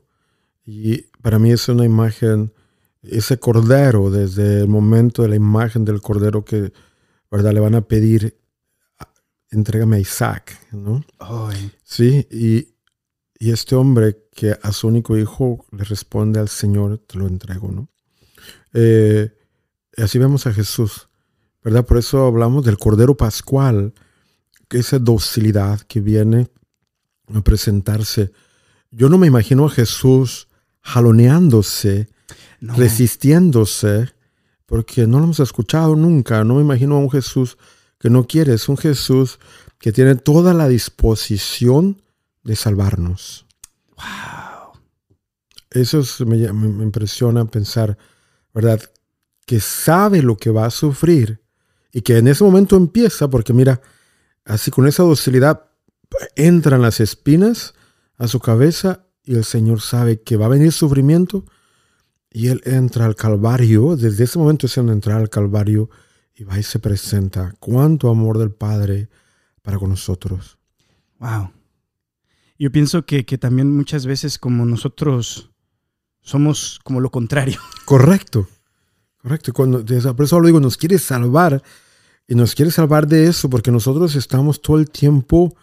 Y 0.66 1.04
para 1.22 1.38
mí 1.38 1.52
es 1.52 1.68
una 1.70 1.86
imagen, 1.86 2.54
ese 3.02 3.38
cordero, 3.38 4.10
desde 4.10 4.62
el 4.62 4.68
momento 4.68 5.22
de 5.22 5.30
la 5.30 5.36
imagen 5.36 5.86
del 5.86 6.02
cordero 6.02 6.46
que 6.46 6.72
¿verdad? 7.30 7.54
le 7.54 7.60
van 7.60 7.76
a 7.76 7.82
pedir, 7.82 8.38
entrégame 9.50 9.98
a 9.98 10.00
Isaac, 10.00 10.60
¿no? 10.72 11.04
Sí, 11.84 12.28
y, 12.32 12.73
y 13.44 13.52
este 13.52 13.76
hombre 13.76 14.30
que 14.34 14.58
a 14.62 14.72
su 14.72 14.88
único 14.88 15.18
hijo 15.18 15.66
le 15.74 15.84
responde 15.84 16.40
al 16.40 16.48
Señor, 16.48 17.00
te 17.00 17.18
lo 17.18 17.28
entrego, 17.28 17.70
¿no? 17.74 17.90
Eh, 18.72 19.34
así 19.98 20.18
vemos 20.18 20.48
a 20.48 20.54
Jesús, 20.54 21.10
¿verdad? 21.62 21.86
Por 21.86 21.98
eso 21.98 22.26
hablamos 22.26 22.64
del 22.64 22.78
Cordero 22.78 23.18
Pascual, 23.18 23.94
que 24.70 24.78
esa 24.78 24.98
docilidad 24.98 25.82
que 25.82 26.00
viene 26.00 26.52
a 27.34 27.42
presentarse. 27.42 28.32
Yo 28.92 29.10
no 29.10 29.18
me 29.18 29.28
imagino 29.28 29.66
a 29.66 29.70
Jesús 29.70 30.48
jaloneándose, 30.80 32.08
resistiéndose, 32.62 34.14
porque 34.66 35.06
no 35.06 35.18
lo 35.18 35.26
hemos 35.26 35.42
escuchado 35.42 35.98
nunca. 35.98 36.46
No 36.46 36.56
me 36.56 36.62
imagino 36.62 36.96
a 36.96 37.00
un 37.00 37.12
Jesús 37.12 37.58
que 38.00 38.10
no 38.10 38.26
quiere, 38.26 38.54
es 38.54 38.70
un 38.70 38.78
Jesús 38.78 39.38
que 39.80 39.92
tiene 39.92 40.16
toda 40.16 40.54
la 40.54 40.70
disposición 40.70 41.98
de 42.44 42.56
salvarnos. 42.56 43.46
Wow. 43.96 44.82
Eso 45.72 46.04
me, 46.26 46.38
impresiona 46.38 47.46
pensar, 47.46 47.98
¿verdad? 48.54 48.82
Que 49.46 49.60
sabe 49.60 50.22
lo 50.22 50.38
que 50.38 50.52
va 50.52 50.66
a 50.66 50.72
sufrir 50.72 51.42
y 51.92 52.02
que 52.02 52.18
en 52.18 52.28
ese 52.28 52.44
momento 52.44 52.76
empieza, 52.76 53.30
porque 53.30 53.54
mira, 53.54 53.82
así 54.46 54.72
con 54.72 54.88
esa 54.88 55.04
docilidad 55.04 55.66
entran 56.36 56.82
las 56.82 57.00
espinas 57.00 57.74
a 58.18 58.28
su 58.28 58.40
cabeza 58.40 59.06
y 59.24 59.36
el 59.36 59.46
Señor 59.46 59.82
sabe 59.82 60.22
que 60.22 60.38
va 60.38 60.46
a 60.46 60.50
venir 60.50 60.72
sufrimiento 60.72 61.46
y 62.30 62.48
él 62.48 62.62
entra 62.66 63.06
al 63.06 63.16
Calvario, 63.16 63.96
desde 63.96 64.24
ese 64.24 64.40
momento 64.40 64.66
es 64.66 64.78
entrar 64.78 65.20
al 65.20 65.30
Calvario 65.30 65.90
y 66.36 66.44
va 66.44 66.58
y 66.58 66.64
se 66.64 66.80
presenta. 66.80 67.54
Cuánto 67.60 68.10
amor 68.10 68.40
del 68.40 68.52
Padre 68.52 69.10
para 69.62 69.78
con 69.78 69.92
nosotros. 69.92 70.58
Wow. 71.20 71.52
Yo 72.64 72.72
pienso 72.72 73.06
que, 73.06 73.26
también 73.38 73.76
muchas 73.76 74.06
veces 74.06 74.40
como 74.40 74.66
nosotros 74.66 75.50
somos 76.22 76.80
como 76.86 77.02
lo 77.02 77.12
contrario. 77.12 77.60
Correcto, 77.84 78.48
correcto. 79.22 79.52
Cuando, 79.52 79.84
por 79.84 80.24
eso 80.24 80.40
lo 80.40 80.48
digo, 80.48 80.62
nos 80.62 80.78
quiere 80.78 80.98
salvar 80.98 81.62
y 82.26 82.36
nos 82.36 82.56
quiere 82.56 82.72
salvar 82.72 83.06
de 83.06 83.28
eso 83.28 83.50
porque 83.50 83.70
nosotros 83.70 84.16
estamos 84.16 84.62
todo 84.62 84.78
el 84.78 84.90
tiempo 84.90 85.54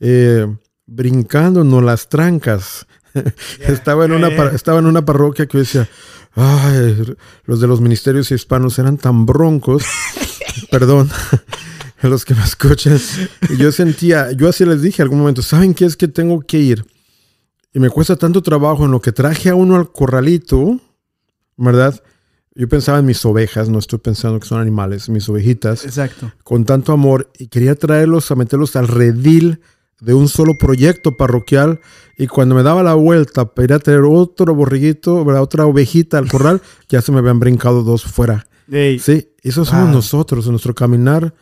eh, 0.00 0.46
brincándonos 0.86 1.84
las 1.84 2.08
trancas. 2.08 2.86
estaba, 3.60 4.06
en 4.06 4.12
una, 4.12 4.28
estaba 4.28 4.78
en 4.78 4.86
una 4.86 5.04
parroquia 5.04 5.44
que 5.44 5.58
decía, 5.58 5.86
Ay, 6.32 7.14
los 7.44 7.60
de 7.60 7.66
los 7.66 7.82
ministerios 7.82 8.30
hispanos 8.30 8.78
eran 8.78 8.96
tan 8.96 9.26
broncos. 9.26 9.84
Perdón 10.70 11.10
los 12.02 12.24
que 12.24 12.34
me 12.34 12.44
escuchan. 12.44 12.98
Yo 13.58 13.72
sentía, 13.72 14.32
yo 14.32 14.48
así 14.48 14.64
les 14.64 14.82
dije 14.82 15.02
algún 15.02 15.18
momento, 15.18 15.42
¿saben 15.42 15.74
qué 15.74 15.84
es 15.84 15.96
que 15.96 16.08
tengo 16.08 16.40
que 16.40 16.58
ir? 16.58 16.84
Y 17.72 17.80
me 17.80 17.90
cuesta 17.90 18.16
tanto 18.16 18.42
trabajo 18.42 18.84
en 18.84 18.90
lo 18.90 19.00
que 19.00 19.12
traje 19.12 19.50
a 19.50 19.54
uno 19.54 19.76
al 19.76 19.92
corralito, 19.92 20.80
¿verdad? 21.56 22.02
Yo 22.54 22.68
pensaba 22.68 22.98
en 22.98 23.06
mis 23.06 23.24
ovejas, 23.24 23.68
no 23.68 23.78
estoy 23.78 24.00
pensando 24.00 24.40
que 24.40 24.48
son 24.48 24.60
animales, 24.60 25.08
mis 25.08 25.28
ovejitas. 25.28 25.84
Exacto. 25.84 26.32
Con 26.42 26.64
tanto 26.64 26.92
amor 26.92 27.30
y 27.38 27.48
quería 27.48 27.74
traerlos 27.74 28.30
a 28.30 28.34
meterlos 28.34 28.74
al 28.74 28.88
redil 28.88 29.60
de 30.00 30.14
un 30.14 30.28
solo 30.28 30.56
proyecto 30.56 31.16
parroquial 31.16 31.80
y 32.16 32.26
cuando 32.26 32.54
me 32.54 32.62
daba 32.62 32.82
la 32.82 32.94
vuelta 32.94 33.52
para 33.54 33.64
ir 33.64 33.72
a 33.74 33.78
traer 33.78 34.02
otro 34.02 34.54
borriguito, 34.54 35.24
otra 35.24 35.66
ovejita 35.66 36.18
al 36.18 36.28
corral, 36.28 36.62
ya 36.88 37.02
se 37.02 37.12
me 37.12 37.18
habían 37.18 37.40
brincado 37.40 37.82
dos 37.82 38.04
fuera. 38.04 38.46
Sí, 38.70 39.30
eso 39.42 39.64
somos 39.64 39.90
nosotros, 39.90 40.44
en 40.46 40.52
nuestro 40.52 40.74
caminar, 40.74 41.34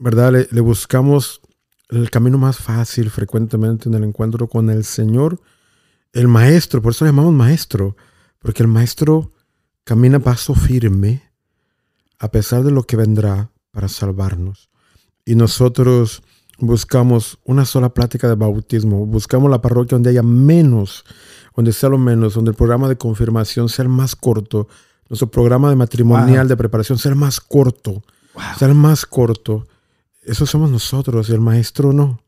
¿verdad? 0.00 0.32
Le, 0.50 0.60
buscamos 0.60 1.42
el 1.90 2.10
camino 2.10 2.38
más 2.38 2.56
fácil 2.56 3.10
frecuentemente 3.10 3.88
en 3.88 3.94
el 3.94 4.04
encuentro 4.04 4.48
con 4.48 4.70
el 4.70 4.84
Señor, 4.84 5.40
el 6.12 6.26
Maestro, 6.26 6.82
por 6.82 6.92
eso 6.92 7.04
le 7.04 7.10
llamamos 7.10 7.34
Maestro, 7.34 7.96
porque 8.40 8.62
el 8.62 8.68
Maestro 8.68 9.30
camina 9.84 10.18
paso 10.18 10.54
firme 10.54 11.22
a 12.18 12.30
pesar 12.30 12.64
de 12.64 12.70
lo 12.70 12.84
que 12.84 12.96
vendrá 12.96 13.50
para 13.70 13.88
salvarnos. 13.88 14.70
Y 15.24 15.34
nosotros 15.34 16.22
buscamos 16.58 17.38
una 17.44 17.66
sola 17.66 17.90
plática 17.90 18.26
de 18.26 18.34
bautismo, 18.34 19.04
buscamos 19.04 19.50
la 19.50 19.60
parroquia 19.60 19.96
donde 19.96 20.10
haya 20.10 20.22
menos, 20.22 21.04
donde 21.54 21.72
sea 21.72 21.90
lo 21.90 21.98
menos, 21.98 22.34
donde 22.34 22.52
el 22.52 22.56
programa 22.56 22.88
de 22.88 22.96
confirmación 22.96 23.68
sea 23.68 23.82
el 23.82 23.90
más 23.90 24.16
corto, 24.16 24.66
nuestro 25.10 25.30
programa 25.30 25.68
de 25.68 25.76
matrimonial 25.76 26.48
de 26.48 26.56
preparación 26.56 26.98
sea 26.98 27.10
el 27.10 27.16
más 27.16 27.40
corto, 27.40 28.02
sea 28.56 28.68
el 28.68 28.74
más 28.74 29.04
corto. 29.04 29.66
Eso 30.22 30.46
somos 30.46 30.70
nosotros 30.70 31.28
y 31.28 31.32
el 31.32 31.40
maestro 31.40 31.92
no. 31.92 32.22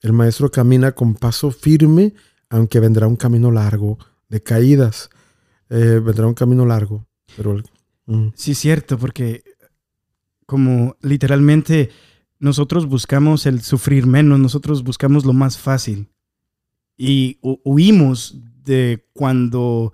El 0.00 0.12
maestro 0.12 0.50
camina 0.50 0.92
con 0.92 1.14
paso 1.14 1.50
firme, 1.50 2.14
aunque 2.48 2.80
vendrá 2.80 3.06
un 3.06 3.16
camino 3.16 3.50
largo 3.50 3.98
de 4.28 4.42
caídas. 4.42 5.10
Eh, 5.68 6.00
vendrá 6.02 6.26
un 6.26 6.34
camino 6.34 6.64
largo. 6.64 7.06
Pero, 7.36 7.60
mm. 8.06 8.28
Sí, 8.34 8.54
cierto, 8.54 8.98
porque 8.98 9.42
como 10.46 10.96
literalmente 11.02 11.90
nosotros 12.38 12.86
buscamos 12.86 13.46
el 13.46 13.62
sufrir 13.62 14.06
menos, 14.06 14.38
nosotros 14.38 14.84
buscamos 14.84 15.24
lo 15.24 15.32
más 15.32 15.58
fácil. 15.58 16.08
Y 16.96 17.38
huimos 17.42 18.36
de 18.64 19.06
cuando, 19.12 19.92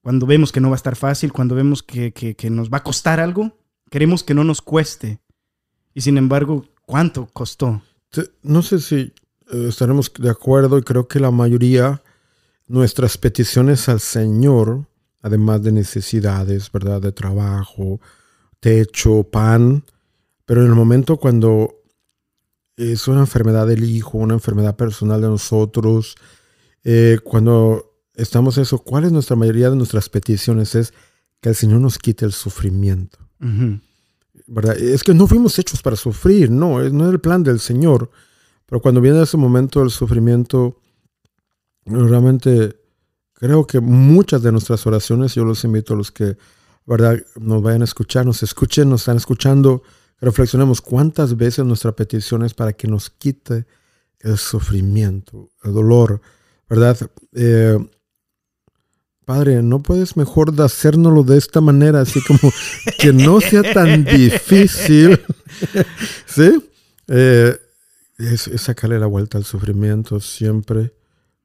cuando 0.00 0.26
vemos 0.26 0.52
que 0.52 0.60
no 0.60 0.70
va 0.70 0.74
a 0.74 0.82
estar 0.82 0.96
fácil, 0.96 1.32
cuando 1.32 1.54
vemos 1.54 1.82
que, 1.82 2.36
nos 2.50 2.70
va 2.70 2.78
a 2.78 2.82
costar 2.82 3.20
algo, 3.20 3.58
queremos 3.90 4.24
que 4.24 4.34
no 4.34 4.44
nos 4.44 4.62
cueste. 4.62 5.20
Y 5.94 6.00
sin 6.00 6.18
embargo, 6.18 6.66
¿cuánto 6.84 7.28
costó? 7.32 7.82
No 8.42 8.62
sé 8.62 8.80
si 8.80 9.12
eh, 9.52 9.66
estaremos 9.68 10.12
de 10.18 10.30
acuerdo 10.30 10.78
y 10.78 10.82
creo 10.82 11.08
que 11.08 11.20
la 11.20 11.30
mayoría, 11.30 12.02
nuestras 12.66 13.16
peticiones 13.16 13.88
al 13.88 14.00
Señor, 14.00 14.86
además 15.22 15.62
de 15.62 15.72
necesidades, 15.72 16.70
¿verdad? 16.70 17.00
De 17.00 17.12
trabajo, 17.12 18.00
techo, 18.60 19.22
pan, 19.24 19.84
pero 20.44 20.62
en 20.62 20.68
el 20.68 20.74
momento 20.74 21.16
cuando 21.16 21.82
es 22.76 23.06
una 23.08 23.20
enfermedad 23.20 23.66
del 23.66 23.84
hijo, 23.84 24.18
una 24.18 24.34
enfermedad 24.34 24.76
personal 24.76 25.20
de 25.20 25.28
nosotros, 25.28 26.16
eh, 26.82 27.18
cuando 27.22 27.94
estamos 28.14 28.58
eso, 28.58 28.78
¿cuál 28.78 29.04
es 29.04 29.12
nuestra 29.12 29.36
mayoría 29.36 29.70
de 29.70 29.76
nuestras 29.76 30.08
peticiones? 30.08 30.74
Es 30.74 30.92
que 31.40 31.50
el 31.50 31.54
Señor 31.54 31.80
nos 31.80 31.98
quite 31.98 32.24
el 32.24 32.32
sufrimiento. 32.32 33.18
Es 34.76 35.02
que 35.02 35.14
no 35.14 35.26
fuimos 35.26 35.58
hechos 35.58 35.82
para 35.82 35.96
sufrir, 35.96 36.50
no, 36.50 36.80
no 36.90 37.06
es 37.06 37.12
el 37.12 37.20
plan 37.20 37.42
del 37.42 37.60
Señor. 37.60 38.10
Pero 38.66 38.80
cuando 38.80 39.00
viene 39.00 39.22
ese 39.22 39.36
momento 39.36 39.80
del 39.80 39.90
sufrimiento, 39.90 40.80
realmente 41.84 42.76
creo 43.34 43.66
que 43.66 43.80
muchas 43.80 44.42
de 44.42 44.52
nuestras 44.52 44.86
oraciones, 44.86 45.34
yo 45.34 45.44
los 45.44 45.64
invito 45.64 45.94
a 45.94 45.96
los 45.96 46.10
que, 46.10 46.36
¿verdad?, 46.86 47.22
nos 47.36 47.62
vayan 47.62 47.82
a 47.82 47.84
escuchar, 47.84 48.24
nos 48.24 48.42
escuchen, 48.42 48.88
nos 48.88 49.02
están 49.02 49.16
escuchando, 49.16 49.82
Reflexionemos 50.20 50.80
cuántas 50.80 51.36
veces 51.36 51.64
nuestra 51.64 51.92
petición 51.92 52.44
es 52.44 52.54
para 52.54 52.72
que 52.72 52.88
nos 52.88 53.10
quite 53.10 53.66
el 54.20 54.38
sufrimiento, 54.38 55.50
el 55.62 55.74
dolor, 55.74 56.20
¿verdad? 56.68 56.96
Eh, 57.34 57.76
padre, 59.24 59.62
¿no 59.62 59.82
puedes 59.82 60.16
mejor 60.16 60.54
hacérnoslo 60.60 61.22
de 61.22 61.38
esta 61.38 61.60
manera, 61.60 62.00
así 62.00 62.20
como 62.22 62.52
que 62.98 63.12
no 63.12 63.40
sea 63.40 63.62
tan 63.72 64.04
difícil? 64.04 65.20
¿Sí? 66.26 66.62
Eh, 67.08 67.56
sacarle 68.56 68.98
la 68.98 69.06
vuelta 69.06 69.38
al 69.38 69.44
sufrimiento 69.44 70.20
siempre, 70.20 70.94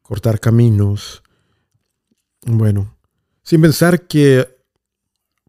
cortar 0.01 0.39
caminos. 0.39 1.23
Bueno, 2.41 2.95
sin 3.43 3.61
pensar 3.61 4.07
que 4.07 4.47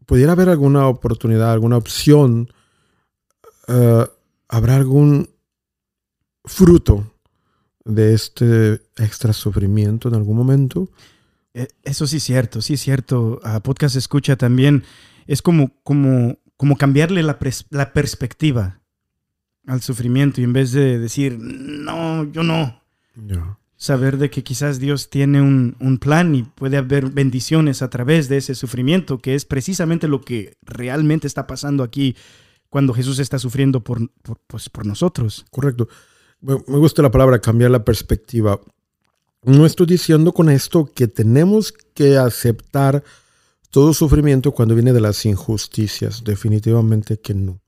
pudiera 0.05 0.33
haber 0.33 0.49
alguna 0.49 0.87
oportunidad, 0.87 1.51
alguna 1.51 1.77
opción 1.77 2.49
eh, 3.67 4.05
¿habrá 4.49 4.75
algún 4.75 5.29
fruto 6.43 7.13
de 7.85 8.13
este 8.13 8.81
extra 8.97 9.33
sufrimiento 9.33 10.09
en 10.09 10.15
algún 10.15 10.35
momento? 10.35 10.89
Eh, 11.53 11.67
eso 11.83 12.07
sí 12.07 12.17
es 12.17 12.23
cierto, 12.23 12.61
sí 12.61 12.75
es 12.75 12.81
cierto. 12.81 13.39
A 13.43 13.61
Podcast 13.61 13.95
Escucha 13.95 14.35
también 14.35 14.83
es 15.27 15.41
como, 15.41 15.71
como, 15.83 16.37
como 16.57 16.77
cambiarle 16.77 17.23
la, 17.23 17.39
perspectiva 17.93 18.81
al 19.67 19.81
sufrimiento 19.81 20.41
y 20.41 20.45
en 20.45 20.53
vez 20.53 20.71
de 20.71 20.99
decir, 20.99 21.37
no, 21.39 22.29
yo 22.31 22.43
no. 22.43 22.81
Saber 23.75 24.17
de 24.17 24.29
que 24.29 24.43
quizás 24.43 24.79
Dios 24.79 25.09
tiene 25.09 25.41
un, 25.41 25.75
un, 25.79 25.97
plan 25.97 26.35
y 26.35 26.43
puede 26.43 26.77
haber 26.77 27.09
bendiciones 27.09 27.81
a 27.81 27.89
través 27.89 28.29
de 28.29 28.37
ese 28.37 28.53
sufrimiento, 28.53 29.17
que 29.19 29.33
es 29.33 29.45
precisamente 29.45 30.07
lo 30.07 30.21
que 30.21 30.55
realmente 30.61 31.27
está 31.27 31.47
pasando 31.47 31.83
aquí 31.83 32.15
cuando 32.69 32.93
Jesús 32.93 33.19
está 33.19 33.37
sufriendo 33.37 33.83
por, 33.83 34.09
pues, 34.47 34.69
por 34.69 34.85
nosotros. 34.85 35.45
Correcto. 35.51 35.89
Me 36.41 36.55
gusta 36.55 37.01
la 37.01 37.11
palabra 37.11 37.39
cambiar 37.39 37.69
la 37.69 37.83
perspectiva. 37.83 38.59
No 39.43 39.65
estoy 39.65 39.87
diciendo 39.87 40.33
con 40.33 40.49
esto 40.49 40.85
que 40.93 41.07
tenemos 41.07 41.73
que 41.93 42.17
aceptar 42.17 43.03
todo 43.71 43.93
sufrimiento 43.93 44.51
cuando 44.51 44.75
viene 44.75 44.93
de 44.93 45.01
las 45.01 45.25
injusticias. 45.25 46.23
Definitivamente 46.23 47.19
que 47.19 47.33
no. 47.33 47.59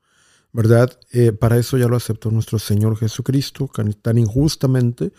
¿Verdad? 0.52 1.00
Eh, 1.12 1.32
para 1.32 1.58
eso 1.58 1.78
ya 1.78 1.88
lo 1.88 1.96
aceptó 1.96 2.30
nuestro 2.30 2.60
Señor 2.60 2.96
Jesucristo, 2.98 3.68
que 3.68 3.84
tan 3.94 4.20
injustamente 4.20 5.12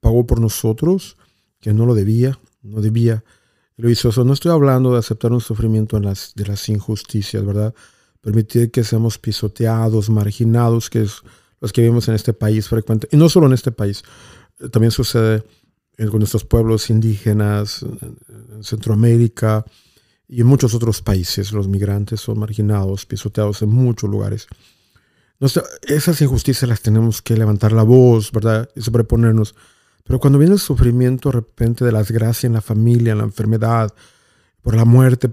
pagó 0.00 0.26
por 0.26 0.40
nosotros, 0.40 1.16
que 1.60 1.72
no 1.72 1.86
lo 1.86 1.94
debía, 1.94 2.40
no 2.62 2.80
debía. 2.80 3.22
Lo 3.76 3.88
hizo 3.88 4.08
eso. 4.08 4.24
No 4.24 4.32
estoy 4.32 4.50
hablando 4.50 4.92
de 4.92 4.98
aceptar 4.98 5.32
un 5.32 5.40
sufrimiento 5.40 6.00
de 6.00 6.46
las 6.46 6.68
injusticias, 6.68 7.44
¿verdad? 7.44 7.72
permitir 8.20 8.70
que 8.70 8.84
seamos 8.84 9.18
pisoteados, 9.18 10.10
marginados, 10.10 10.90
que 10.90 11.02
es 11.02 11.22
los 11.60 11.72
que 11.72 11.82
vivimos 11.82 12.08
en 12.08 12.14
este 12.14 12.32
país 12.32 12.68
frecuente. 12.68 13.08
Y 13.10 13.16
no 13.16 13.28
solo 13.28 13.46
en 13.46 13.52
este 13.52 13.72
país, 13.72 14.02
eh, 14.58 14.68
también 14.68 14.90
sucede 14.90 15.44
con 16.08 16.20
nuestros 16.20 16.44
pueblos 16.44 16.88
indígenas, 16.88 17.82
en 17.82 18.64
Centroamérica 18.64 19.64
y 20.26 20.40
en 20.40 20.46
muchos 20.46 20.74
otros 20.74 21.02
países. 21.02 21.52
Los 21.52 21.68
migrantes 21.68 22.20
son 22.20 22.38
marginados, 22.38 23.04
pisoteados 23.04 23.62
en 23.62 23.68
muchos 23.70 24.08
lugares. 24.08 24.46
esas 25.82 26.20
injusticias 26.22 26.68
las 26.68 26.80
tenemos 26.80 27.20
que 27.20 27.36
levantar 27.36 27.72
la 27.72 27.82
voz, 27.82 28.32
¿verdad? 28.32 28.68
Y 28.74 28.80
sobreponernos. 28.80 29.54
Pero 30.04 30.18
cuando 30.18 30.38
viene 30.38 30.54
el 30.54 30.60
sufrimiento 30.60 31.28
de 31.28 31.36
repente 31.36 31.84
de 31.84 31.92
la 31.92 31.98
desgracia 31.98 32.46
en 32.46 32.54
la 32.54 32.60
familia, 32.60 33.12
en 33.12 33.18
la 33.18 33.24
enfermedad, 33.24 33.92
por 34.62 34.74
la 34.74 34.84
muerte, 34.84 35.30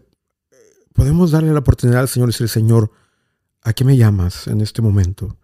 podemos 0.93 1.32
darle 1.32 1.53
la 1.53 1.59
oportunidad 1.59 2.01
al 2.01 2.07
Señor 2.07 2.30
y 2.30 2.32
decir, 2.34 2.49
Señor, 2.49 2.91
¿a 3.61 3.74
qué 3.74 3.84
me 3.84 3.97
llamas 3.97 4.47
en 4.47 4.61
este 4.61 4.82
momento? 4.82 5.38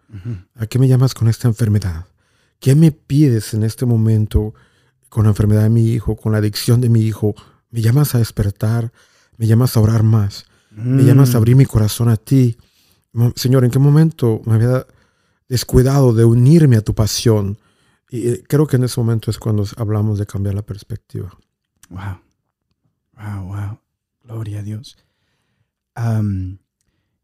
¿A 0.54 0.66
qué 0.66 0.78
me 0.78 0.86
llamas 0.86 1.14
con 1.14 1.28
esta 1.28 1.48
enfermedad? 1.48 2.06
¿Qué 2.60 2.74
me 2.74 2.92
pides 2.92 3.54
en 3.54 3.64
este 3.64 3.84
momento 3.84 4.54
con 5.14 5.24
la 5.24 5.30
enfermedad 5.30 5.62
de 5.62 5.70
mi 5.70 5.86
hijo, 5.92 6.16
con 6.16 6.32
la 6.32 6.38
adicción 6.38 6.80
de 6.80 6.88
mi 6.88 7.02
hijo? 7.02 7.36
¿Me 7.70 7.80
llamas 7.80 8.16
a 8.16 8.18
despertar? 8.18 8.92
¿Me 9.36 9.46
llamas 9.46 9.76
a 9.76 9.80
orar 9.80 10.02
más? 10.02 10.44
¿Me 10.72 11.04
llamas 11.04 11.34
a 11.34 11.36
abrir 11.36 11.54
mi 11.54 11.66
corazón 11.66 12.08
a 12.08 12.16
ti? 12.16 12.56
Señor, 13.36 13.64
¿en 13.64 13.70
qué 13.70 13.78
momento 13.78 14.42
me 14.44 14.54
había 14.54 14.84
descuidado 15.48 16.12
de 16.12 16.24
unirme 16.24 16.76
a 16.76 16.80
tu 16.80 16.96
pasión? 16.96 17.58
Y 18.10 18.28
eh, 18.28 18.42
creo 18.48 18.66
que 18.66 18.74
en 18.74 18.82
ese 18.82 19.00
momento 19.00 19.30
es 19.30 19.38
cuando 19.38 19.64
hablamos 19.76 20.18
de 20.18 20.26
cambiar 20.26 20.56
la 20.56 20.62
perspectiva. 20.62 21.30
Wow. 21.90 22.18
Wow, 23.16 23.46
wow. 23.46 23.78
Gloria 24.24 24.58
a 24.58 24.62
Dios 24.64 24.96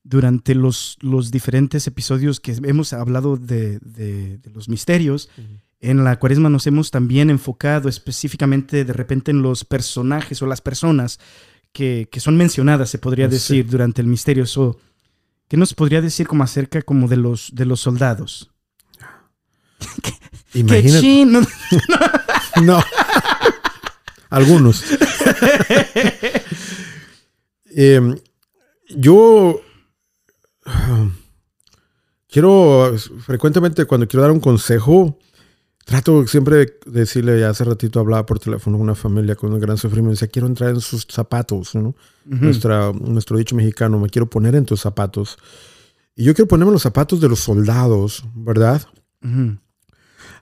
durante 0.05 0.55
los, 0.55 0.97
los, 1.01 1.31
diferentes 1.31 1.87
episodios 1.87 2.41
que 2.41 2.53
hemos 2.65 2.93
hablado 2.93 3.37
de, 3.37 4.41
los 4.53 4.69
misterios, 4.69 5.29
en 5.81 6.05
la 6.05 6.19
cuaresma 6.19 6.51
nos 6.51 6.67
hemos 6.67 6.91
también 6.91 7.31
enfocado 7.31 7.89
específicamente 7.89 8.85
de 8.85 8.93
repente 8.93 9.31
en 9.31 9.43
los 9.43 9.65
personajes 9.65 10.43
o 10.43 10.47
las 10.47 10.61
personas 10.61 11.19
que, 11.73 12.09
son 12.19 12.37
mencionadas, 12.37 12.91
se 12.91 12.99
podría 12.99 13.27
ah, 13.27 13.29
decir, 13.29 13.67
durante 13.67 14.03
el 14.03 14.07
misterio. 14.07 14.45
¿Qué 15.49 15.57
nos 15.57 15.75
podría 15.75 16.01
decir 16.01 16.27
como 16.27 16.45
acerca 16.45 16.83
como 16.83 17.09
de 17.09 17.17
los, 17.17 17.55
de 17.55 17.65
los 17.65 17.81
soldados? 17.81 18.51
Imagínate. 20.55 21.25
no. 21.27 21.41
no. 22.63 22.85
Algunos. 24.29 24.85
eh, 27.77 28.15
yo 28.91 29.61
quiero, 32.29 32.95
frecuentemente 33.25 33.85
cuando 33.87 34.07
quiero 34.07 34.23
dar 34.23 34.31
un 34.31 34.41
consejo, 34.41 35.19
trato 35.91 36.25
siempre 36.29 36.57
de 36.57 36.73
decirle, 36.87 37.41
ya 37.41 37.51
hace 37.51 37.65
ratito 37.65 37.99
hablaba 37.99 38.25
por 38.25 38.39
teléfono 38.39 38.77
con 38.77 38.85
una 38.85 38.95
familia 38.95 39.35
con 39.35 39.53
un 39.53 39.59
gran 39.59 39.77
sufrimiento, 39.77 40.13
decía, 40.13 40.29
quiero 40.29 40.47
entrar 40.47 40.71
en 40.71 40.81
sus 40.81 41.05
zapatos, 41.11 41.75
¿no? 41.75 41.97
Nuestra, 42.25 42.93
nuestro 42.93 43.37
dicho 43.37 43.57
mexicano, 43.57 43.99
me 43.99 44.09
quiero 44.09 44.31
poner 44.31 44.55
en 44.55 44.65
tus 44.65 44.81
zapatos. 44.81 45.37
Y 46.15 46.23
yo 46.23 46.33
quiero 46.33 46.47
ponerme 46.47 46.71
los 46.71 46.83
zapatos 46.83 47.21
de 47.21 47.29
los 47.29 47.41
soldados, 47.41 48.23
¿verdad? 48.37 48.83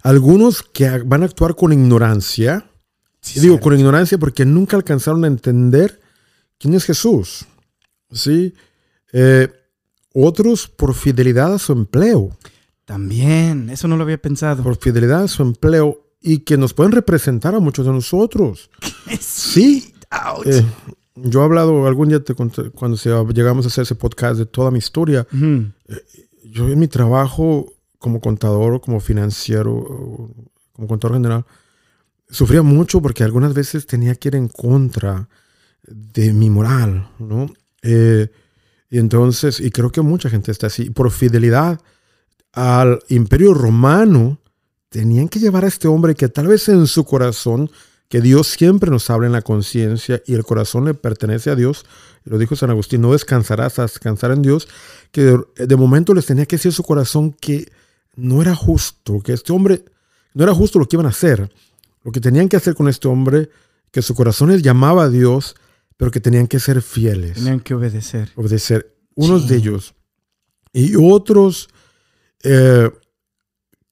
Algunos 0.03 0.63
que 0.63 0.99
van 1.07 1.23
a 1.23 1.25
actuar 1.25 1.57
con 1.57 1.73
ignorancia, 1.73 2.71
digo 3.35 3.59
con 3.59 3.75
ignorancia 3.75 4.19
porque 4.19 4.45
nunca 4.45 4.77
alcanzaron 4.77 5.25
a 5.25 5.29
entender 5.29 5.99
quién 6.59 6.75
es 6.75 6.85
Jesús. 6.85 7.47
¿sí? 8.13 8.53
Eh, 9.15 9.49
otros 10.13 10.69
por 10.69 10.93
fidelidad 10.93 11.55
a 11.55 11.59
su 11.59 11.73
empleo. 11.73 12.37
También, 12.89 13.69
eso 13.69 13.87
no 13.87 13.99
lo 13.99 14.05
había 14.05 14.17
pensado. 14.17 14.63
Por 14.63 14.79
fidelidad 14.79 15.25
a 15.25 15.29
su 15.29 15.43
empleo 15.43 16.07
y 16.23 16.39
que 16.39 16.57
nos 16.57 16.73
pueden 16.73 16.93
representar 16.93 17.55
a 17.55 17.61
muchos 17.61 17.85
de 17.85 17.93
nosotros. 17.93 18.71
sí. 19.21 19.93
Eh, 20.47 20.65
yo 21.15 21.43
he 21.43 21.45
hablado, 21.45 21.87
algún 21.87 22.09
día 22.09 22.25
te 22.25 22.35
conté, 22.35 22.71
cuando 22.71 22.97
llegamos 23.35 23.67
a 23.67 23.69
hacer 23.69 23.83
ese 23.83 23.95
podcast 23.95 24.39
de 24.39 24.47
toda 24.47 24.71
mi 24.71 24.79
historia, 24.79 25.27
eh, 25.31 26.03
yo 26.45 26.67
en 26.67 26.79
mi 26.79 26.89
trabajo 26.89 27.71
como 27.99 28.23
contador, 28.23 28.81
como 28.81 29.01
financiero, 29.01 30.33
como 30.73 30.89
contador 30.89 31.19
general, 31.19 31.45
sufría 32.31 32.63
mucho 32.63 33.03
porque 33.03 33.23
algunas 33.23 33.53
veces 33.53 33.87
tenía 33.87 34.15
que 34.15 34.29
ir 34.29 34.37
en 34.37 34.49
contra 34.49 35.29
de 35.83 36.33
mi 36.33 36.49
moral, 36.49 37.11
¿no? 37.19 37.53
Eh, 37.83 38.29
y 38.89 38.97
entonces, 38.97 39.61
y 39.61 39.71
creo 39.71 39.93
que 39.93 40.01
mucha 40.01 40.31
gente 40.31 40.51
está 40.51 40.69
así, 40.69 40.89
por 40.89 41.11
fidelidad 41.11 41.83
al 42.53 43.01
imperio 43.09 43.55
romano, 43.55 44.39
tenían 44.89 45.29
que 45.29 45.39
llevar 45.39 45.65
a 45.65 45.69
este 45.69 45.89
hombre 45.89 46.15
que 46.15 46.29
tal 46.29 46.47
vez 46.47 46.69
en 46.69 46.87
su 46.87 47.05
corazón, 47.05 47.71
que 48.09 48.21
Dios 48.21 48.47
siempre 48.47 48.91
nos 48.91 49.11
habla 49.11 49.27
en 49.27 49.33
la 49.33 49.43
conciencia 49.43 50.23
y 50.27 50.35
el 50.35 50.45
corazón 50.45 50.87
le 50.87 50.95
pertenece 50.95 51.51
a 51.51 51.55
Dios, 51.55 51.85
lo 52.25 52.39
dijo 52.39 52.57
San 52.57 52.71
Agustín, 52.71 53.03
no 53.03 53.13
descansarás 53.13 53.79
a 53.79 53.83
descansar 53.83 54.31
en 54.31 54.43
Dios, 54.43 54.69
que 55.13 55.23
de, 55.23 55.67
de 55.67 55.77
momento 55.77 56.15
les 56.15 56.27
tenía 56.27 56.47
que 56.47 56.57
decir 56.57 56.73
su 56.73 56.83
corazón 56.83 57.33
que 57.33 57.71
no 58.17 58.43
era 58.43 58.55
justo, 58.55 59.21
que 59.21 59.33
este 59.33 59.53
hombre, 59.53 59.85
no 60.35 60.45
era 60.45 60.55
justo 60.55 60.79
lo 60.79 60.87
que 60.87 60.97
iban 60.97 61.07
a 61.07 61.11
hacer, 61.11 61.51
lo 62.03 62.13
que 62.13 62.21
tenían 62.21 62.49
que 62.49 62.57
hacer 62.57 62.75
con 62.75 62.89
este 62.89 63.09
hombre, 63.09 63.51
que 63.91 64.03
su 64.03 64.15
corazón 64.15 64.51
les 64.51 64.63
llamaba 64.63 65.05
a 65.05 65.09
Dios, 65.09 65.55
pero 65.97 66.11
que 66.11 66.21
tenían 66.21 66.47
que 66.47 66.61
ser 66.61 66.83
fieles. 66.83 67.35
Tenían 67.35 67.61
que 67.61 67.75
obedecer. 67.75 68.31
Obedecer. 68.37 68.95
Unos 69.15 69.49
de 69.49 69.57
ellos. 69.57 69.95
Y 70.73 70.95
otros 70.97 71.69
eh, 72.43 72.91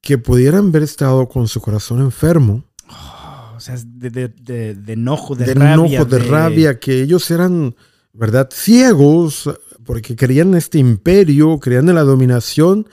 que 0.01 0.17
pudieran 0.17 0.67
haber 0.67 0.83
estado 0.83 1.27
con 1.27 1.47
su 1.47 1.59
corazón 1.61 2.01
enfermo. 2.01 2.63
Oh, 2.89 3.55
o 3.57 3.59
sea, 3.59 3.75
de, 3.85 4.09
de, 4.09 4.75
de, 4.75 4.93
enojo, 4.93 5.35
de, 5.35 5.53
rabia. 5.53 5.73
Enojo, 5.73 6.05
de 6.05 6.19
rabia, 6.19 6.79
que 6.79 7.01
ellos 7.01 7.29
eran, 7.31 7.75
¿verdad? 8.13 8.49
Ciegos, 8.51 9.49
porque 9.83 10.15
querían 10.15 10.55
este 10.55 10.77
imperio, 10.79 11.59
creían 11.59 11.89
en 11.89 11.95
la 11.95 12.03
dominación. 12.03 12.87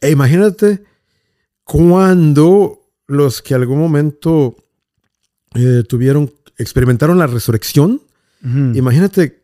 E 0.00 0.10
imagínate 0.10 0.84
cuando 1.64 2.90
los 3.06 3.42
que 3.42 3.54
algún 3.54 3.78
momento 3.78 4.56
eh, 5.54 5.82
tuvieron, 5.88 6.32
experimentaron 6.56 7.18
la 7.18 7.26
resurrección, 7.26 8.02
Imagínate 8.40 9.42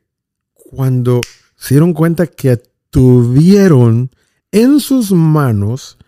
cuando 0.52 1.20
se 1.56 1.74
dieron 1.74 1.94
cuenta 1.94 2.26
que 2.26 2.60
tuvieron 2.90 4.10
en 4.54 4.78
sus 4.78 5.10
manos 5.10 5.98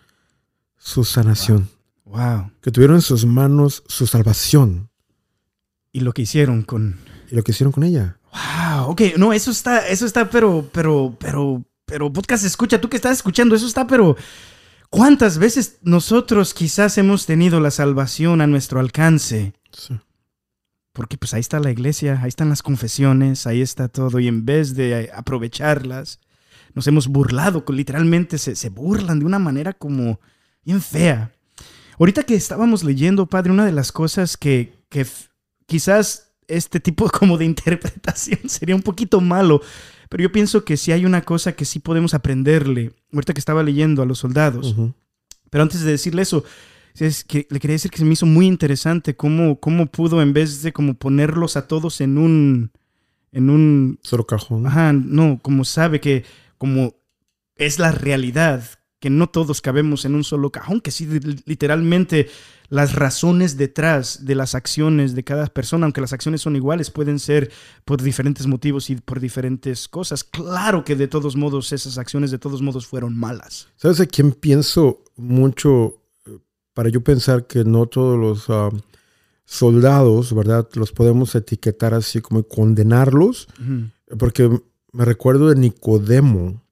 su 0.77 1.03
sanación. 1.03 1.69
Wow. 2.05 2.49
Que 2.61 2.71
tuvieron 2.71 2.95
en 2.95 3.01
sus 3.01 3.25
manos 3.25 3.83
su 3.87 4.07
salvación. 4.07 4.89
Y 5.91 5.99
lo 5.99 6.13
que 6.13 6.21
hicieron 6.21 6.63
con. 6.63 6.97
Y 7.29 7.35
lo 7.35 7.43
que 7.43 7.51
hicieron 7.51 7.73
con 7.73 7.83
ella. 7.83 8.19
Wow. 8.31 8.91
Ok, 8.91 9.01
no, 9.17 9.33
eso 9.33 9.51
está, 9.51 9.85
eso 9.89 10.05
está, 10.05 10.29
pero, 10.29 10.69
pero, 10.71 11.13
pero, 11.19 11.61
pero, 11.85 12.13
podcast 12.13 12.45
escucha, 12.45 12.79
tú 12.79 12.87
que 12.87 12.95
estás 12.95 13.17
escuchando, 13.17 13.53
eso 13.53 13.67
está, 13.67 13.85
pero. 13.85 14.15
¿Cuántas 14.89 15.37
veces 15.37 15.79
nosotros 15.81 16.53
quizás 16.53 16.97
hemos 16.97 17.25
tenido 17.25 17.59
la 17.59 17.71
salvación 17.71 18.39
a 18.39 18.47
nuestro 18.47 18.79
alcance? 18.79 19.51
Sí. 19.73 19.99
Porque 20.93 21.17
pues 21.17 21.33
ahí 21.33 21.41
está 21.41 21.59
la 21.59 21.71
iglesia, 21.71 22.21
ahí 22.23 22.29
están 22.29 22.47
las 22.47 22.63
confesiones, 22.63 23.45
ahí 23.45 23.61
está 23.61 23.89
todo. 23.89 24.21
Y 24.21 24.29
en 24.29 24.45
vez 24.45 24.75
de 24.75 25.11
aprovecharlas, 25.13 26.21
nos 26.77 26.85
hemos 26.85 27.07
burlado, 27.07 27.65
literalmente 27.69 28.37
se, 28.37 28.55
se 28.55 28.69
burlan 28.69 29.17
de 29.17 29.25
una 29.25 29.39
manera 29.39 29.73
como 29.73 30.19
bien 30.63 30.79
fea. 30.79 31.31
Ahorita 31.99 32.21
que 32.21 32.35
estábamos 32.35 32.83
leyendo, 32.83 33.25
Padre, 33.25 33.51
una 33.51 33.65
de 33.65 33.71
las 33.71 33.91
cosas 33.91 34.37
que, 34.37 34.73
que 34.89 35.07
quizás 35.65 36.35
este 36.47 36.79
tipo 36.79 37.09
como 37.19 37.39
de 37.39 37.45
interpretación 37.45 38.41
sería 38.47 38.75
un 38.75 38.83
poquito 38.83 39.19
malo, 39.19 39.59
pero 40.07 40.21
yo 40.21 40.31
pienso 40.31 40.63
que 40.63 40.77
sí 40.77 40.91
hay 40.91 41.03
una 41.03 41.23
cosa 41.23 41.53
que 41.53 41.65
sí 41.65 41.79
podemos 41.79 42.13
aprenderle, 42.13 42.93
ahorita 43.11 43.33
que 43.33 43.39
estaba 43.39 43.63
leyendo 43.63 44.03
a 44.03 44.05
los 44.05 44.19
soldados. 44.19 44.75
Pero 45.49 45.63
antes 45.63 45.81
de 45.81 45.89
decirle 45.89 46.21
eso, 46.21 46.43
es 46.93 47.23
que 47.23 47.47
le 47.49 47.59
quería 47.59 47.73
decir 47.73 47.89
que 47.89 47.97
se 47.97 48.05
me 48.05 48.13
hizo 48.13 48.27
muy 48.27 48.45
interesante 48.45 49.15
cómo, 49.15 49.59
cómo 49.59 49.87
pudo, 49.87 50.21
en 50.21 50.31
vez 50.31 50.61
de 50.61 50.73
como 50.73 50.93
ponerlos 50.93 51.57
a 51.57 51.67
todos 51.67 52.01
en 52.01 52.19
un. 52.19 52.71
En 53.31 53.49
un. 53.49 53.99
Solo 54.03 54.27
cajón. 54.27 54.67
Ajá, 54.67 54.93
no, 54.93 55.39
como 55.41 55.65
sabe 55.65 55.99
que. 55.99 56.23
Como 56.57 56.95
es 57.55 57.79
la 57.79 57.91
realidad, 57.91 58.63
que 58.99 59.09
no 59.09 59.27
todos 59.27 59.61
cabemos 59.61 60.05
en 60.05 60.15
un 60.15 60.23
solo 60.23 60.51
cajón, 60.51 60.81
que 60.81 60.91
sí, 60.91 61.07
literalmente 61.45 62.29
las 62.69 62.95
razones 62.95 63.55
detrás 63.55 64.25
de 64.25 64.35
las 64.35 64.55
acciones 64.55 65.15
de 65.15 65.23
cada 65.23 65.47
persona, 65.47 65.85
aunque 65.85 66.01
las 66.01 66.13
acciones 66.13 66.41
son 66.41 66.55
iguales, 66.55 66.91
pueden 66.91 67.19
ser 67.19 67.51
por 67.85 68.01
diferentes 68.01 68.47
motivos 68.47 68.89
y 68.89 68.95
por 68.95 69.19
diferentes 69.19 69.87
cosas. 69.87 70.23
Claro 70.23 70.83
que 70.83 70.95
de 70.95 71.07
todos 71.07 71.35
modos 71.35 71.71
esas 71.71 71.97
acciones 71.97 72.31
de 72.31 72.39
todos 72.39 72.61
modos 72.61 72.87
fueron 72.87 73.15
malas. 73.15 73.69
¿Sabes 73.75 73.99
a 73.99 74.05
quién 74.07 74.31
pienso 74.31 75.03
mucho 75.15 76.01
para 76.73 76.89
yo 76.89 77.01
pensar 77.03 77.47
que 77.47 77.63
no 77.63 77.85
todos 77.85 78.19
los 78.19 78.49
ah, 78.49 78.69
soldados, 79.45 80.35
¿verdad? 80.35 80.67
Los 80.73 80.91
podemos 80.91 81.33
etiquetar 81.33 81.93
así 81.93 82.21
como 82.21 82.43
condenarlos, 82.43 83.47
porque 84.19 84.61
me 84.97 85.05
recuerdo 85.05 85.49
de 85.49 85.55
Nicodemo, 85.55 86.63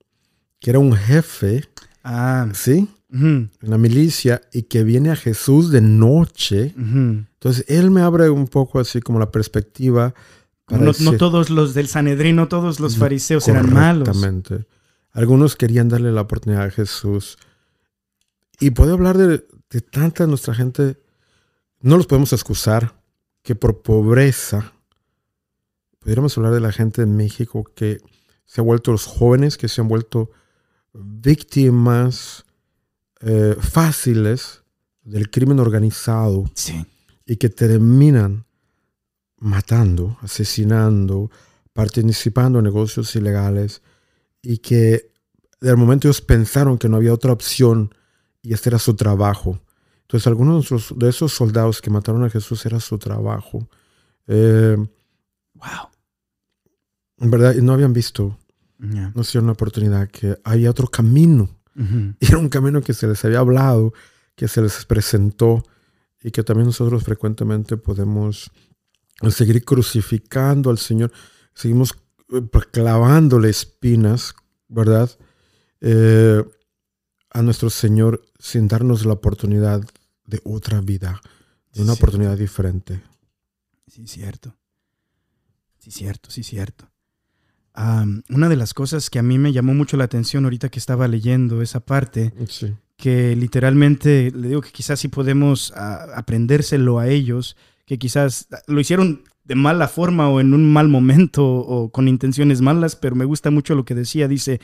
que 0.59 0.71
era 0.71 0.80
un 0.80 0.93
jefe, 0.93 1.63
ah. 2.03 2.49
¿sí? 2.55 2.89
En 3.11 3.51
la 3.61 3.78
milicia 3.78 4.41
y 4.51 4.63
que 4.63 4.84
viene 4.84 5.11
a 5.11 5.15
Jesús 5.15 5.69
de 5.69 5.80
noche. 5.80 6.73
Entonces, 6.76 7.63
él 7.67 7.91
me 7.91 8.01
abre 8.01 8.32
un 8.32 8.47
poco 8.47 8.80
así 8.80 8.99
como 8.99 9.19
la 9.19 9.32
perspectiva. 9.32 10.15
no, 10.69 11.13
todos 11.13 11.51
los 11.51 11.76
del 11.76 11.88
Sanedrín, 11.88 12.38
no 12.38 12.47
todos 12.47 12.80
los 12.80 12.97
fariseos 12.97 13.47
eran 13.47 13.71
malos. 13.71 14.07
Exactamente. 14.07 14.65
Algunos 15.11 15.55
querían 15.55 15.88
darle 15.88 16.11
la 16.11 16.21
oportunidad 16.21 16.63
a 16.63 16.71
Jesús. 16.71 17.38
Y 18.59 18.71
puedo 18.71 18.93
hablar 18.95 19.19
de, 19.19 19.45
de 19.69 19.82
tanta 19.82 20.26
nuestra 20.26 20.55
gente, 20.55 20.97
no 21.80 21.95
los 21.95 22.07
podemos 22.07 22.34
excusar 22.34 22.99
que 23.43 23.53
por 23.53 23.84
pobreza, 23.84 24.73
pudiéramos 25.99 26.36
hablar 26.38 26.53
de 26.53 26.61
la 26.61 26.71
gente 26.71 27.03
en 27.03 27.15
México 27.15 27.63
que 27.76 28.01
se 28.46 28.62
ha 28.62 28.64
vuelto 28.64 28.91
los 28.91 29.06
jóvenes, 29.06 29.58
que 29.58 29.68
se 29.68 29.82
han 29.82 29.88
vuelto 29.88 30.32
víctimas 30.93 32.46
eh, 33.22 33.56
fáciles 33.60 34.64
del 35.04 35.30
crimen 35.30 35.60
organizado 35.60 36.46
y 37.26 37.36
que 37.38 37.50
terminan 37.50 38.46
matando, 39.38 40.18
asesinando, 40.22 41.30
participando 41.74 42.60
en 42.60 42.66
negocios 42.66 43.16
ilegales 43.16 43.82
y 44.41 44.60
que 44.60 45.12
del 45.60 45.78
momento 45.78 46.08
ellos 46.08 46.22
pensaron 46.22 46.78
que 46.78 46.89
no 46.89 46.98
había 46.98 47.14
otra 47.14 47.34
opción 47.34 47.93
y 48.41 48.54
este 48.54 48.70
era 48.70 48.80
su 48.80 48.96
trabajo. 48.96 49.60
Entonces, 50.02 50.28
algunos 50.28 50.70
de 50.96 51.10
esos 51.10 51.34
soldados 51.34 51.82
que 51.82 51.89
mataron 51.89 52.24
a 52.24 52.30
Jesús 52.30 52.66
era 52.66 52.80
su 52.80 53.00
trabajo. 53.00 53.68
Eh, 54.28 54.78
wow. 55.56 55.89
En 57.20 57.32
verdad, 57.32 57.55
no 57.55 57.74
habían 57.74 57.93
visto, 57.93 58.38
no 58.78 59.24
sé, 59.24 59.39
una 59.39 59.53
oportunidad, 59.53 60.09
que 60.09 60.38
había 60.43 60.70
otro 60.70 60.88
camino. 60.88 61.49
Y 62.20 62.26
era 62.28 62.38
un 62.38 62.49
camino 62.49 62.82
que 62.82 62.93
se 62.93 63.07
les 63.07 63.24
había 63.26 63.39
hablado, 63.39 63.93
que 64.36 64.47
se 64.47 64.61
les 64.61 64.86
presentó 64.86 65.63
y 66.24 66.32
que 66.32 66.43
también 66.43 66.68
nosotros 66.68 67.03
frecuentemente 67.03 67.78
podemos 67.78 68.51
seguir 69.30 69.63
crucificando 69.63 70.70
al 70.70 70.78
Señor. 70.78 71.11
Seguimos 71.53 71.95
eh, 72.34 72.41
clavándole 72.72 73.49
espinas, 73.49 74.34
¿verdad? 74.68 75.09
Eh, 75.82 76.43
a 77.30 77.41
nuestro 77.41 77.70
Señor 77.70 78.24
sin 78.39 78.68
darnos 78.68 79.05
la 79.05 79.13
oportunidad 79.13 79.82
de 80.26 80.41
otra 80.43 80.82
vida, 80.82 81.22
de 81.74 81.84
una 81.84 81.93
oportunidad 81.93 82.38
diferente. 82.38 83.03
Sí, 83.88 84.07
cierto. 84.07 84.55
Sí, 85.78 85.91
cierto, 85.91 86.32
sí, 86.32 86.43
cierto. 86.43 86.89
Una 87.76 88.49
de 88.49 88.55
las 88.55 88.73
cosas 88.73 89.09
que 89.09 89.19
a 89.19 89.23
mí 89.23 89.38
me 89.38 89.53
llamó 89.53 89.73
mucho 89.73 89.97
la 89.97 90.05
atención 90.05 90.45
ahorita 90.45 90.69
que 90.69 90.80
estaba 90.80 91.07
leyendo 91.07 91.61
esa 91.61 91.80
parte, 91.80 92.34
que 92.97 93.36
literalmente 93.36 94.32
le 94.32 94.49
digo 94.49 94.61
que 94.61 94.71
quizás 94.71 94.99
sí 94.99 95.07
podemos 95.07 95.73
aprendérselo 95.76 96.99
a 96.99 97.07
ellos, 97.07 97.57
que 97.86 97.97
quizás 97.99 98.47
lo 98.67 98.80
hicieron 98.80 99.23
de 99.43 99.55
mala 99.55 99.88
forma 99.88 100.30
o 100.30 100.39
en 100.39 100.53
un 100.53 100.71
mal 100.71 100.88
momento 100.88 101.45
o 101.45 101.91
con 101.91 102.07
intenciones 102.07 102.61
malas, 102.61 102.95
pero 102.95 103.15
me 103.15 103.26
gusta 103.26 103.51
mucho 103.51 103.76
lo 103.76 103.86
que 103.86 103.93
decía. 103.93 104.28
Dice, 104.28 104.59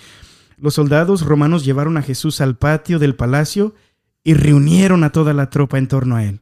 los 0.58 0.74
soldados 0.74 1.24
romanos 1.24 1.64
llevaron 1.66 1.98
a 1.98 2.02
Jesús 2.02 2.42
al 2.42 2.58
patio 2.58 2.98
del 2.98 3.16
palacio 3.16 3.76
y 4.24 4.34
reunieron 4.34 5.04
a 5.04 5.12
toda 5.12 5.34
la 5.34 5.50
tropa 5.50 5.78
en 5.78 5.88
torno 5.88 6.16
a 6.16 6.24
él. 6.24 6.42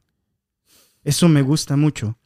Eso 1.04 1.28
me 1.30 1.42
gusta 1.42 1.76
mucho. 1.76 2.18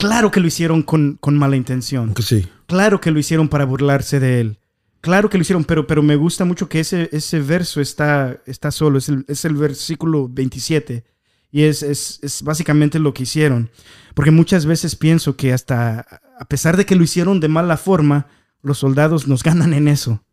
Claro 0.00 0.30
que 0.30 0.40
lo 0.40 0.46
hicieron 0.46 0.82
con, 0.82 1.18
mala 1.32 1.56
intención. 1.56 2.14
Sí. 2.22 2.48
Claro 2.66 3.02
que 3.02 3.10
lo 3.10 3.18
hicieron 3.18 3.48
para 3.48 3.66
burlarse 3.66 4.18
de 4.18 4.40
él. 4.40 4.58
Claro 5.02 5.28
que 5.28 5.36
lo 5.36 5.42
hicieron, 5.42 5.64
pero, 5.64 5.86
pero 5.86 6.02
me 6.02 6.16
gusta 6.16 6.46
mucho 6.46 6.70
que 6.70 6.80
ese, 6.80 7.10
ese 7.12 7.40
verso 7.40 7.82
está, 7.82 8.40
está 8.46 8.70
solo, 8.70 8.98
es 8.98 9.10
el, 9.10 9.26
es 9.28 9.44
el 9.44 9.56
versículo 9.56 10.26
27. 10.28 11.04
Y 11.52 11.64
es, 11.64 11.82
es, 11.82 12.42
básicamente 12.42 12.98
lo 12.98 13.12
que 13.12 13.24
hicieron. 13.24 13.70
Porque 14.14 14.30
muchas 14.30 14.64
veces 14.64 14.96
pienso 14.96 15.36
que 15.36 15.52
hasta, 15.52 16.22
a 16.38 16.44
pesar 16.46 16.78
de 16.78 16.86
que 16.86 16.96
lo 16.96 17.04
hicieron 17.04 17.38
de 17.38 17.48
mala 17.48 17.76
forma, 17.76 18.26
los 18.62 18.78
soldados 18.78 19.28
nos 19.28 19.42
ganan 19.42 19.74
en 19.74 19.86
eso. 19.86 20.24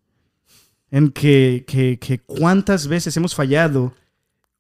En 0.91 1.11
que, 1.11 1.65
que, 1.67 1.99
que 1.99 2.19
cuántas 2.19 2.87
veces 2.87 3.17
hemos 3.17 3.35
fallado 3.35 3.93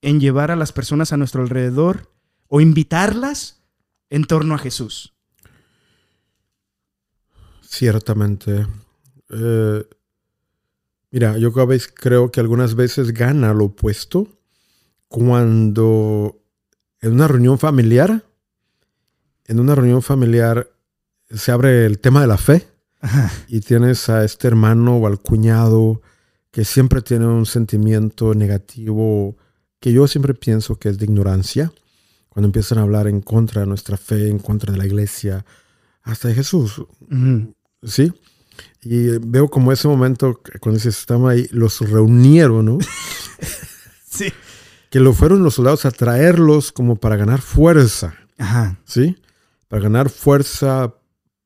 en 0.01 0.19
llevar 0.19 0.51
a 0.51 0.57
las 0.57 0.73
personas 0.73 1.13
a 1.13 1.17
nuestro 1.17 1.43
alrededor 1.43 2.11
o 2.49 2.59
invitarlas 2.59 3.56
en 4.09 4.23
torno 4.25 4.55
a 4.55 4.57
Jesús. 4.57 5.13
Ciertamente. 7.61 8.65
Eh, 9.29 9.85
mira, 11.11 11.37
yo 11.37 11.51
creo 11.51 12.31
que 12.31 12.39
algunas 12.39 12.75
veces 12.75 13.13
gana 13.13 13.53
lo 13.53 13.65
opuesto 13.65 14.27
cuando 15.07 16.41
en 17.01 17.13
una 17.13 17.27
reunión 17.27 17.59
familiar, 17.59 18.23
en 19.45 19.59
una 19.59 19.75
reunión 19.75 20.01
familiar 20.01 20.69
se 21.29 21.51
abre 21.51 21.85
el 21.85 21.99
tema 21.99 22.21
de 22.21 22.27
la 22.27 22.37
fe 22.37 22.67
y 23.47 23.61
tienes 23.61 24.09
a 24.09 24.23
este 24.23 24.47
hermano 24.47 24.97
o 24.97 25.07
al 25.07 25.19
cuñado 25.19 26.01
que 26.51 26.65
siempre 26.65 27.01
tiene 27.01 27.27
un 27.27 27.45
sentimiento 27.45 28.33
negativo 28.33 29.37
que 29.79 29.93
yo 29.93 30.07
siempre 30.07 30.33
pienso 30.33 30.77
que 30.77 30.89
es 30.89 30.97
de 30.97 31.05
ignorancia, 31.05 31.71
cuando 32.37 32.49
empiezan 32.49 32.77
a 32.77 32.83
hablar 32.83 33.07
en 33.07 33.21
contra 33.21 33.61
de 33.61 33.67
nuestra 33.67 33.97
fe, 33.97 34.29
en 34.29 34.37
contra 34.37 34.71
de 34.71 34.77
la 34.77 34.85
iglesia, 34.85 35.43
hasta 36.03 36.27
de 36.27 36.35
Jesús. 36.35 36.83
¿Sí? 37.81 38.13
Y 38.83 39.17
veo 39.17 39.47
como 39.47 39.71
ese 39.71 39.87
momento, 39.87 40.39
cuando 40.59 40.79
se 40.79 40.89
estaban 40.89 41.31
ahí, 41.31 41.47
los 41.49 41.79
reunieron, 41.81 42.65
¿no? 42.65 42.77
sí 44.07 44.31
que 44.89 44.99
lo 44.99 45.13
fueron 45.13 45.43
los 45.43 45.55
soldados 45.55 45.85
a 45.85 45.91
traerlos 45.91 46.71
como 46.71 46.95
para 46.97 47.15
ganar 47.15 47.41
fuerza. 47.41 48.15
Ajá. 48.37 48.79
¿Sí? 48.85 49.17
Para 49.67 49.83
ganar 49.83 50.09
fuerza, 50.09 50.95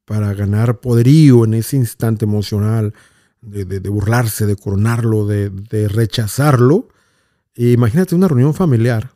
para 0.05 0.33
ganar 0.33 0.79
poderío 0.79 1.45
en 1.45 1.55
ese 1.55 1.77
instante 1.77 2.25
emocional, 2.25 2.93
de, 3.41 3.79
burlarse, 3.89 4.45
de 4.45 4.55
coronarlo, 4.55 5.25
de, 5.25 5.87
rechazarlo. 5.87 6.89
imagínate 7.55 8.13
una 8.13 8.27
reunión 8.27 8.53
familiar, 8.53 9.13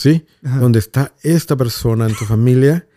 ¿sí? 0.00 0.24
Donde 0.40 0.78
está 0.78 1.12
esta 1.22 1.58
persona 1.58 2.08
en 2.08 2.14
tu 2.14 2.24
familia 2.24 2.88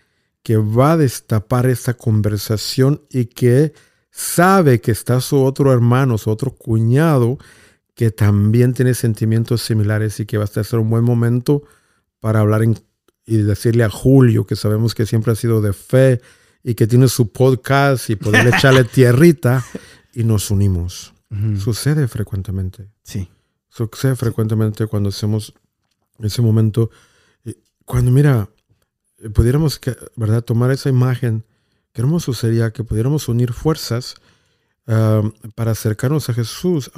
que 0.41 0.55
va 0.55 0.93
a 0.93 0.97
destapar 0.97 1.65
esta 1.65 1.95
conversación 1.95 3.01
y 3.09 3.25
que 3.25 3.73
sabe 4.09 4.79
que 4.79 4.91
está 4.91 5.19
su 5.19 5.43
otro 5.43 5.73
hermano, 5.73 6.17
su 6.17 6.29
otro 6.29 6.51
cuñado, 6.51 7.37
que 7.93 8.09
también 8.09 8.73
tiene 8.73 8.93
sentimientos 8.93 9.61
similares 9.63 10.21
y 10.21 10.25
que 10.25 10.37
va 10.37 10.45
a 10.45 10.63
ser 10.63 10.79
un 10.79 10.89
buen 10.89 11.03
momento 11.03 11.63
para 12.21 12.39
hablar 12.39 12.61
y 13.25 13.37
decirle 13.37 13.83
a 13.83 13.89
Julio, 13.89 14.45
que 14.45 14.55
sabemos 14.55 14.95
que 14.95 15.05
siempre 15.05 15.33
ha 15.33 15.35
sido 15.35 15.61
de 15.61 15.73
fe 15.73 16.21
y 16.63 16.75
que 16.75 16.87
tiene 16.87 17.09
su 17.09 17.33
podcast 17.33 18.09
y 18.09 18.15
poder 18.15 18.47
echarle 18.55 18.85
tierrita 18.85 19.61
y 20.13 20.23
nos 20.23 20.49
unimos. 20.51 21.13
Sucede 21.59 22.07
frecuentemente. 22.07 22.91
Sí. 23.03 23.29
Sucede 23.67 24.15
frecuentemente 24.15 24.87
cuando 24.87 25.09
hacemos 25.09 25.53
ese 26.19 26.41
momento. 26.41 26.89
Cuando, 27.85 28.11
mira, 28.11 28.49
eh, 29.19 29.29
pudiéramos, 29.29 29.79
¿verdad?, 30.15 30.43
tomar 30.43 30.71
esa 30.71 30.89
imagen, 30.89 31.43
qué 31.91 32.01
hermoso 32.01 32.33
sería 32.33 32.71
que 32.71 32.83
pudiéramos 32.83 33.27
unir 33.27 33.53
fuerzas 33.53 34.15
ah, 34.87 35.21
para 35.55 35.71
acercarnos 35.71 36.29
a 36.29 36.33
Jesús 36.33 36.91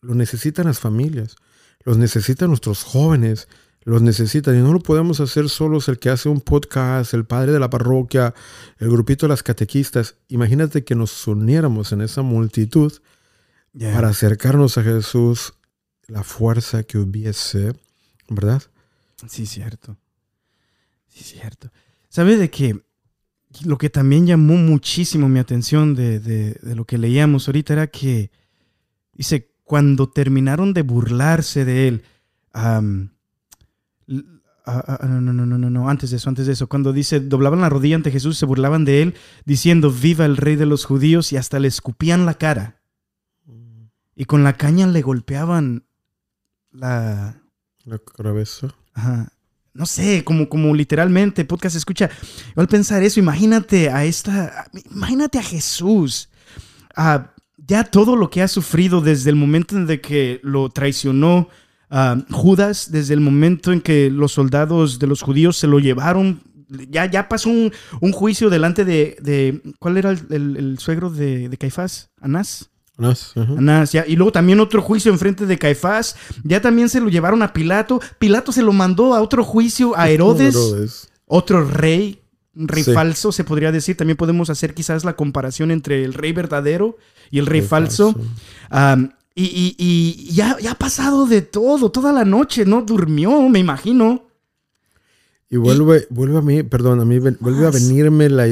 lo 0.00 0.14
necesitan 0.14 0.66
las 0.66 0.80
familias, 0.80 1.36
los 1.84 1.98
necesitan 1.98 2.48
nuestros 2.48 2.84
jóvenes, 2.84 3.48
los 3.82 4.02
necesitan 4.02 4.56
y 4.56 4.60
no 4.60 4.72
lo 4.72 4.80
podemos 4.80 5.20
hacer 5.20 5.48
solos 5.48 5.88
el 5.88 5.98
que 5.98 6.10
hace 6.10 6.28
un 6.28 6.40
podcast, 6.40 7.14
el 7.14 7.24
padre 7.24 7.52
de 7.52 7.58
la 7.58 7.70
parroquia, 7.70 8.34
el 8.78 8.90
grupito 8.90 9.26
de 9.26 9.30
las 9.30 9.42
catequistas. 9.42 10.16
Imagínate 10.28 10.84
que 10.84 10.94
nos 10.94 11.26
uniéramos 11.26 11.92
en 11.92 12.02
esa 12.02 12.22
multitud 12.22 12.92
para 13.72 14.08
acercarnos 14.08 14.78
a 14.78 14.82
Jesús, 14.82 15.54
la 16.06 16.22
fuerza 16.22 16.82
que 16.82 16.98
hubiese, 16.98 17.74
¿verdad? 18.28 18.62
Sí, 19.26 19.46
cierto. 19.46 19.96
Sí, 21.08 21.24
cierto. 21.24 21.70
¿Sabe 22.08 22.36
de 22.36 22.50
qué? 22.50 22.80
Lo 23.64 23.78
que 23.78 23.90
también 23.90 24.26
llamó 24.26 24.56
muchísimo 24.56 25.28
mi 25.28 25.38
atención 25.38 25.94
de, 25.94 26.20
de 26.20 26.74
lo 26.74 26.84
que 26.84 26.98
leíamos 26.98 27.48
ahorita 27.48 27.72
era 27.72 27.86
que 27.86 28.30
dice, 29.12 29.50
cuando 29.64 30.08
terminaron 30.08 30.72
de 30.72 30.82
burlarse 30.82 31.64
de 31.64 31.88
él, 31.88 32.04
no, 32.54 33.10
no, 35.20 35.32
no, 35.32 35.46
no, 35.46 35.70
no, 35.70 35.88
antes 35.88 36.10
de 36.10 36.16
eso, 36.16 36.28
antes 36.28 36.46
de 36.46 36.52
eso, 36.52 36.68
cuando 36.68 36.92
dice, 36.92 37.20
doblaban 37.20 37.60
la 37.60 37.68
rodilla 37.68 37.96
ante 37.96 38.10
Jesús, 38.10 38.38
se 38.38 38.46
burlaban 38.46 38.84
de 38.84 39.02
él, 39.02 39.14
diciendo, 39.44 39.90
viva 39.90 40.24
el 40.24 40.36
rey 40.36 40.56
de 40.56 40.66
los 40.66 40.84
judíos, 40.84 41.32
y 41.32 41.36
hasta 41.36 41.58
le 41.58 41.68
escupían 41.68 42.26
la 42.26 42.34
cara. 42.34 42.80
Y 44.14 44.24
con 44.24 44.42
la 44.42 44.54
caña 44.54 44.86
le 44.86 45.02
golpeaban 45.02 45.84
la... 46.70 47.42
La 47.88 47.98
cabeza. 47.98 48.68
Ajá. 48.92 49.32
No 49.72 49.86
sé, 49.86 50.24
como, 50.24 50.48
como 50.48 50.74
literalmente, 50.74 51.44
podcast 51.44 51.76
escucha. 51.76 52.10
Al 52.56 52.68
pensar 52.68 53.02
eso, 53.02 53.20
imagínate 53.20 53.90
a 53.90 54.04
esta, 54.04 54.68
imagínate 54.90 55.38
a 55.38 55.42
Jesús, 55.42 56.28
a 56.96 57.32
ya 57.56 57.84
todo 57.84 58.16
lo 58.16 58.28
que 58.28 58.42
ha 58.42 58.48
sufrido 58.48 59.00
desde 59.00 59.30
el 59.30 59.36
momento 59.36 59.76
en 59.76 59.86
que 60.00 60.40
lo 60.42 60.68
traicionó 60.70 61.48
Judas, 62.30 62.90
desde 62.90 63.14
el 63.14 63.20
momento 63.20 63.72
en 63.72 63.80
que 63.80 64.10
los 64.10 64.32
soldados 64.32 64.98
de 64.98 65.06
los 65.06 65.22
judíos 65.22 65.56
se 65.56 65.66
lo 65.66 65.78
llevaron, 65.78 66.42
ya, 66.90 67.06
ya 67.06 67.28
pasó 67.28 67.48
un, 67.48 67.72
juicio 68.12 68.50
delante 68.50 68.84
de, 68.84 69.62
¿cuál 69.78 69.96
era 69.96 70.10
el, 70.10 70.76
suegro 70.78 71.10
de, 71.10 71.54
Caifás? 71.58 72.10
Anás. 72.20 72.70
Anás, 72.98 73.32
Anás 73.36 73.92
ya. 73.92 74.04
Y 74.06 74.16
luego 74.16 74.32
también 74.32 74.58
otro 74.58 74.82
juicio 74.82 75.12
enfrente 75.12 75.46
de 75.46 75.56
Caifás. 75.56 76.16
Ya 76.42 76.60
también 76.60 76.88
se 76.88 77.00
lo 77.00 77.08
llevaron 77.08 77.42
a 77.42 77.52
Pilato. 77.52 78.00
Pilato 78.18 78.50
se 78.50 78.62
lo 78.62 78.72
mandó 78.72 79.14
a 79.14 79.22
otro 79.22 79.44
juicio 79.44 79.96
a 79.96 80.10
Herodes. 80.10 81.08
Otro 81.26 81.64
rey 81.64 82.20
un 82.58 82.66
rey 82.66 82.82
falso, 82.82 83.30
se 83.30 83.44
podría 83.44 83.70
decir. 83.70 83.96
También 83.96 84.16
podemos 84.16 84.50
hacer 84.50 84.74
quizás 84.74 85.04
la 85.04 85.14
comparación 85.14 85.70
entre 85.70 86.04
el 86.04 86.12
rey 86.12 86.32
verdadero 86.32 86.96
y 87.30 87.38
el 87.38 87.46
rey, 87.46 87.62
falso. 87.62 88.16
y, 89.34 90.32
ya, 90.32 90.56
ha 90.68 90.74
pasado 90.74 91.26
de 91.26 91.42
todo, 91.42 91.92
toda 91.92 92.12
la 92.12 92.24
noche, 92.24 92.64
¿no? 92.64 92.82
Durmió, 92.82 93.48
me 93.48 93.60
imagino. 93.60 94.26
Y 95.48 95.56
vuelve, 95.56 96.08
vuelve 96.10 96.38
a 96.38 96.42
mí, 96.42 96.62
perdón, 96.64 97.00
a 97.00 97.04
mí 97.04 97.18
vuelve 97.20 97.66
a 97.66 97.70
venirme 97.70 98.28
la... 98.28 98.48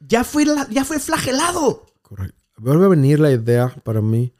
Ya 0.00 0.24
fue, 0.24 0.44
ya 0.70 0.84
fue 0.84 0.98
flagelado. 0.98 1.86
Correcto. 2.02 2.43
Vuelve 2.56 2.84
a 2.84 2.88
venir 2.88 3.20
la 3.20 3.32
idea 3.32 3.68
para 3.84 4.00
mí 4.00 4.32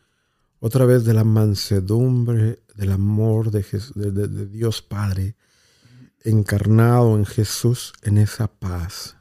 otra 0.61 0.85
vez 0.85 1.05
de 1.05 1.15
la 1.15 1.25
mansedumbre, 1.25 2.61
del 2.75 2.93
amor 2.93 3.51
de, 3.51 3.63
de 3.63 4.47
Dios 4.47 4.83
Padre 4.83 5.37
encarnado 6.25 7.17
en 7.17 7.27
Jesús 7.27 7.93
en 8.03 8.19
esa 8.19 8.49
paz. 8.49 9.17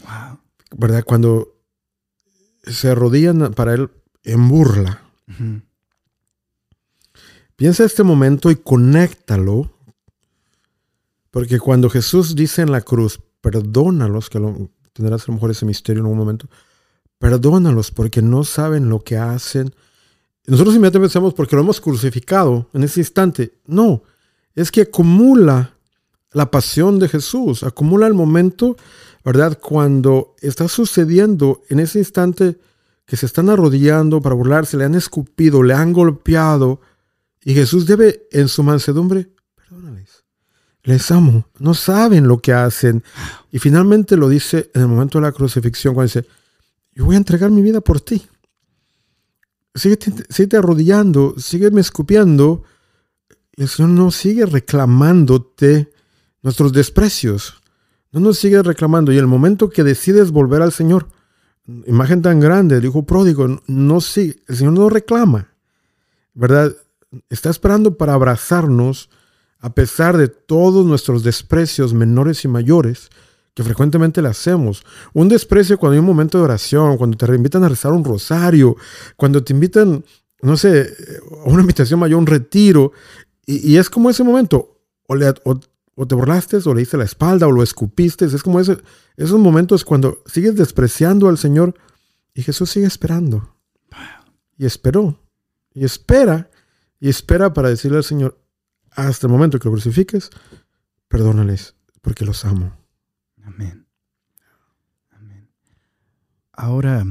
Wow. 0.00 0.38
¿Verdad? 0.76 1.04
Cuando 1.04 1.56
se 2.62 2.90
arrodillan 2.90 3.54
para 3.54 3.74
Él 3.74 3.90
en 4.24 4.48
burla. 4.48 5.02
Piensa 7.56 7.84
este 7.84 8.02
momento 8.02 8.50
y 8.50 8.56
conéctalo. 8.56 9.72
Porque 11.30 11.58
cuando 11.58 11.90
Jesús 11.90 12.34
dice 12.34 12.62
en 12.62 12.72
la 12.72 12.80
cruz, 12.80 13.20
perdónalos, 13.40 14.30
que 14.30 14.38
lo, 14.38 14.70
tendrás 14.92 15.22
a 15.22 15.26
lo 15.28 15.34
mejor 15.34 15.50
ese 15.50 15.66
misterio 15.66 16.00
en 16.00 16.06
un 16.06 16.16
momento, 16.16 16.48
perdónalos 17.18 17.90
porque 17.90 18.22
no 18.22 18.44
saben 18.44 18.88
lo 18.88 19.00
que 19.00 19.16
hacen. 19.16 19.74
Nosotros 20.46 20.74
inmediatamente 20.76 21.08
pensamos 21.08 21.34
porque 21.34 21.56
lo 21.56 21.62
hemos 21.62 21.80
crucificado 21.80 22.68
en 22.72 22.84
ese 22.84 23.00
instante. 23.00 23.54
No, 23.66 24.02
es 24.54 24.70
que 24.70 24.82
acumula 24.82 25.74
la 26.32 26.50
pasión 26.50 26.98
de 26.98 27.08
Jesús, 27.08 27.62
acumula 27.62 28.06
el 28.06 28.14
momento, 28.14 28.76
¿verdad? 29.24 29.58
Cuando 29.60 30.34
está 30.40 30.68
sucediendo 30.68 31.62
en 31.68 31.80
ese 31.80 31.98
instante 31.98 32.58
que 33.06 33.16
se 33.16 33.26
están 33.26 33.48
arrodillando 33.48 34.20
para 34.20 34.34
burlarse, 34.34 34.76
le 34.76 34.84
han 34.84 34.94
escupido, 34.94 35.62
le 35.62 35.74
han 35.74 35.92
golpeado, 35.92 36.80
y 37.42 37.54
Jesús 37.54 37.86
debe 37.86 38.26
en 38.32 38.48
su 38.48 38.64
mansedumbre, 38.64 39.30
perdónales, 39.54 40.24
les 40.82 41.10
amo, 41.10 41.46
no 41.58 41.74
saben 41.74 42.26
lo 42.26 42.38
que 42.38 42.52
hacen. 42.52 43.04
Y 43.52 43.60
finalmente 43.60 44.16
lo 44.16 44.28
dice 44.28 44.70
en 44.74 44.82
el 44.82 44.88
momento 44.88 45.18
de 45.18 45.22
la 45.22 45.32
crucifixión, 45.32 45.94
cuando 45.94 46.08
dice, 46.08 46.28
yo 46.96 47.04
voy 47.04 47.14
a 47.14 47.18
entregar 47.18 47.50
mi 47.50 47.60
vida 47.60 47.82
por 47.82 48.00
ti. 48.00 48.26
Sigue, 49.74 50.56
arrodillando, 50.56 51.34
sígueme 51.36 51.82
escupiendo, 51.82 52.64
y 53.54 53.62
el 53.62 53.68
Señor 53.68 53.90
no 53.90 54.10
sigue 54.10 54.46
reclamándote 54.46 55.92
nuestros 56.42 56.72
desprecios. 56.72 57.62
No 58.12 58.20
nos 58.20 58.38
sigue 58.38 58.62
reclamando. 58.62 59.12
Y 59.12 59.18
el 59.18 59.26
momento 59.26 59.68
que 59.68 59.84
decides 59.84 60.30
volver 60.30 60.62
al 60.62 60.72
Señor, 60.72 61.08
imagen 61.86 62.22
tan 62.22 62.40
grande, 62.40 62.80
dijo 62.80 63.04
pródigo, 63.04 63.60
no 63.66 64.00
sigue, 64.00 64.42
el 64.48 64.56
Señor 64.56 64.72
no 64.72 64.88
reclama, 64.88 65.52
¿verdad? 66.32 66.74
Está 67.28 67.50
esperando 67.50 67.98
para 67.98 68.14
abrazarnos 68.14 69.10
a 69.58 69.74
pesar 69.74 70.16
de 70.16 70.28
todos 70.28 70.86
nuestros 70.86 71.22
desprecios 71.22 71.92
menores 71.92 72.44
y 72.46 72.48
mayores 72.48 73.10
que 73.56 73.64
frecuentemente 73.64 74.20
le 74.20 74.28
hacemos. 74.28 74.84
Un 75.14 75.30
desprecio 75.30 75.78
cuando 75.78 75.94
hay 75.94 76.00
un 76.00 76.04
momento 76.04 76.36
de 76.36 76.44
oración, 76.44 76.98
cuando 76.98 77.16
te 77.16 77.34
invitan 77.34 77.64
a 77.64 77.70
rezar 77.70 77.90
un 77.92 78.04
rosario, 78.04 78.76
cuando 79.16 79.42
te 79.42 79.54
invitan, 79.54 80.04
no 80.42 80.58
sé, 80.58 80.94
a 81.42 81.48
una 81.48 81.62
invitación 81.62 81.98
mayor, 81.98 82.18
un 82.18 82.26
retiro, 82.26 82.92
y, 83.46 83.78
es 83.78 83.88
como 83.88 84.10
ese 84.10 84.24
momento, 84.24 84.82
o, 85.06 85.14
le, 85.14 85.32
o 85.44 86.06
te 86.06 86.14
burlaste, 86.14 86.58
o 86.66 86.74
le 86.74 86.80
diste 86.80 86.98
la 86.98 87.04
espalda, 87.04 87.46
o 87.46 87.50
lo 87.52 87.62
escupiste. 87.62 88.26
Es 88.26 88.42
como 88.42 88.60
ese, 88.60 88.76
esos 89.16 89.40
momentos 89.40 89.86
cuando 89.86 90.22
sigues 90.26 90.54
despreciando 90.54 91.28
al 91.28 91.38
Señor 91.38 91.74
y 92.34 92.42
Jesús 92.42 92.68
sigue 92.68 92.86
esperando. 92.86 93.56
Y 94.58 94.66
esperó. 94.66 95.18
Y 95.72 95.86
espera. 95.86 96.50
Y 97.00 97.08
espera 97.08 97.54
para 97.54 97.70
decirle 97.70 97.96
al 97.96 98.04
Señor, 98.04 98.38
hasta 98.90 99.26
el 99.26 99.32
momento 99.32 99.58
que 99.58 99.68
lo 99.68 99.72
crucifiques, 99.72 100.28
perdónales, 101.08 101.74
porque 102.02 102.26
los 102.26 102.44
amo. 102.44 102.85
Amén. 103.46 103.86
Amén. 105.10 105.48
Ahora, 106.52 107.04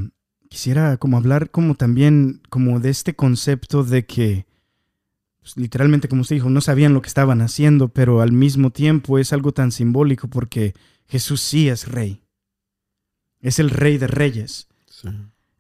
quisiera 0.49 0.97
como 0.97 1.17
hablar 1.17 1.49
como 1.49 1.75
también 1.75 2.41
como 2.49 2.79
de 2.79 2.89
este 2.89 3.15
concepto 3.15 3.83
de 3.83 4.05
que 4.05 4.45
pues, 5.45 5.57
literalmente, 5.57 6.07
como 6.07 6.21
usted 6.21 6.35
dijo, 6.37 6.49
no 6.49 6.59
sabían 6.59 6.95
lo 6.95 7.01
que 7.01 7.07
estaban 7.07 7.39
haciendo, 7.41 7.89
pero 7.89 8.21
al 8.21 8.31
mismo 8.31 8.71
tiempo 8.71 9.19
es 9.19 9.31
algo 9.31 9.53
tan 9.53 9.71
simbólico 9.71 10.27
porque 10.27 10.73
Jesús 11.07 11.39
sí 11.39 11.69
es 11.69 11.87
rey. 11.87 12.21
Es 13.41 13.59
el 13.59 13.69
rey 13.69 13.99
de 13.99 14.07
reyes. 14.07 14.67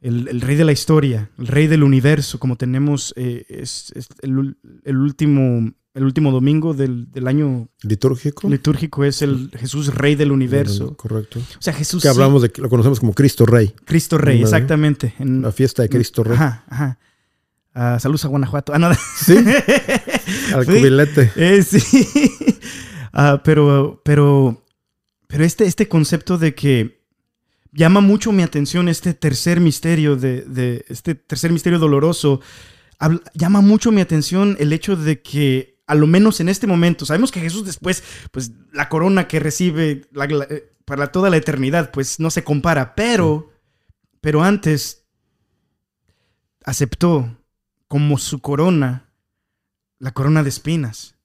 El, 0.01 0.41
rey 0.41 0.55
de 0.55 0.65
la 0.65 0.71
historia, 0.71 1.29
el 1.37 1.45
rey 1.47 1.67
del 1.67 1.83
universo, 1.83 2.39
como 2.39 2.55
tenemos, 2.57 3.13
eh, 3.15 3.45
es, 3.47 3.93
el, 4.21 4.97
último, 4.97 5.71
el 5.95 6.03
último 6.03 6.31
domingo 6.31 6.73
del, 6.73 7.07
año 7.25 7.69
litúrgico. 7.81 8.49
Litúrgico 8.49 9.05
es 9.05 9.21
el 9.21 9.49
Jesús 9.57 9.95
rey 9.95 10.15
del 10.15 10.31
universo. 10.31 10.95
Correcto. 10.97 11.39
O 11.39 11.61
sea, 11.61 11.73
Jesús. 11.73 12.03
Que 12.03 12.09
hablamos 12.09 12.41
de, 12.41 12.51
lo 12.57 12.69
conocemos 12.69 12.99
como 12.99 13.13
Cristo 13.13 13.45
Rey. 13.45 13.73
Cristo 13.85 14.17
Rey, 14.17 14.41
exactamente. 14.41 15.15
En, 15.19 15.41
la 15.41 15.53
fiesta 15.53 15.83
de 15.83 15.89
Cristo 15.89 16.23
Rey. 16.23 16.35
Ajá, 16.35 16.65
ajá. 16.67 16.99
Uh, 17.73 17.99
saludos 17.99 18.25
a 18.25 18.27
Guanajuato. 18.27 18.73
Ah, 18.73 18.79
no. 18.79 18.89
Sí. 18.93 19.37
Al 20.53 20.65
cubilete. 20.65 21.31
Eh, 21.37 21.63
sí. 21.63 22.07
Uh, 23.13 23.39
pero, 23.43 24.01
pero, 24.03 24.65
pero 25.27 25.43
este, 25.45 25.65
este 25.65 25.87
concepto 25.87 26.37
de 26.37 26.53
que 26.53 27.05
llama 27.71 28.01
mucho 28.01 28.33
mi 28.33 28.43
atención 28.43 28.89
este 28.89 29.13
tercer 29.13 29.61
misterio 29.61 30.17
de, 30.17 30.41
de 30.41 30.85
este 30.89 31.15
tercer 31.15 31.53
misterio 31.53 31.79
doloroso. 31.79 32.41
llama 33.33 33.61
mucho 33.61 33.93
mi 33.93 34.01
atención 34.01 34.57
el 34.59 34.73
hecho 34.73 34.97
de 34.97 35.21
que 35.21 35.74
a 35.87 35.95
lo 35.95 36.07
menos 36.07 36.39
en 36.39 36.49
este 36.49 36.67
momento, 36.67 37.05
sabemos 37.05 37.31
que 37.31 37.39
Jesús 37.39 37.65
después, 37.65 38.03
pues 38.31 38.51
la 38.71 38.89
corona 38.89 39.27
que 39.27 39.39
recibe 39.39 40.07
eh, 40.13 40.73
para 40.85 41.11
toda 41.11 41.29
la 41.29 41.37
eternidad, 41.37 41.91
pues 41.91 42.19
no 42.19 42.31
se 42.31 42.43
compara, 42.43 42.95
pero, 42.95 43.51
pero 44.21 44.43
antes 44.43 45.05
aceptó 46.63 47.37
como 47.87 48.17
su 48.17 48.39
corona, 48.39 49.09
la 49.99 50.13
corona 50.13 50.43
de 50.43 50.49
espinas. 50.49 51.15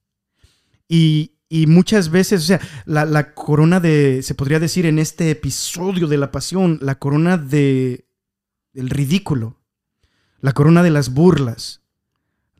Y, 0.88 1.36
muchas 1.66 2.10
veces, 2.10 2.42
o 2.42 2.46
sea, 2.46 2.60
la, 2.84 3.34
corona 3.34 3.80
de, 3.80 4.22
se 4.22 4.34
podría 4.34 4.60
decir 4.60 4.86
en 4.86 4.98
este 4.98 5.30
episodio 5.30 6.06
de 6.06 6.18
la 6.18 6.30
pasión, 6.30 6.78
la 6.82 6.96
corona 6.96 7.38
de, 7.38 8.06
del 8.72 8.90
ridículo, 8.90 9.60
la 10.40 10.52
corona 10.52 10.82
de 10.82 10.90
las 10.90 11.12
burlas, 11.12 11.82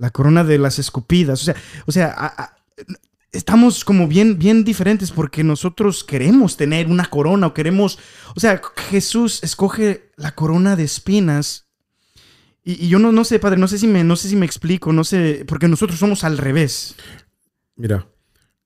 la 0.01 0.11
corona 0.11 0.43
de 0.43 0.59
las 0.59 0.79
escupidas. 0.79 1.43
O 1.43 1.45
sea, 1.45 1.57
o 1.87 1.93
sea 1.93 2.57
estamos 3.33 3.85
como 3.85 4.09
bien, 4.09 4.39
bien 4.39 4.65
diferentes 4.65 5.13
porque 5.13 5.45
nosotros 5.45 6.03
queremos 6.03 6.57
tener 6.57 6.89
una 6.89 7.07
corona 7.07 7.49
o 7.49 7.55
queremos, 7.55 7.99
o 8.35 8.41
sea, 8.41 8.61
Jesús 8.91 9.43
escoge 9.43 10.11
la 10.17 10.35
corona 10.35 10.75
de 10.75 10.85
espinas 10.85 11.67
y, 12.65 12.89
yo 12.89 12.99
no, 12.99 13.13
no 13.13 13.25
sé, 13.25 13.39
padre, 13.39 13.59
no 13.59 13.69
sé, 13.69 13.79
si 13.79 13.87
me, 13.87 14.05
no 14.05 14.17
sé 14.17 14.29
si 14.29 14.37
me 14.37 14.47
explico, 14.47 14.93
no 14.93 15.05
sé, 15.05 15.45
porque 15.47 15.69
nosotros 15.69 15.99
somos 15.99 16.25
al 16.25 16.39
revés. 16.39 16.95
Mira. 17.77 18.07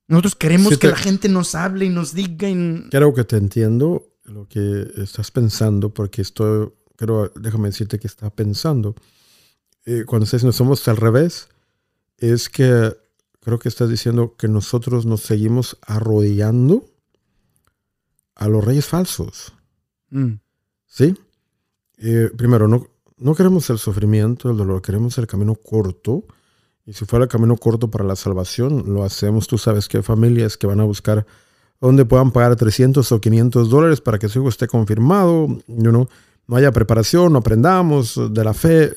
Nosotros 0.09 0.35
queremos 0.35 0.77
que 0.77 0.89
la 0.89 0.97
gente 0.97 1.29
nos 1.29 1.55
hable 1.55 1.87
y 1.87 1.89
nos 1.89 2.13
diga. 2.13 2.49
Y... 2.49 2.89
Creo 2.91 3.15
que 3.15 3.25
te 3.25 3.37
entiendo 3.37 4.13
lo 4.25 4.47
que 4.49 4.87
estás 4.97 5.31
pensando, 5.31 5.95
porque 5.95 6.23
estoy, 6.23 6.71
pero 6.97 7.33
déjame 7.37 7.69
decirte 7.69 7.99
que 7.99 8.07
está 8.07 8.29
pensando. 8.31 8.95
Eh, 9.87 10.05
cuando 10.07 10.25
estás 10.25 10.45
no 10.45 10.53
somos 10.53 10.87
al 10.89 10.97
revés, 10.97 11.49
es 12.19 12.49
que 12.49 12.97
creo 13.41 13.59
que 13.59 13.69
estás 13.69 13.89
diciendo 13.91 14.35
que 14.37 14.49
nosotros 14.49 15.05
nos 15.05 15.21
seguimos 15.21 15.79
arrodillando 15.83 16.85
a 18.35 18.49
los 18.49 18.65
reyes 18.65 18.87
falsos. 18.87 19.53
Mm. 20.11 20.35
¿Sí? 20.87 21.15
Eh, 21.99 22.31
primero, 22.37 22.69
no, 22.69 22.87
no 23.19 23.35
queremos 23.35 23.69
el 23.71 23.79
sufrimiento, 23.79 24.51
el 24.51 24.57
dolor, 24.57 24.83
queremos 24.83 25.19
el 25.19 25.27
camino 25.27 25.55
corto. 25.55 26.25
Y 26.87 26.93
si 26.93 27.05
fuera 27.05 27.25
el 27.25 27.31
camino 27.31 27.57
corto 27.57 27.91
para 27.91 28.05
la 28.05 28.17
salvación, 28.17 28.85
lo 28.93 29.05
hacemos. 29.05 29.47
Tú 29.47 29.59
sabes 29.59 29.89
que 29.89 29.99
hay 29.99 30.03
familias 30.03 30.57
que 30.57 30.67
van 30.67 30.81
a 30.81 30.85
buscar 30.85 31.27
donde 31.81 32.05
puedan 32.05 32.31
pagar 32.31 32.57
300 32.57 33.11
o 33.13 33.21
500 33.21 33.71
dólares 33.71 34.01
para 34.01 34.19
que 34.19 34.29
su 34.29 34.39
hijo 34.39 34.49
esté 34.49 34.67
confirmado, 34.67 35.49
no 35.67 36.09
haya 36.53 36.73
preparación, 36.73 37.33
no 37.33 37.39
aprendamos 37.39 38.21
de 38.33 38.45
la 38.45 38.55
fe. 38.55 38.95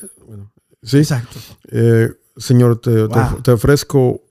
¿Sí? 0.88 0.98
Exacto. 0.98 1.38
Eh, 1.70 2.10
señor, 2.36 2.80
te, 2.80 3.50
ofrezco 3.50 4.22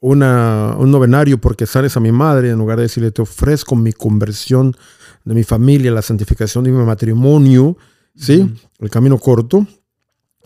una, 0.00 0.74
un 0.78 0.90
novenario 0.90 1.40
porque 1.40 1.66
sales 1.66 1.96
a 1.96 2.00
mi 2.00 2.12
madre, 2.12 2.50
en 2.50 2.58
lugar 2.58 2.78
de 2.78 2.84
decirle, 2.84 3.10
te 3.10 3.22
ofrezco 3.22 3.76
mi 3.76 3.92
conversión 3.92 4.76
de 5.24 5.34
mi 5.34 5.44
familia, 5.44 5.90
la 5.90 6.02
santificación 6.02 6.64
de 6.64 6.72
mi 6.72 6.84
matrimonio. 6.84 7.76
¿sí? 8.16 8.54
El 8.78 8.90
camino 8.90 9.18
corto, 9.18 9.66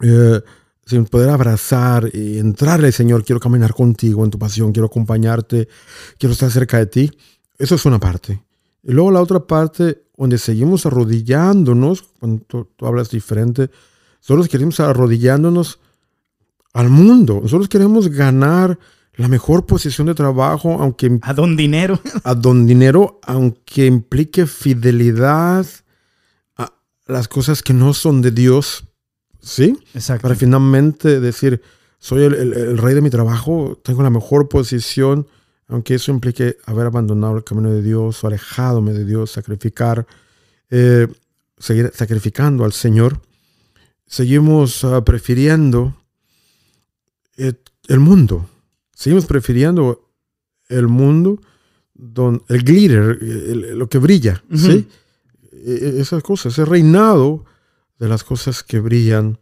eh, 0.00 0.40
sin 0.86 1.06
poder 1.06 1.30
abrazar 1.30 2.10
y 2.12 2.38
entrarle, 2.38 2.92
Señor, 2.92 3.24
quiero 3.24 3.40
caminar 3.40 3.72
contigo 3.72 4.24
en 4.24 4.30
tu 4.30 4.38
pasión, 4.38 4.72
quiero 4.72 4.86
acompañarte, 4.86 5.68
quiero 6.18 6.32
estar 6.32 6.50
cerca 6.50 6.78
de 6.78 6.86
ti. 6.86 7.10
Eso 7.58 7.76
es 7.76 7.84
una 7.86 7.98
parte. 7.98 8.42
Y 8.82 8.92
luego 8.92 9.10
la 9.10 9.22
otra 9.22 9.40
parte, 9.46 10.02
donde 10.16 10.38
seguimos 10.38 10.84
arrodillándonos, 10.84 12.02
cuando 12.20 12.44
tú, 12.44 12.68
hablas 12.80 13.10
diferente, 13.10 13.70
nosotros 14.24 14.48
queremos 14.48 14.80
arrodillándonos 14.80 15.80
al 16.72 16.88
mundo. 16.88 17.40
Nosotros 17.42 17.68
queremos 17.68 18.08
ganar 18.08 18.78
la 19.16 19.28
mejor 19.28 19.66
posición 19.66 20.06
de 20.06 20.14
trabajo, 20.14 20.78
aunque... 20.80 21.18
A 21.22 21.34
don 21.34 21.56
dinero. 21.56 22.00
A 22.24 22.34
don 22.34 22.66
dinero, 22.66 23.20
aunque 23.22 23.86
implique 23.86 24.46
fidelidad, 24.46 25.66
las 27.06 27.28
cosas 27.28 27.62
que 27.62 27.74
no 27.74 27.92
son 27.92 28.22
de 28.22 28.30
Dios, 28.30 28.84
¿sí? 29.42 29.78
Exacto. 29.92 30.22
Para 30.22 30.34
finalmente 30.34 31.20
decir, 31.20 31.60
soy 31.98 32.24
el, 32.24 32.78
rey 32.78 32.94
de 32.94 33.02
mi 33.02 33.10
trabajo, 33.10 33.78
tengo 33.84 34.02
la 34.02 34.08
mejor 34.08 34.48
posición, 34.48 35.26
aunque 35.68 35.96
eso 35.96 36.12
implique 36.12 36.56
haber 36.64 36.86
abandonado 36.86 37.36
el 37.36 37.44
camino 37.44 37.70
de 37.70 37.82
Dios 37.82 38.24
o 38.24 38.26
alejadome 38.26 38.94
de 38.94 39.04
Dios, 39.04 39.32
sacrificar, 39.32 40.06
eh, 40.70 41.08
seguir 41.58 41.92
sacrificando 41.94 42.64
al 42.64 42.72
Señor. 42.72 43.20
Seguimos 44.06 44.84
ah, 44.84 45.04
prefiriendo 45.04 45.94
eh, 47.36 47.54
el 47.88 48.00
mundo. 48.00 48.48
Seguimos 48.94 49.26
prefiriendo 49.26 50.10
el 50.68 50.88
mundo, 50.88 51.40
don, 51.94 52.42
el 52.48 52.62
glitter, 52.62 53.22
lo 53.22 53.88
que 53.88 53.98
brilla, 53.98 54.42
¿sí? 54.54 54.86
E, 55.52 55.72
e, 55.72 56.00
esas 56.00 56.22
cosas, 56.22 56.52
ese 56.52 56.64
reinado 56.64 57.44
de 57.98 58.08
las 58.08 58.24
cosas 58.24 58.62
que 58.62 58.80
brillan. 58.80 59.38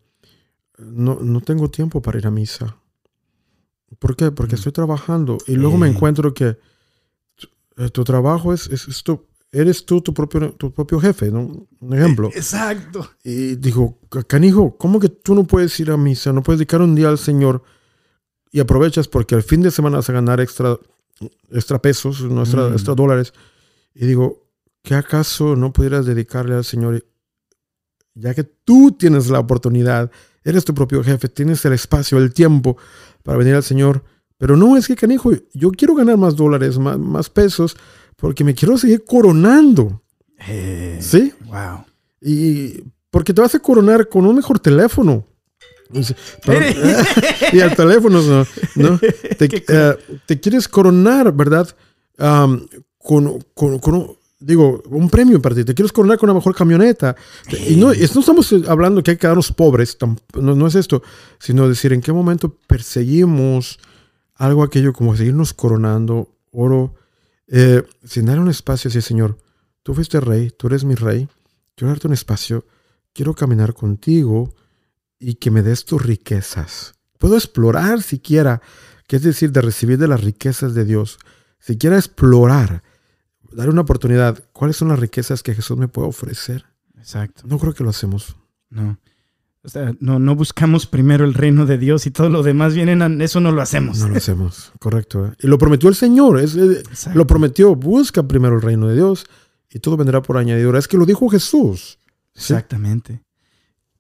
No, 0.79 1.21
no 1.21 1.41
tengo 1.41 1.71
tiempo 1.71 2.03
para 2.03 2.19
ir 2.19 2.27
a 2.27 2.31
misa. 2.31 2.77
¿Por 3.99 4.17
qué? 4.17 4.31
Porque 4.31 4.57
mm. 4.57 4.59
estoy 4.59 4.73
trabajando 4.73 5.39
y 5.47 5.55
luego 5.55 5.77
me 5.77 5.89
encuentro 5.89 6.35
que 6.35 6.59
eh, 7.77 7.91
tu 7.91 8.05
trabajo 8.05 8.53
es, 8.53 8.67
es, 8.69 8.89
es 8.89 9.03
tu, 9.03 9.27
eres 9.53 9.85
tú 9.85 10.01
tu 10.01 10.15
propio, 10.15 10.53
tu 10.55 10.73
propio 10.73 10.99
jefe, 10.99 11.31
¿no? 11.31 11.69
Un 11.81 11.95
ejemplo. 11.95 12.31
Exacto. 12.35 13.09
Y 13.23 13.57
dijo, 13.57 13.99
canijo, 14.27 14.77
¿cómo 14.79 14.99
que 14.99 15.11
tú 15.11 15.35
no 15.35 15.45
puedes 15.45 15.79
ir 15.79 15.91
a 15.91 15.97
misa? 15.97 16.33
No 16.33 16.43
puedes 16.43 16.59
dedicar 16.59 16.81
un 16.81 16.95
día 16.95 17.09
al 17.09 17.19
Señor 17.19 17.63
y 18.51 18.61
aprovechas 18.61 19.09
porque 19.09 19.35
al 19.35 19.43
fin 19.43 19.61
de 19.63 19.71
semana 19.71 19.99
vas 19.99 20.09
a 20.09 20.13
ganar 20.15 20.41
extra, 20.41 20.77
extra 21.51 21.81
pesos, 21.81 22.23
no 22.23 22.43
extra, 22.43 22.69
Mm. 22.69 22.73
extra 22.73 22.95
dólares. 22.95 23.33
Y 23.95 24.07
digo, 24.07 24.49
¿qué 24.83 24.95
acaso 24.95 25.55
no 25.55 25.73
pudieras 25.73 26.07
dedicarle 26.07 26.55
al 26.55 26.65
Señor? 26.65 27.05
Ya 28.15 28.35
que 28.35 28.45
tú 28.45 28.93
tienes 28.93 29.29
la 29.29 29.39
oportunidad, 29.41 30.11
eres 30.45 30.65
tu 30.65 30.75
propio 30.75 31.03
jefe, 31.05 31.29
tienes 31.29 31.65
el 31.65 31.73
espacio, 31.75 32.19
el 32.19 32.33
tiempo 32.33 32.77
para 33.23 33.39
venir 33.39 33.55
al 33.55 33.63
Señor. 33.63 34.03
Pero 34.39 34.57
no, 34.57 34.77
es 34.77 34.87
que, 34.89 34.97
canijo, 34.97 35.31
yo 35.55 35.71
quiero 35.71 35.95
ganar 35.95 36.19
más 36.19 36.37
dólares, 36.37 36.79
más, 36.79 36.99
más 36.99 37.31
pesos, 37.31 37.77
porque 38.23 38.45
me 38.45 38.55
quiero 38.55 38.79
seguir 38.79 39.05
coronando. 39.05 40.01
Eh, 40.49 40.99
¿Sí? 41.01 41.33
Wow. 41.47 41.85
Y 42.21 42.85
porque 43.11 43.35
te 43.35 43.41
vas 43.43 43.55
a 43.55 43.59
coronar 43.59 44.09
con 44.09 44.25
un 44.25 44.37
mejor 44.37 44.59
teléfono. 44.61 45.27
Y 45.93 45.99
dice, 45.99 46.17
pero- 46.47 46.65
y 47.53 47.59
el 47.59 47.75
teléfono 47.77 48.23
no. 48.23 49.01
eh, 49.03 49.97
te 50.27 50.41
quieres 50.41 50.69
coronar, 50.69 51.33
¿verdad? 51.33 51.69
Con, 52.99 53.39
con- 53.55 53.79
con 53.81 53.95
un- 53.95 54.17
digo, 54.39 54.83
un 54.87 55.11
premio 55.11 55.43
para 55.43 55.55
ti. 55.57 55.65
Te 55.65 55.75
quieres 55.75 55.93
coronar 55.93 56.17
con 56.19 56.31
una 56.31 56.39
mejor 56.39 56.55
camioneta. 56.55 57.17
Y 57.69 57.75
no, 57.77 57.91
es- 57.93 58.15
no 58.15 58.21
estamos 58.21 58.55
hablando 58.69 59.03
que 59.03 59.11
hay 59.11 59.17
que 59.17 59.23
quedarnos 59.23 59.51
pobres, 59.53 59.99
no 60.35 60.67
es 60.69 60.75
esto, 60.77 61.03
sino 61.41 61.69
decir 61.69 61.93
en 61.93 62.01
qué 62.01 62.13
momento 62.13 62.57
perseguimos 62.69 63.79
algo 64.37 64.63
aquello 64.63 64.93
como 64.93 65.17
seguirnos 65.17 65.53
coronando, 65.55 66.29
oro, 66.53 66.95
eh, 67.55 67.85
sin 68.03 68.25
dar 68.25 68.41
un 68.41 68.49
espacio 68.49 68.89
así, 68.89 69.03
Señor. 69.03 69.37
Tú 69.83 69.93
fuiste 69.93 70.19
rey, 70.21 70.51
tú 70.51 70.69
eres 70.69 70.85
mi 70.85 70.95
rey. 70.95 71.29
Quiero 71.77 71.91
darte 71.91 72.07
un 72.07 72.15
espacio. 72.15 72.65
Quiero 73.13 73.35
caminar 73.35 73.75
contigo 73.75 74.55
y 75.19 75.35
que 75.35 75.51
me 75.51 75.61
des 75.61 75.85
tus 75.85 76.03
riquezas. 76.03 76.95
Puedo 77.19 77.37
explorar 77.37 78.03
siquiera, 78.03 78.63
que 79.07 79.17
es 79.17 79.23
decir, 79.23 79.53
de 79.53 79.61
recibir 79.61 79.99
de 79.99 80.09
las 80.09 80.25
riquezas 80.25 80.73
de 80.73 80.87
Dios. 80.87 81.19
Siquiera 81.59 81.97
explorar, 81.97 82.83
dar 83.53 83.69
una 83.69 83.83
oportunidad. 83.83 84.43
¿Cuáles 84.55 84.79
son 84.79 84.89
las 84.89 84.99
riquezas 84.99 85.43
que 85.43 85.55
Jesús 85.55 85.77
me 85.77 85.89
puede 85.89 86.09
ofrecer? 86.09 86.65
Exacto. 86.97 87.43
No 87.45 87.59
creo 87.59 87.75
que 87.75 87.85
lo 87.85 87.91
hacemos. 87.91 88.35
No. 88.71 88.99
O 89.65 89.69
sea, 89.69 89.95
no, 90.01 90.19
no 90.19 90.35
buscamos 90.35 90.87
primero 90.87 91.25
el 91.25 91.35
reino 91.35 91.67
de 91.67 91.79
Dios 91.79 92.07
y 92.07 92.11
todo 92.11 92.29
lo 92.29 92.43
demás 92.43 92.75
vienen 92.75 93.01
a, 93.01 93.25
eso 93.25 93.39
no 93.39 93.53
lo 93.53 93.63
hacemos. 93.63 93.99
No 93.99 94.09
lo 94.09 94.17
hacemos, 94.17 94.73
correcto. 94.81 95.27
¿eh? 95.27 95.33
Y 95.41 95.47
lo 95.47 95.57
prometió 95.57 95.89
el 95.89 95.95
Señor. 95.95 96.41
Es, 96.41 96.57
eh, 96.57 96.83
lo 97.15 97.27
prometió. 97.29 97.77
Busca 97.77 98.27
primero 98.27 98.57
el 98.57 98.63
reino 98.63 98.89
de 98.89 98.97
Dios 98.97 99.25
y 99.71 99.79
todo 99.79 99.97
vendrá 99.97 100.21
por 100.21 100.37
añadidura. 100.37 100.81
Es 100.81 100.89
que 100.89 100.97
lo 100.97 101.07
dijo 101.07 101.29
Jesús. 101.29 101.99
¿sí? 102.35 102.55
Exactamente. 102.55 103.23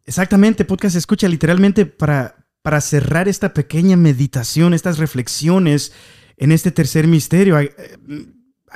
Exactamente, 0.04 0.64
podcast 0.64 0.96
escucha 0.96 1.28
literalmente 1.28 1.86
para, 1.86 2.44
para 2.62 2.80
cerrar 2.80 3.28
esta 3.28 3.54
pequeña 3.54 3.96
meditación, 3.96 4.74
estas 4.74 4.98
reflexiones 4.98 5.92
en 6.36 6.50
este 6.50 6.72
tercer 6.72 7.06
misterio. 7.06 7.62
I, 7.62 7.70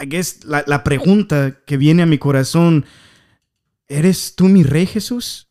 I 0.01 0.07
guess 0.07 0.45
la, 0.45 0.62
la 0.68 0.84
pregunta 0.84 1.59
que 1.66 1.76
viene 1.76 2.05
a 2.05 2.07
mi 2.07 2.18
corazón, 2.18 2.84
¿eres 3.89 4.37
tú 4.37 4.45
mi 4.45 4.62
rey 4.62 4.87
Jesús? 4.87 5.45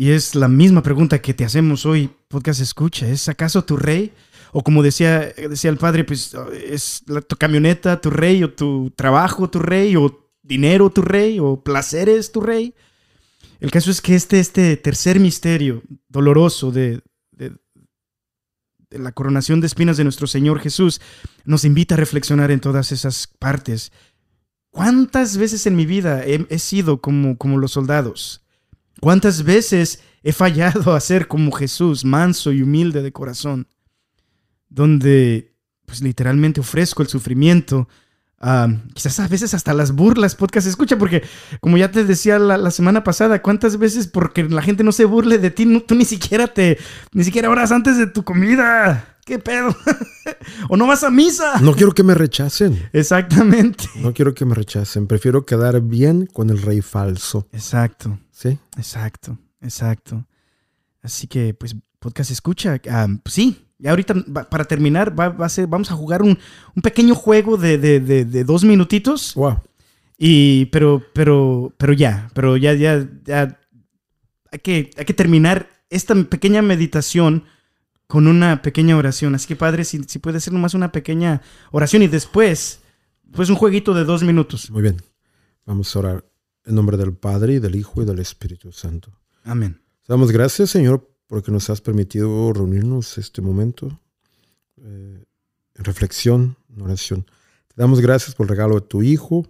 Y 0.00 0.12
es 0.12 0.36
la 0.36 0.46
misma 0.46 0.80
pregunta 0.84 1.20
que 1.20 1.34
te 1.34 1.44
hacemos 1.44 1.84
hoy, 1.84 2.08
podcast 2.28 2.60
escucha, 2.60 3.08
¿es 3.08 3.28
acaso 3.28 3.64
tu 3.64 3.76
rey? 3.76 4.12
O 4.52 4.62
como 4.62 4.84
decía, 4.84 5.32
decía 5.50 5.70
el 5.70 5.76
padre, 5.76 6.04
pues 6.04 6.36
es 6.70 7.02
la- 7.08 7.20
tu 7.20 7.34
camioneta 7.34 8.00
tu 8.00 8.08
rey, 8.08 8.44
o 8.44 8.52
tu 8.54 8.92
trabajo 8.94 9.50
tu 9.50 9.58
rey, 9.58 9.96
o 9.96 10.30
dinero 10.40 10.88
tu 10.90 11.02
rey, 11.02 11.40
o 11.40 11.64
placeres 11.64 12.30
tu 12.30 12.40
rey. 12.40 12.74
El 13.58 13.72
caso 13.72 13.90
es 13.90 14.00
que 14.00 14.14
este, 14.14 14.38
este 14.38 14.76
tercer 14.76 15.18
misterio 15.18 15.82
doloroso 16.08 16.70
de, 16.70 17.02
de- 17.32 17.56
la 18.92 19.10
coronación 19.10 19.60
de 19.60 19.66
espinas 19.66 19.96
de 19.96 20.04
nuestro 20.04 20.28
Señor 20.28 20.60
Jesús 20.60 21.00
nos 21.44 21.64
invita 21.64 21.96
a 21.96 21.98
reflexionar 21.98 22.52
en 22.52 22.60
todas 22.60 22.92
esas 22.92 23.26
partes. 23.26 23.90
¿Cuántas 24.70 25.36
veces 25.38 25.66
en 25.66 25.74
mi 25.74 25.86
vida 25.86 26.24
he, 26.24 26.46
he 26.50 26.60
sido 26.60 27.00
como, 27.00 27.36
como 27.36 27.58
los 27.58 27.72
soldados? 27.72 28.44
¿Cuántas 29.00 29.42
veces 29.44 30.00
he 30.22 30.32
fallado 30.32 30.94
a 30.94 31.00
ser 31.00 31.28
como 31.28 31.52
Jesús, 31.52 32.04
manso 32.04 32.52
y 32.52 32.62
humilde 32.62 33.02
de 33.02 33.12
corazón? 33.12 33.68
Donde, 34.68 35.54
pues 35.86 36.02
literalmente 36.02 36.60
ofrezco 36.60 37.02
el 37.02 37.08
sufrimiento, 37.08 37.88
Ah, 38.40 38.68
quizás 38.94 39.18
a 39.18 39.26
veces 39.26 39.52
hasta 39.52 39.74
las 39.74 39.90
burlas, 39.90 40.36
podcast 40.36 40.68
escucha, 40.68 40.96
porque 40.96 41.24
como 41.60 41.76
ya 41.76 41.90
te 41.90 42.04
decía 42.04 42.38
la, 42.38 42.56
la 42.56 42.70
semana 42.70 43.02
pasada, 43.02 43.42
¿cuántas 43.42 43.78
veces 43.78 44.06
porque 44.06 44.44
la 44.44 44.62
gente 44.62 44.84
no 44.84 44.92
se 44.92 45.06
burle 45.06 45.38
de 45.38 45.50
ti, 45.50 45.66
no- 45.66 45.80
tú 45.80 45.96
ni 45.96 46.04
siquiera 46.04 46.46
te, 46.46 46.78
ni 47.12 47.24
siquiera 47.24 47.50
horas 47.50 47.72
antes 47.72 47.98
de 47.98 48.06
tu 48.06 48.22
comida? 48.22 49.16
¿Qué 49.26 49.40
pedo? 49.40 49.74
¿O 50.68 50.76
no 50.76 50.86
vas 50.86 51.02
a 51.02 51.10
misa? 51.10 51.60
No 51.60 51.72
quiero 51.74 51.90
que 51.90 52.04
me 52.04 52.14
rechacen. 52.14 52.88
Exactamente. 52.92 53.86
No 53.96 54.14
quiero 54.14 54.32
que 54.34 54.44
me 54.44 54.54
rechacen. 54.54 55.08
Prefiero 55.08 55.44
quedar 55.44 55.80
bien 55.80 56.26
con 56.26 56.48
el 56.50 56.62
rey 56.62 56.80
falso. 56.80 57.48
Exacto, 57.52 58.20
¿Sí? 58.40 58.56
exacto, 58.76 59.36
exacto. 59.60 60.24
Así 61.02 61.26
que, 61.26 61.54
pues, 61.54 61.74
podcast 61.98 62.30
escucha. 62.30 62.78
pues 63.22 63.34
sí, 63.34 63.66
ya 63.78 63.90
ahorita 63.90 64.14
para 64.48 64.64
terminar 64.64 65.18
va, 65.18 65.30
va 65.30 65.46
a 65.46 65.48
ser, 65.48 65.66
vamos 65.66 65.90
a 65.90 65.94
jugar 65.96 66.22
un, 66.22 66.38
un 66.76 66.82
pequeño 66.82 67.14
juego 67.16 67.56
de, 67.56 67.78
de- 67.78 67.98
de- 67.98 68.24
de 68.24 68.44
dos 68.44 68.62
minutitos. 68.64 69.34
Wow. 69.34 69.60
Y, 70.16 70.66
pero, 70.66 71.02
pero, 71.14 71.72
pero 71.78 71.92
ya, 71.92 72.30
pero 72.34 72.56
ya, 72.56 72.74
ya, 72.74 73.08
ya, 73.24 73.58
hay 74.52 74.58
que, 74.60 74.90
hay 74.96 75.04
que 75.04 75.14
terminar 75.14 75.68
esta 75.90 76.14
pequeña 76.14 76.62
meditación 76.62 77.44
con 78.06 78.26
una 78.28 78.62
pequeña 78.62 78.96
oración. 78.96 79.34
Así 79.34 79.48
que, 79.48 79.56
padre, 79.56 79.84
si, 79.84 80.02
si 80.04 80.18
puede 80.20 80.38
ser 80.40 80.52
nomás 80.52 80.74
una 80.74 80.92
pequeña 80.92 81.42
oración 81.72 82.02
y 82.02 82.06
después, 82.08 82.80
pues 83.32 83.48
un 83.50 83.56
jueguito 83.56 83.94
de 83.94 84.04
dos 84.04 84.22
minutos. 84.22 84.70
Muy 84.70 84.82
bien. 84.82 84.96
Vamos 85.66 85.94
a 85.94 85.98
orar 85.98 86.24
en 86.68 86.74
nombre 86.74 86.98
del 86.98 87.14
Padre 87.14 87.54
y 87.54 87.58
del 87.60 87.76
Hijo 87.76 88.02
y 88.02 88.04
del 88.04 88.18
Espíritu 88.18 88.72
Santo. 88.72 89.10
Amén. 89.42 89.80
Te 90.06 90.12
damos 90.12 90.30
gracias, 90.30 90.68
Señor, 90.68 91.10
porque 91.26 91.50
nos 91.50 91.70
has 91.70 91.80
permitido 91.80 92.52
reunirnos 92.52 93.16
este 93.16 93.40
momento 93.40 93.98
eh, 94.76 95.24
en 95.74 95.84
reflexión, 95.84 96.56
en 96.68 96.82
oración. 96.82 97.24
Te 97.68 97.74
damos 97.76 98.00
gracias 98.00 98.34
por 98.34 98.44
el 98.44 98.50
regalo 98.50 98.74
de 98.74 98.82
tu 98.82 99.02
Hijo. 99.02 99.46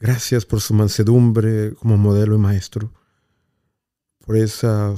Gracias 0.00 0.44
por 0.44 0.60
su 0.60 0.74
mansedumbre 0.74 1.74
como 1.74 1.96
modelo 1.96 2.34
y 2.34 2.38
maestro. 2.38 2.92
Por 4.18 4.36
esa 4.36 4.94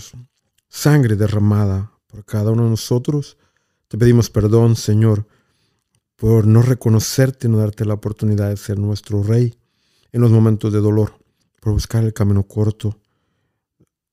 sangre 0.68 1.16
derramada 1.16 1.92
por 2.06 2.24
cada 2.24 2.50
uno 2.50 2.64
de 2.64 2.70
nosotros. 2.70 3.36
Te 3.88 3.98
pedimos 3.98 4.30
perdón, 4.30 4.74
Señor, 4.74 5.26
por 6.16 6.46
no 6.46 6.62
reconocerte 6.62 7.46
y 7.46 7.50
no 7.50 7.58
darte 7.58 7.84
la 7.84 7.94
oportunidad 7.94 8.48
de 8.48 8.56
ser 8.56 8.78
nuestro 8.78 9.22
Rey 9.22 9.59
en 10.12 10.20
los 10.20 10.30
momentos 10.30 10.72
de 10.72 10.80
dolor, 10.80 11.14
por 11.60 11.72
buscar 11.72 12.04
el 12.04 12.12
camino 12.12 12.42
corto 12.44 12.96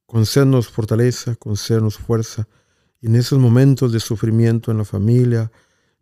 concédenos 0.07 0.69
fortaleza, 0.69 1.35
concédenos 1.35 1.97
fuerza. 1.97 2.47
Y 2.99 3.07
en 3.07 3.15
esos 3.15 3.37
momentos 3.37 3.91
de 3.91 3.99
sufrimiento 3.99 4.71
en 4.71 4.79
la 4.79 4.85
familia, 4.85 5.51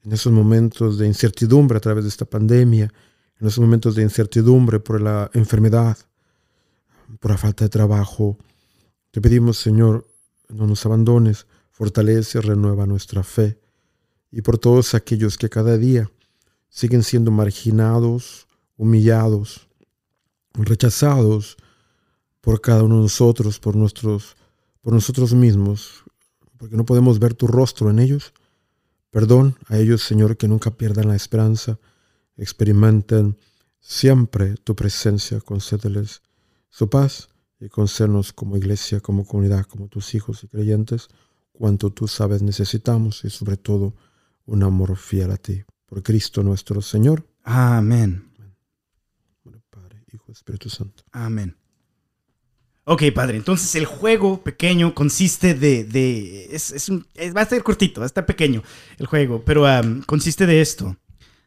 en 0.03 0.13
esos 0.13 0.31
momentos 0.31 0.97
de 0.97 1.07
incertidumbre 1.07 1.77
a 1.77 1.81
través 1.81 2.05
de 2.05 2.09
esta 2.09 2.25
pandemia, 2.25 2.93
en 3.37 3.47
esos 3.47 3.59
momentos 3.59 3.95
de 3.95 4.03
incertidumbre 4.03 4.79
por 4.79 5.01
la 5.01 5.29
enfermedad, 5.33 5.97
por 7.19 7.31
la 7.31 7.37
falta 7.37 7.65
de 7.65 7.69
trabajo, 7.69 8.37
te 9.11 9.19
pedimos, 9.19 9.57
Señor, 9.57 10.07
no 10.47 10.67
nos 10.67 10.85
abandones, 10.85 11.47
fortalece, 11.71 12.39
renueva 12.39 12.85
nuestra 12.85 13.23
fe. 13.23 13.59
Y 14.31 14.41
por 14.41 14.57
todos 14.57 14.93
aquellos 14.93 15.37
que 15.37 15.49
cada 15.49 15.77
día 15.77 16.09
siguen 16.69 17.03
siendo 17.03 17.31
marginados, 17.31 18.47
humillados, 18.77 19.64
rechazados, 20.63 21.57
por 22.45 22.61
cada 22.61 22.83
uno 22.83 22.97
de 22.97 23.01
nosotros, 23.01 23.59
por 23.59 23.75
nuestros, 23.75 24.37
por 24.81 24.93
nosotros 24.93 25.33
mismos, 25.33 26.03
porque 26.57 26.77
no 26.77 26.85
podemos 26.85 27.17
ver 27.17 27.33
tu 27.33 27.47
rostro 27.47 27.89
en 27.89 27.97
ellos. 27.97 28.33
Perdón 29.09 29.57
a 29.67 29.77
ellos, 29.79 30.03
Señor, 30.03 30.37
que 30.37 30.47
nunca 30.47 30.69
pierdan 30.69 31.07
la 31.07 31.15
esperanza, 31.15 31.79
experimenten 32.37 33.37
siempre 33.79 34.55
tu 34.57 34.75
presencia, 34.75 35.41
concédeles 35.41 36.21
su 36.69 36.87
paz 36.87 37.29
y 37.59 37.69
concédenos 37.69 38.31
como 38.31 38.57
iglesia, 38.57 38.99
como 38.99 39.25
comunidad, 39.25 39.65
como 39.65 39.87
tus 39.87 40.13
hijos 40.13 40.43
y 40.43 40.47
creyentes, 40.47 41.07
cuanto 41.51 41.89
tú 41.89 42.07
sabes 42.07 42.43
necesitamos 42.43 43.25
y 43.25 43.31
sobre 43.31 43.57
todo 43.57 43.95
un 44.45 44.61
amor 44.61 44.97
fiel 44.97 45.31
a 45.31 45.37
ti. 45.37 45.63
Por 45.87 46.03
Cristo 46.03 46.43
nuestro 46.43 46.81
Señor. 46.81 47.25
Amén. 47.43 48.34
Hijo, 50.16 50.32
Espíritu 50.32 50.70
Santo. 50.70 51.03
Amén. 51.11 51.57
Ok, 52.86 53.03
padre, 53.13 53.38
entonces 53.38 53.76
el 53.76 53.86
juego 53.86 54.43
pequeño 54.43 54.93
consiste 54.93 55.55
de... 55.55 55.84
de 55.84 56.55
es, 56.55 56.72
es 56.72 56.89
va 57.36 57.41
a 57.41 57.45
ser 57.45 57.63
cortito, 57.63 57.99
va 58.01 58.05
a 58.05 58.07
estar 58.07 58.26
pequeño 58.26 58.63
el 58.97 59.07
juego, 59.07 59.43
pero 59.43 59.66
consiste 60.05 60.45
de 60.45 60.61
esto. 60.61 60.95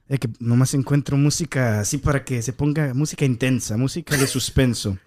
De 0.08 0.18
que 0.18 0.28
nomás 0.40 0.74
encuentro 0.74 1.16
música 1.16 1.80
así 1.80 1.98
para 1.98 2.24
que 2.24 2.42
se 2.42 2.52
ponga 2.52 2.92
música 2.94 3.24
intensa, 3.24 3.76
música 3.76 4.16
de 4.16 4.26
suspenso. 4.26 4.98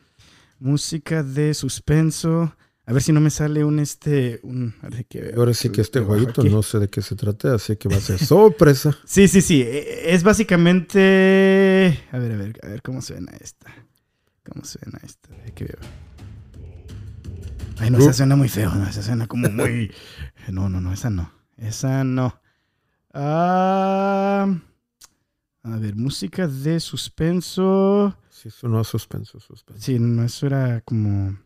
música 0.60 1.22
de 1.24 1.54
suspenso. 1.54 2.56
A 2.92 2.94
ver 2.94 3.02
si 3.02 3.14
no 3.14 3.22
me 3.22 3.30
sale 3.30 3.64
un 3.64 3.80
este. 3.80 4.42
Un, 4.44 4.76
que- 5.08 5.34
Ahora 5.38 5.54
sí 5.54 5.70
que 5.70 5.80
este 5.80 6.02
jueguito 6.02 6.42
aquí. 6.42 6.50
no 6.50 6.62
sé 6.62 6.78
de 6.78 6.90
qué 6.90 7.02
se 7.02 7.16
trata, 7.16 7.56
así 7.56 7.78
que 7.78 7.88
va 7.88 7.96
a 7.96 8.02
ser 8.02 8.20
sorpresa. 8.20 8.98
Sí, 9.06 9.30
sí, 9.30 9.42
sí. 9.42 9.62
e- 9.62 10.14
Es 10.14 10.24
básicamente. 10.24 11.98
A 12.12 12.18
ver, 12.18 12.34
a 12.34 12.36
ver, 12.36 12.60
a 12.64 12.68
ver 12.68 12.82
cómo 12.82 13.02
suena 13.02 13.32
esta. 13.40 13.74
¿Cómo 14.44 14.66
suena 14.66 15.00
esta? 15.04 15.30
Que 15.56 15.64
veo. 15.66 15.78
Ay, 17.80 17.92
no, 17.92 17.98
esa 18.00 18.12
suena 18.14 18.36
muy 18.36 18.50
feo, 18.50 18.76
no, 18.76 18.86
esa 18.88 19.02
suena 19.02 19.26
como 19.26 19.50
muy. 19.50 19.92
No, 20.52 20.68
no, 20.68 20.82
no, 20.82 20.92
esa 20.92 21.10
no. 21.10 21.32
Esa 21.58 22.04
no. 22.04 22.42
Ah, 23.14 24.48
a 25.64 25.78
ver, 25.78 25.96
música 25.96 26.46
de 26.48 26.80
suspenso. 26.82 28.18
Sí, 28.30 28.50
eso 28.50 28.68
no 28.68 28.82
es 28.82 28.88
suspenso, 28.88 29.40
suspenso. 29.40 29.82
Sí, 29.82 29.98
no, 29.98 30.24
eso 30.26 30.46
era 30.48 30.82
como. 30.82 31.38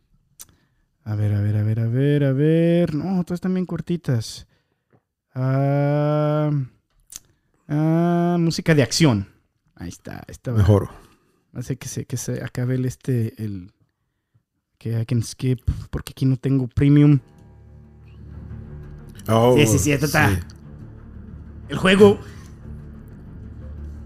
A 1.08 1.14
ver, 1.16 1.34
a 1.36 1.40
ver, 1.40 1.56
a 1.56 1.64
ver, 1.64 1.80
a 1.80 1.88
ver, 1.88 2.24
a 2.24 2.34
ver. 2.34 2.96
No, 2.96 3.24
todas 3.24 3.38
están 3.38 3.54
bien 3.54 3.68
cortitas. 3.68 4.48
Ah, 5.36 6.50
ah, 7.68 8.38
música 8.40 8.74
de 8.74 8.82
acción. 8.82 9.28
Ahí 9.76 9.90
está, 9.90 10.24
esta 10.28 10.52
va. 10.52 10.58
Mejor. 10.58 10.90
Hace 11.54 11.78
que 11.78 11.88
se, 11.88 12.06
que 12.06 12.18
se 12.18 12.44
acabe 12.44 12.76
el 12.76 12.86
este, 12.86 13.34
el. 13.44 13.72
Que 14.80 15.00
I 15.00 15.06
can 15.06 15.22
skip, 15.22 15.62
porque 15.92 16.12
aquí 16.12 16.26
no 16.26 16.38
tengo 16.38 16.68
premium. 16.68 17.20
Oh, 19.28 19.56
Sí, 19.58 19.68
sí, 19.68 19.80
sí, 19.80 19.92
esta 19.92 20.08
está. 20.08 20.40
El 21.70 21.78
juego. 21.78 22.20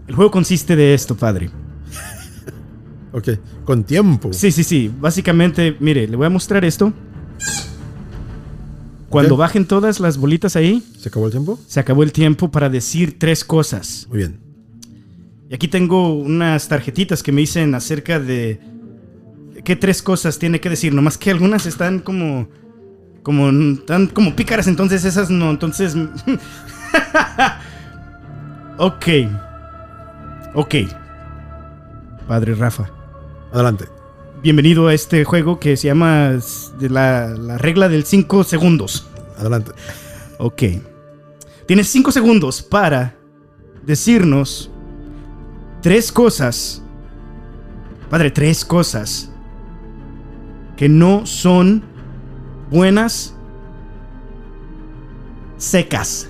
El 0.08 0.16
juego 0.16 0.32
consiste 0.32 0.76
de 0.76 0.94
esto, 0.94 1.16
padre. 1.16 1.50
Ok, 3.12 3.30
con 3.66 3.84
tiempo. 3.84 4.32
Sí, 4.34 4.52
sí, 4.52 4.64
sí. 4.64 4.92
Básicamente, 5.00 5.76
mire, 5.80 6.08
le 6.08 6.16
voy 6.16 6.28
a 6.28 6.30
mostrar 6.30 6.64
esto. 6.64 6.94
Cuando 9.10 9.38
bajen 9.38 9.66
todas 9.66 10.00
las 10.00 10.18
bolitas 10.18 10.56
ahí, 10.56 10.84
¿Se 11.00 11.10
acabó 11.10 11.26
el 11.26 11.32
tiempo? 11.32 11.60
se 11.68 11.80
acabó 11.80 12.04
el 12.04 12.12
tiempo 12.12 12.52
para 12.52 12.70
decir 12.70 13.18
tres 13.18 13.44
cosas. 13.44 14.06
Muy 14.10 14.20
bien. 14.20 14.40
Y 15.50 15.56
aquí 15.56 15.68
tengo 15.68 16.14
unas 16.14 16.68
tarjetitas 16.68 17.24
que 17.24 17.32
me 17.32 17.42
dicen 17.42 17.74
acerca 17.74 18.20
de 18.20 18.60
qué 19.64 19.76
tres 19.76 20.04
cosas 20.04 20.38
tiene 20.38 20.60
que 20.60 20.70
decir. 20.70 20.94
Nomás 20.94 21.18
que 21.18 21.32
algunas 21.32 21.66
están 21.66 22.00
como. 22.00 22.48
Como. 23.24 23.50
Están 23.74 24.08
como 24.08 24.36
pícaras, 24.36 24.68
entonces 24.68 25.04
esas 25.06 25.32
no. 25.32 25.50
Entonces. 25.50 25.96
ok. 28.78 29.06
Ok. 30.54 30.76
Padre 32.28 32.54
Rafa. 32.54 32.92
Adelante. 33.52 33.86
Bienvenido 34.42 34.88
a 34.88 34.94
este 34.94 35.26
juego 35.26 35.60
que 35.60 35.76
se 35.76 35.88
llama 35.88 36.38
la, 36.80 37.28
la 37.28 37.58
regla 37.58 37.90
del 37.90 38.06
5 38.06 38.44
segundos. 38.44 39.08
Adelante. 39.38 39.72
Ok. 40.38 40.64
Tienes 41.66 41.88
5 41.90 42.12
segundos 42.12 42.62
para 42.62 43.16
decirnos 43.86 44.70
tres 45.82 46.12
cosas. 46.12 46.82
Padre, 48.10 48.32
tres 48.32 48.64
cosas 48.66 49.30
que 50.78 50.88
no 50.88 51.26
son 51.26 51.84
buenas 52.72 53.34
secas. 55.58 56.30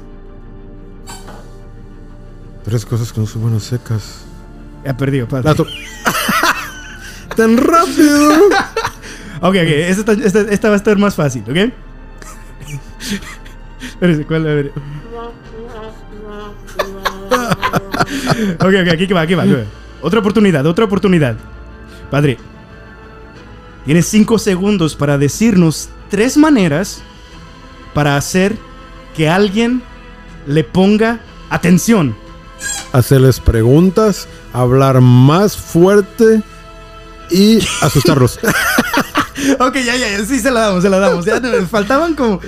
Tres 2.63 2.85
cosas 2.85 3.11
que 3.13 3.19
no 3.21 3.27
son 3.27 3.41
buenas 3.41 3.63
secas. 3.63 4.25
Ya 4.85 4.95
perdido, 4.95 5.27
padre. 5.27 5.51
¡Tan 7.39 7.55
rápido! 7.57 8.33
Ok, 9.41 9.55
ok, 9.55 9.55
esta, 9.55 10.11
está- 10.11 10.25
esta- 10.27 10.51
esta 10.51 10.67
va 10.67 10.73
a 10.73 10.77
estar 10.77 10.97
más 10.97 11.15
fácil, 11.15 11.43
¿ok? 11.43 11.71
Espérese, 13.81 14.25
¿cuál? 14.25 14.41
A 14.45 14.53
ver. 14.53 14.73
ok, 18.55 18.65
ok, 18.81 18.87
aquí 18.91 19.07
que 19.07 19.13
va, 19.13 19.21
aquí 19.21 19.35
va, 19.35 19.43
aquí 19.43 19.53
va. 19.53 19.63
Otra 20.01 20.19
oportunidad, 20.19 20.65
otra 20.65 20.83
oportunidad. 20.83 21.37
Padre, 22.11 22.37
tienes 23.85 24.07
cinco 24.07 24.37
segundos 24.39 24.95
para 24.95 25.17
decirnos 25.17 25.87
tres 26.09 26.35
maneras 26.35 27.01
para 27.93 28.17
hacer 28.17 28.57
que 29.15 29.29
alguien 29.29 29.81
le 30.47 30.65
ponga 30.65 31.19
atención. 31.49 32.13
Hacerles 32.91 33.39
preguntas, 33.39 34.27
hablar 34.51 34.99
más 34.99 35.55
fuerte 35.55 36.41
y 37.31 37.59
asustarlos. 37.81 38.39
Ok, 39.57 39.75
ya, 39.75 39.95
ya, 39.95 40.17
ya, 40.17 40.25
sí 40.25 40.37
se 40.39 40.51
la 40.51 40.59
damos, 40.61 40.83
se 40.83 40.89
la 40.89 40.99
damos. 40.99 41.25
Ya 41.25 41.39
faltaban 41.65 42.13
como. 42.13 42.41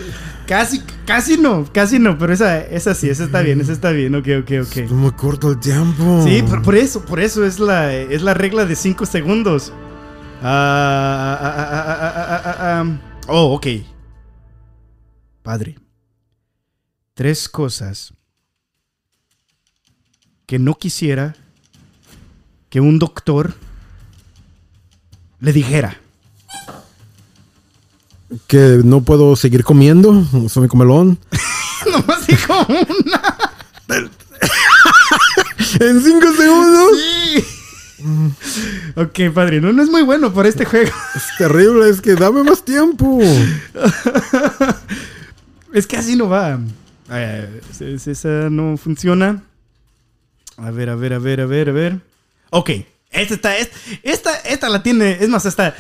Casi, 0.46 0.82
casi 1.06 1.38
no, 1.38 1.66
casi 1.72 2.00
no, 2.00 2.18
pero 2.18 2.34
esa, 2.34 2.60
esa 2.60 2.94
sí, 2.94 3.10
esa 3.10 3.24
está 3.24 3.42
bien, 3.42 3.62
esa 3.62 3.72
está 3.72 3.92
bien, 3.92 4.14
ok, 4.14 4.28
ok, 4.42 4.52
ok. 4.68 4.78
Es 4.78 4.92
muy 4.92 5.12
corto 5.12 5.52
el 5.52 5.60
tiempo. 5.60 6.22
Sí, 6.26 6.44
por, 6.44 6.62
por 6.62 6.76
eso, 6.76 7.06
por 7.06 7.22
eso 7.22 7.46
es 7.46 7.60
la, 7.60 7.94
es 7.94 8.22
la 8.22 8.34
regla 8.34 8.66
de 8.66 8.76
5 8.76 9.06
segundos. 9.06 9.72
Ah, 10.44 11.38
ah, 11.40 11.54
ah, 11.56 11.68
ah, 11.72 11.96
ah, 11.96 12.24
ah, 12.28 12.42
ah, 12.44 12.84
ah. 12.84 13.22
Oh, 13.28 13.54
ok. 13.54 13.68
Padre. 15.44 15.78
Tres 17.14 17.48
cosas 17.48 18.14
que 20.46 20.60
no 20.60 20.76
quisiera 20.76 21.36
que 22.70 22.82
un 22.82 23.00
doctor 23.00 23.54
le 25.42 25.52
dijera. 25.54 25.98
Que 28.48 28.80
no 28.84 29.02
puedo 29.02 29.36
seguir 29.36 29.64
comiendo. 29.66 30.24
Soy 30.50 30.68
comelón. 30.70 31.20
Nomás 31.92 32.26
dijo 32.28 32.54
una. 32.70 33.22
En 35.80 36.02
cinco 36.02 36.32
segundos. 36.34 36.90
Sí. 37.00 37.46
Ok, 38.96 39.34
padre, 39.34 39.62
no, 39.62 39.72
no 39.72 39.82
es 39.84 39.90
muy 39.90 40.02
bueno 40.02 40.34
para 40.34 40.50
este 40.50 40.66
juego. 40.66 40.92
Es 41.16 41.24
terrible. 41.38 41.90
Es 41.90 42.02
que 42.02 42.14
dame 42.16 42.44
más 42.44 42.64
tiempo. 42.64 43.20
Es 45.74 45.88
que 45.88 45.96
así 45.96 46.18
no 46.18 46.28
va. 46.28 46.60
Eh, 47.10 47.62
es- 47.80 48.06
esa 48.08 48.50
no 48.50 48.76
funciona. 48.76 49.42
A 50.58 50.70
ver, 50.72 50.90
a 50.90 50.96
ver, 50.96 51.14
a 51.14 51.20
ver, 51.20 51.40
a 51.40 51.46
ver, 51.46 51.70
a 51.70 51.72
ver. 51.72 52.00
Ok, 52.50 52.72
esta 53.12 53.34
está, 53.36 53.58
esta, 53.58 53.78
esta, 54.04 54.36
esta 54.40 54.70
la 54.70 54.84
tiene, 54.84 55.18
es 55.20 55.30
más, 55.30 55.46
hasta 55.46 55.76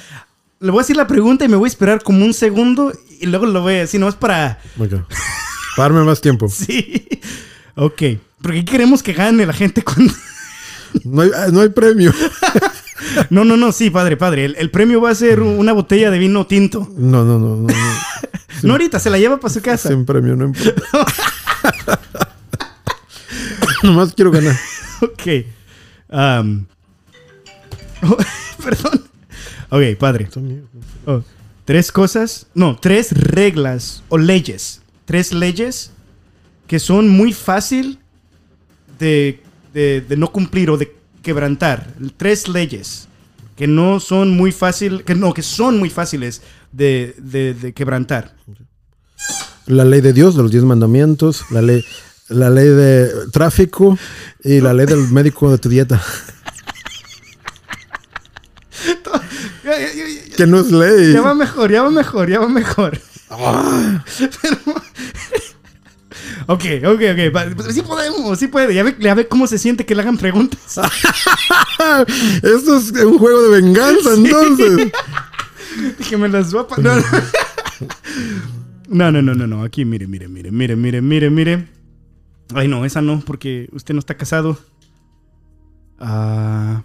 le 0.59 0.71
voy 0.71 0.79
a 0.79 0.83
decir 0.83 0.95
la 0.95 1.07
pregunta 1.07 1.45
y 1.45 1.47
me 1.47 1.55
voy 1.55 1.67
a 1.67 1.71
esperar 1.71 2.03
como 2.03 2.23
un 2.23 2.33
segundo 2.33 2.93
y 3.19 3.25
luego 3.25 3.45
lo 3.45 3.61
voy 3.61 3.75
a 3.75 3.79
decir, 3.79 3.99
no 3.99 4.07
es 4.07 4.15
para, 4.15 4.59
Ok. 4.77 4.93
Darme 5.77 6.03
más 6.03 6.21
tiempo. 6.21 6.49
sí, 6.49 7.07
ok, 7.75 8.01
porque 8.41 8.65
queremos 8.65 9.01
que 9.01 9.13
gane 9.13 9.45
la 9.45 9.53
gente 9.53 9.83
cuando... 9.83 10.13
No 11.05 11.21
hay, 11.21 11.31
ah, 11.35 11.47
no 11.51 11.61
hay 11.61 11.69
premio. 11.69 12.13
No, 13.31 13.43
no, 13.43 13.57
no, 13.57 13.71
sí, 13.71 13.89
padre, 13.89 14.15
padre, 14.15 14.45
el, 14.45 14.55
el 14.57 14.69
premio 14.69 15.01
va 15.01 15.09
a 15.09 15.15
ser 15.15 15.41
una 15.41 15.73
botella 15.73 16.11
de 16.11 16.19
vino 16.19 16.45
tinto. 16.45 16.87
No, 16.95 17.25
no, 17.25 17.39
no, 17.39 17.55
no. 17.55 17.67
no. 17.67 17.73
No 18.63 18.73
ahorita, 18.73 18.99
se 18.99 19.09
la 19.09 19.17
lleva 19.17 19.39
para 19.39 19.51
su 19.51 19.59
casa. 19.59 19.89
Sin 19.89 20.05
premio, 20.05 20.35
no 20.35 20.45
importa. 20.45 20.83
Nomás 23.81 24.13
quiero 24.13 24.29
ganar. 24.29 24.55
Ok. 25.01 25.45
Am. 26.09 26.67
Perdón. 28.63 29.01
Ok, 29.69 29.97
padre. 29.99 30.27
Oh, 31.05 31.21
tres 31.65 31.91
cosas, 31.91 32.47
no, 32.53 32.75
tres 32.79 33.11
reglas 33.13 34.03
o 34.09 34.17
leyes. 34.17 34.81
Tres 35.05 35.33
leyes 35.33 35.91
que 36.67 36.79
son 36.79 37.09
muy 37.09 37.33
fácil 37.33 37.99
de, 38.99 39.41
de- 39.73 40.01
de 40.01 40.17
no 40.17 40.31
cumplir 40.31 40.69
o 40.69 40.77
de 40.77 40.95
quebrantar. 41.21 41.87
Tres 42.17 42.47
leyes 42.47 43.07
que 43.55 43.67
no 43.67 43.99
son 43.99 44.35
muy 44.35 44.51
fácil, 44.51 45.03
que 45.03 45.15
no, 45.15 45.33
que 45.33 45.43
son 45.43 45.77
muy 45.79 45.89
fáciles 45.89 46.41
de, 46.71 47.15
de- 47.17 47.53
de 47.53 47.73
quebrantar. 47.73 48.33
La 49.67 49.85
ley 49.85 50.01
de 50.01 50.13
Dios, 50.13 50.35
de 50.35 50.41
los 50.43 50.51
diez 50.51 50.63
mandamientos, 50.63 51.45
la 51.51 51.61
ley, 51.61 51.83
la 52.29 52.49
ley 52.49 52.67
de 52.67 53.09
tráfico 53.31 53.97
y 54.43 54.59
la 54.59 54.73
ley 54.73 54.85
del 54.85 55.07
médico 55.11 55.51
de 55.51 55.57
tu 55.57 55.69
dieta. 55.69 56.01
Que 60.41 60.47
no 60.47 60.59
es 60.59 60.71
ley. 60.71 61.13
ya 61.13 61.21
va 61.21 61.35
mejor, 61.35 61.71
ya 61.71 61.83
va 61.83 61.91
mejor, 61.91 62.27
ya 62.29 62.39
va 62.39 62.47
mejor. 62.49 62.99
Pero- 63.29 64.57
ok, 66.47 66.63
ok, 66.83 67.01
ok. 67.13 67.55
pues 67.55 67.75
Sí 67.75 67.81
podemos, 67.83 68.39
sí 68.39 68.47
puede. 68.47 68.73
Ya 68.73 68.83
ve, 68.83 68.95
ya 68.99 69.13
ve 69.13 69.27
cómo 69.27 69.45
se 69.45 69.57
siente 69.59 69.85
que 69.85 69.93
le 69.93 70.01
hagan 70.01 70.17
preguntas. 70.17 70.77
Esto 72.41 72.77
es 72.77 72.91
un 72.91 73.19
juego 73.19 73.41
de 73.43 73.61
venganza, 73.61 74.13
entonces. 74.15 74.91
que 76.09 76.17
me 76.17 76.27
las 76.27 76.55
va 76.55 76.61
a 76.61 76.67
pa- 76.67 76.77
no, 76.77 76.95
no. 76.95 77.03
no, 78.89 79.11
no, 79.11 79.21
no, 79.21 79.35
no, 79.35 79.47
no. 79.47 79.63
Aquí, 79.63 79.85
mire, 79.85 80.07
mire, 80.07 80.27
mire, 80.27 80.51
mire, 80.51 80.75
mire, 80.75 81.01
mire, 81.01 81.29
mire. 81.29 81.67
Ay, 82.55 82.67
no, 82.67 82.83
esa 82.83 83.01
no, 83.01 83.21
porque 83.21 83.69
usted 83.73 83.93
no 83.93 83.99
está 83.99 84.15
casado. 84.17 84.57
Ah, 85.99 86.81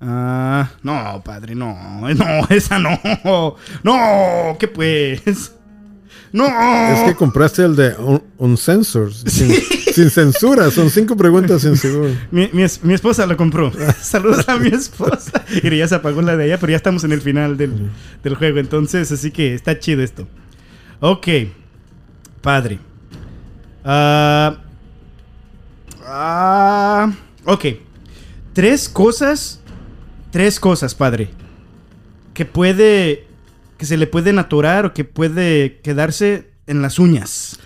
ah, 0.00 0.70
no, 0.82 1.22
padre, 1.24 1.54
no. 1.54 1.76
No, 2.14 2.46
esa 2.50 2.78
no. 2.78 3.56
No, 3.82 4.56
¿qué 4.58 4.68
pues? 4.68 5.52
No. 6.32 6.44
Es 6.46 7.02
que 7.04 7.14
compraste 7.14 7.64
el 7.64 7.76
de 7.76 7.94
un, 7.94 8.22
un 8.36 8.56
sin, 8.56 8.84
sin 8.84 10.10
censura. 10.10 10.70
Son 10.70 10.90
cinco 10.90 11.16
preguntas 11.16 11.62
sin 11.62 11.76
seguro. 11.76 12.10
Mi, 12.30 12.50
mi 12.52 12.94
esposa 12.94 13.26
lo 13.26 13.36
compró. 13.36 13.72
Saludos 14.02 14.48
a 14.48 14.56
mi 14.56 14.68
esposa. 14.68 15.44
Y 15.62 15.76
ya 15.76 15.88
se 15.88 15.94
apagó 15.94 16.20
la 16.22 16.36
de 16.36 16.46
ella, 16.46 16.58
pero 16.58 16.72
ya 16.72 16.76
estamos 16.76 17.04
en 17.04 17.12
el 17.12 17.22
final 17.22 17.56
del, 17.56 17.90
del 18.22 18.34
juego. 18.34 18.58
Entonces, 18.58 19.10
así 19.12 19.30
que 19.30 19.54
está 19.54 19.78
chido 19.78 20.02
esto. 20.02 20.28
Ok. 21.00 21.26
Padre. 22.42 22.80
Ah. 23.84 24.58
Ah. 26.04 27.12
ok. 27.44 27.64
Tres 28.52 28.88
cosas. 28.88 29.60
Tres 30.36 30.60
cosas, 30.60 30.94
padre. 30.94 31.30
Que 32.34 32.44
puede. 32.44 33.26
Que 33.78 33.86
se 33.86 33.96
le 33.96 34.06
pueden 34.06 34.38
atorar 34.38 34.84
o 34.84 34.92
que 34.92 35.02
puede 35.04 35.80
quedarse 35.82 36.50
en 36.66 36.82
las 36.82 36.98
uñas. 36.98 37.58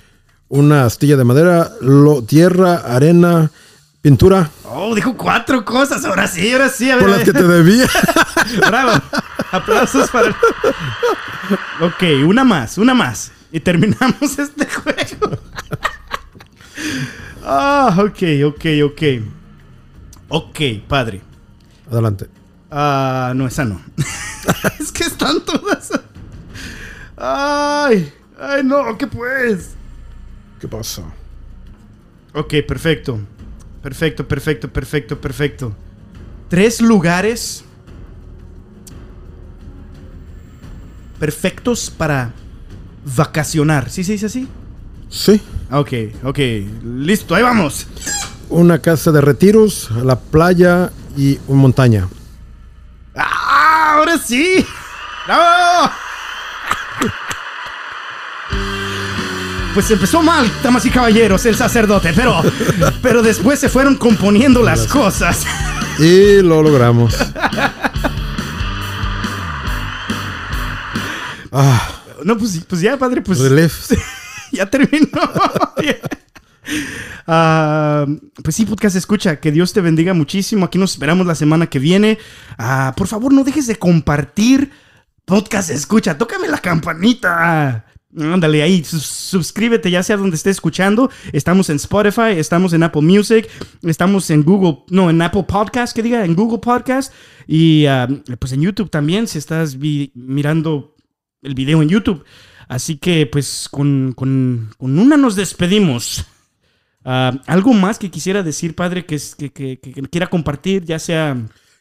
Una 0.46 0.84
astilla 0.84 1.16
de 1.16 1.24
madera, 1.24 1.72
lo- 1.80 2.22
tierra, 2.22 2.76
arena, 2.76 3.50
pintura. 4.02 4.50
Oh, 4.66 4.94
dijo 4.94 5.16
cuatro 5.16 5.64
cosas. 5.64 6.04
Ahora 6.04 6.28
sí, 6.28 6.52
ahora 6.52 6.68
sí. 6.68 6.88
A 6.88 6.94
ver, 6.94 7.06
Por 7.06 7.10
las 7.10 7.24
que 7.24 7.32
te 7.32 7.42
debía. 7.42 7.88
Bravo. 8.68 9.02
Aplausos 9.50 10.08
para. 10.10 10.28
Ok, 11.80 12.04
una 12.24 12.44
más, 12.44 12.78
una 12.78 12.94
más. 12.94 13.32
Y 13.50 13.58
terminamos 13.58 14.22
este 14.38 14.64
juego. 14.66 15.36
Ah, 17.42 17.96
ok, 17.98 18.22
ok, 18.46 18.64
ok. 18.84 19.02
Ok, 20.28 20.60
padre. 20.86 21.20
Adelante. 21.90 22.26
Ah, 22.70 23.32
no, 23.34 23.46
esa 23.46 23.64
no. 23.64 23.80
es 24.80 24.92
que 24.92 25.04
están 25.04 25.44
todas. 25.44 25.90
Ay, 27.16 28.12
ay, 28.38 28.62
no, 28.64 28.96
¿qué 28.96 29.06
pues? 29.06 29.70
¿Qué 30.60 30.68
pasa? 30.68 31.02
Ok, 32.32 32.54
perfecto. 32.66 33.18
Perfecto, 33.82 34.26
perfecto, 34.28 34.68
perfecto, 34.68 35.20
perfecto. 35.20 35.74
Tres 36.48 36.80
lugares 36.80 37.64
perfectos 41.18 41.90
para 41.90 42.32
vacacionar. 43.16 43.90
¿Sí 43.90 44.04
se 44.04 44.12
dice 44.12 44.26
así? 44.26 44.48
Sí. 45.08 45.40
Ok, 45.70 45.92
ok. 46.24 46.38
Listo, 46.84 47.34
ahí 47.34 47.42
vamos. 47.42 47.86
Una 48.48 48.80
casa 48.80 49.12
de 49.12 49.20
retiros, 49.20 49.90
la 50.02 50.18
playa 50.18 50.90
y 51.16 51.38
una 51.46 51.60
montaña. 51.62 52.08
¡Ah! 54.00 54.02
¡Ahora 54.02 54.18
sí! 54.18 54.66
¡Bravo! 55.26 55.92
Pues 59.74 59.90
empezó 59.90 60.22
mal, 60.22 60.50
damas 60.62 60.84
y 60.86 60.90
caballeros, 60.90 61.44
el 61.46 61.54
sacerdote, 61.54 62.12
pero, 62.14 62.42
pero 63.02 63.22
después 63.22 63.58
se 63.60 63.68
fueron 63.68 63.96
componiendo 63.96 64.62
las 64.62 64.86
cosas. 64.86 65.44
Y 65.98 66.40
lo 66.42 66.62
logramos. 66.62 67.14
Ah, 71.52 71.88
No, 72.24 72.36
pues, 72.38 72.58
pues 72.66 72.80
ya, 72.80 72.96
padre, 72.96 73.20
pues 73.22 73.38
relief. 73.40 73.92
ya 74.52 74.64
terminó. 74.66 75.08
Ah, 77.32 78.06
pues 78.42 78.56
sí, 78.56 78.66
podcast 78.66 78.96
escucha, 78.96 79.38
que 79.38 79.52
Dios 79.52 79.72
te 79.72 79.80
bendiga 79.80 80.14
muchísimo. 80.14 80.64
Aquí 80.66 80.78
nos 80.78 80.92
esperamos 80.92 81.26
la 81.26 81.36
semana 81.36 81.68
que 81.68 81.78
viene. 81.78 82.18
Ah, 82.58 82.92
por 82.96 83.06
favor, 83.06 83.32
no 83.32 83.44
dejes 83.44 83.68
de 83.68 83.76
compartir 83.76 84.72
podcast 85.26 85.70
escucha. 85.70 86.18
Tócame 86.18 86.48
la 86.48 86.58
campanita. 86.58 87.84
Ándale 88.18 88.64
ahí, 88.64 88.82
sus- 88.82 89.06
suscríbete 89.06 89.92
ya 89.92 90.02
sea 90.02 90.16
donde 90.16 90.34
estés 90.34 90.56
escuchando. 90.56 91.08
Estamos 91.32 91.70
en 91.70 91.76
Spotify, 91.76 92.32
estamos 92.36 92.72
en 92.72 92.82
Apple 92.82 93.02
Music, 93.02 93.48
estamos 93.82 94.28
en 94.30 94.42
Google, 94.42 94.78
no, 94.90 95.08
en 95.08 95.22
Apple 95.22 95.44
Podcast, 95.46 95.94
que 95.94 96.02
diga, 96.02 96.24
en 96.24 96.34
Google 96.34 96.58
Podcast. 96.58 97.12
Y 97.46 97.86
ah, 97.86 98.08
pues 98.40 98.50
en 98.52 98.62
YouTube 98.62 98.90
también, 98.90 99.28
si 99.28 99.38
estás 99.38 99.76
mirando 99.76 100.96
el 101.42 101.54
video 101.54 101.80
en 101.82 101.88
YouTube. 101.90 102.24
Así 102.66 102.96
que 102.96 103.26
pues 103.26 103.68
con 103.70 104.16
una 104.80 105.16
nos 105.16 105.36
despedimos. 105.36 106.26
Ah, 107.04 107.40
¿Algo 107.46 107.72
más 107.72 107.98
que 107.98 108.10
quisiera 108.10 108.42
decir, 108.42 108.74
padre, 108.74 109.06
que, 109.06 109.14
es- 109.14 109.34
que, 109.34 109.50
que- 109.52 109.78
que 109.80 109.92
quiera 110.02 110.26
compartir, 110.28 110.84
ya 110.84 110.98
sea... 110.98 111.36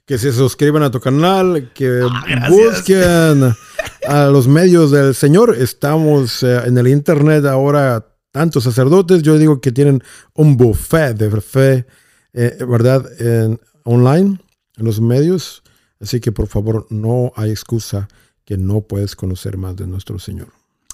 Que 0.05 0.17
se 0.17 0.31
suscriban 0.31 0.81
a 0.81 0.89
tu 0.89 0.99
canal, 0.99 1.71
que 1.75 2.01
Ah, 2.11 2.47
busquen 2.49 3.53
a 4.07 4.25
los 4.27 4.47
medios 4.47 4.89
del 4.91 5.13
Señor. 5.13 5.55
Estamos 5.55 6.41
eh, 6.41 6.61
en 6.65 6.77
el 6.79 6.87
internet 6.87 7.45
ahora, 7.45 8.07
tantos 8.31 8.63
sacerdotes, 8.63 9.21
yo 9.21 9.37
digo 9.37 9.61
que 9.61 9.71
tienen 9.71 10.01
un 10.33 10.57
buffet 10.57 11.15
de 11.15 11.41
fe, 11.41 11.85
eh, 12.33 12.57
¿verdad? 12.67 13.05
En, 13.21 13.59
online, 13.83 14.39
en 14.77 14.85
los 14.85 14.99
medios. 14.99 15.61
Así 16.01 16.19
que 16.19 16.31
por 16.31 16.47
favor, 16.47 16.87
no 16.89 17.31
hay 17.35 17.51
excusa 17.51 18.07
que 18.45 18.57
no 18.57 18.81
puedes 18.81 19.15
conocer 19.15 19.57
más 19.57 19.75
de 19.75 19.85
nuestro 19.85 20.17
Señor. 20.17 20.47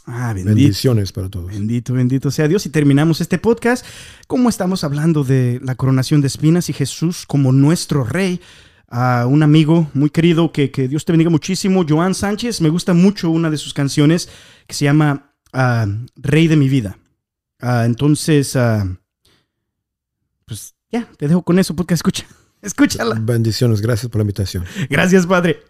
Ah, 0.06 0.34
bendito. 0.34 0.56
Bendiciones 0.56 1.12
para 1.12 1.30
todos. 1.30 1.47
Bendito, 1.47 1.93
bendito 1.93 2.32
sea 2.32 2.47
Dios. 2.47 2.66
Y 2.66 2.70
terminamos 2.70 3.22
este 3.22 3.38
podcast. 3.38 3.86
Como 4.28 4.49
estamos 4.49 4.84
hablando 4.84 5.24
de 5.24 5.60
la 5.64 5.76
coronación 5.76 6.22
de 6.22 6.28
espinas 6.28 6.70
y 6.70 6.74
Jesús 6.74 7.26
como 7.26 7.51
nuestro 7.51 8.03
rey, 8.03 8.39
a 8.88 9.26
un 9.26 9.41
amigo 9.41 9.89
muy 9.93 10.12
querido 10.12 10.51
que, 10.51 10.70
que 10.70 10.88
Dios 10.88 11.06
te 11.06 11.12
bendiga 11.12 11.30
muchísimo, 11.32 11.84
Joan 11.88 12.14
Sánchez. 12.14 12.62
Me 12.62 12.70
gusta 12.70 12.93
mucho 12.93 13.30
una 13.30 13.49
de 13.49 13.58
sus 13.58 13.74
canciones 13.74 14.30
que 14.68 14.76
se 14.76 14.86
llama 14.86 15.34
ah, 15.53 15.88
Rey 16.16 16.47
de 16.47 16.56
mi 16.56 16.70
vida. 16.70 16.97
Ah, 17.60 17.84
entonces, 17.86 18.56
pues 20.45 20.76
ya, 20.91 21.10
te 21.18 21.28
dejo 21.28 21.41
con 21.41 21.58
eso 21.58 21.76
porque 21.76 21.93
escucha. 21.93 22.26
Escúchala. 22.62 23.18
Bendiciones, 23.20 23.82
gracias 23.82 24.10
por 24.10 24.20
la 24.20 24.24
invitación. 24.24 24.66
Gracias, 24.89 25.28
Padre. 25.28 25.62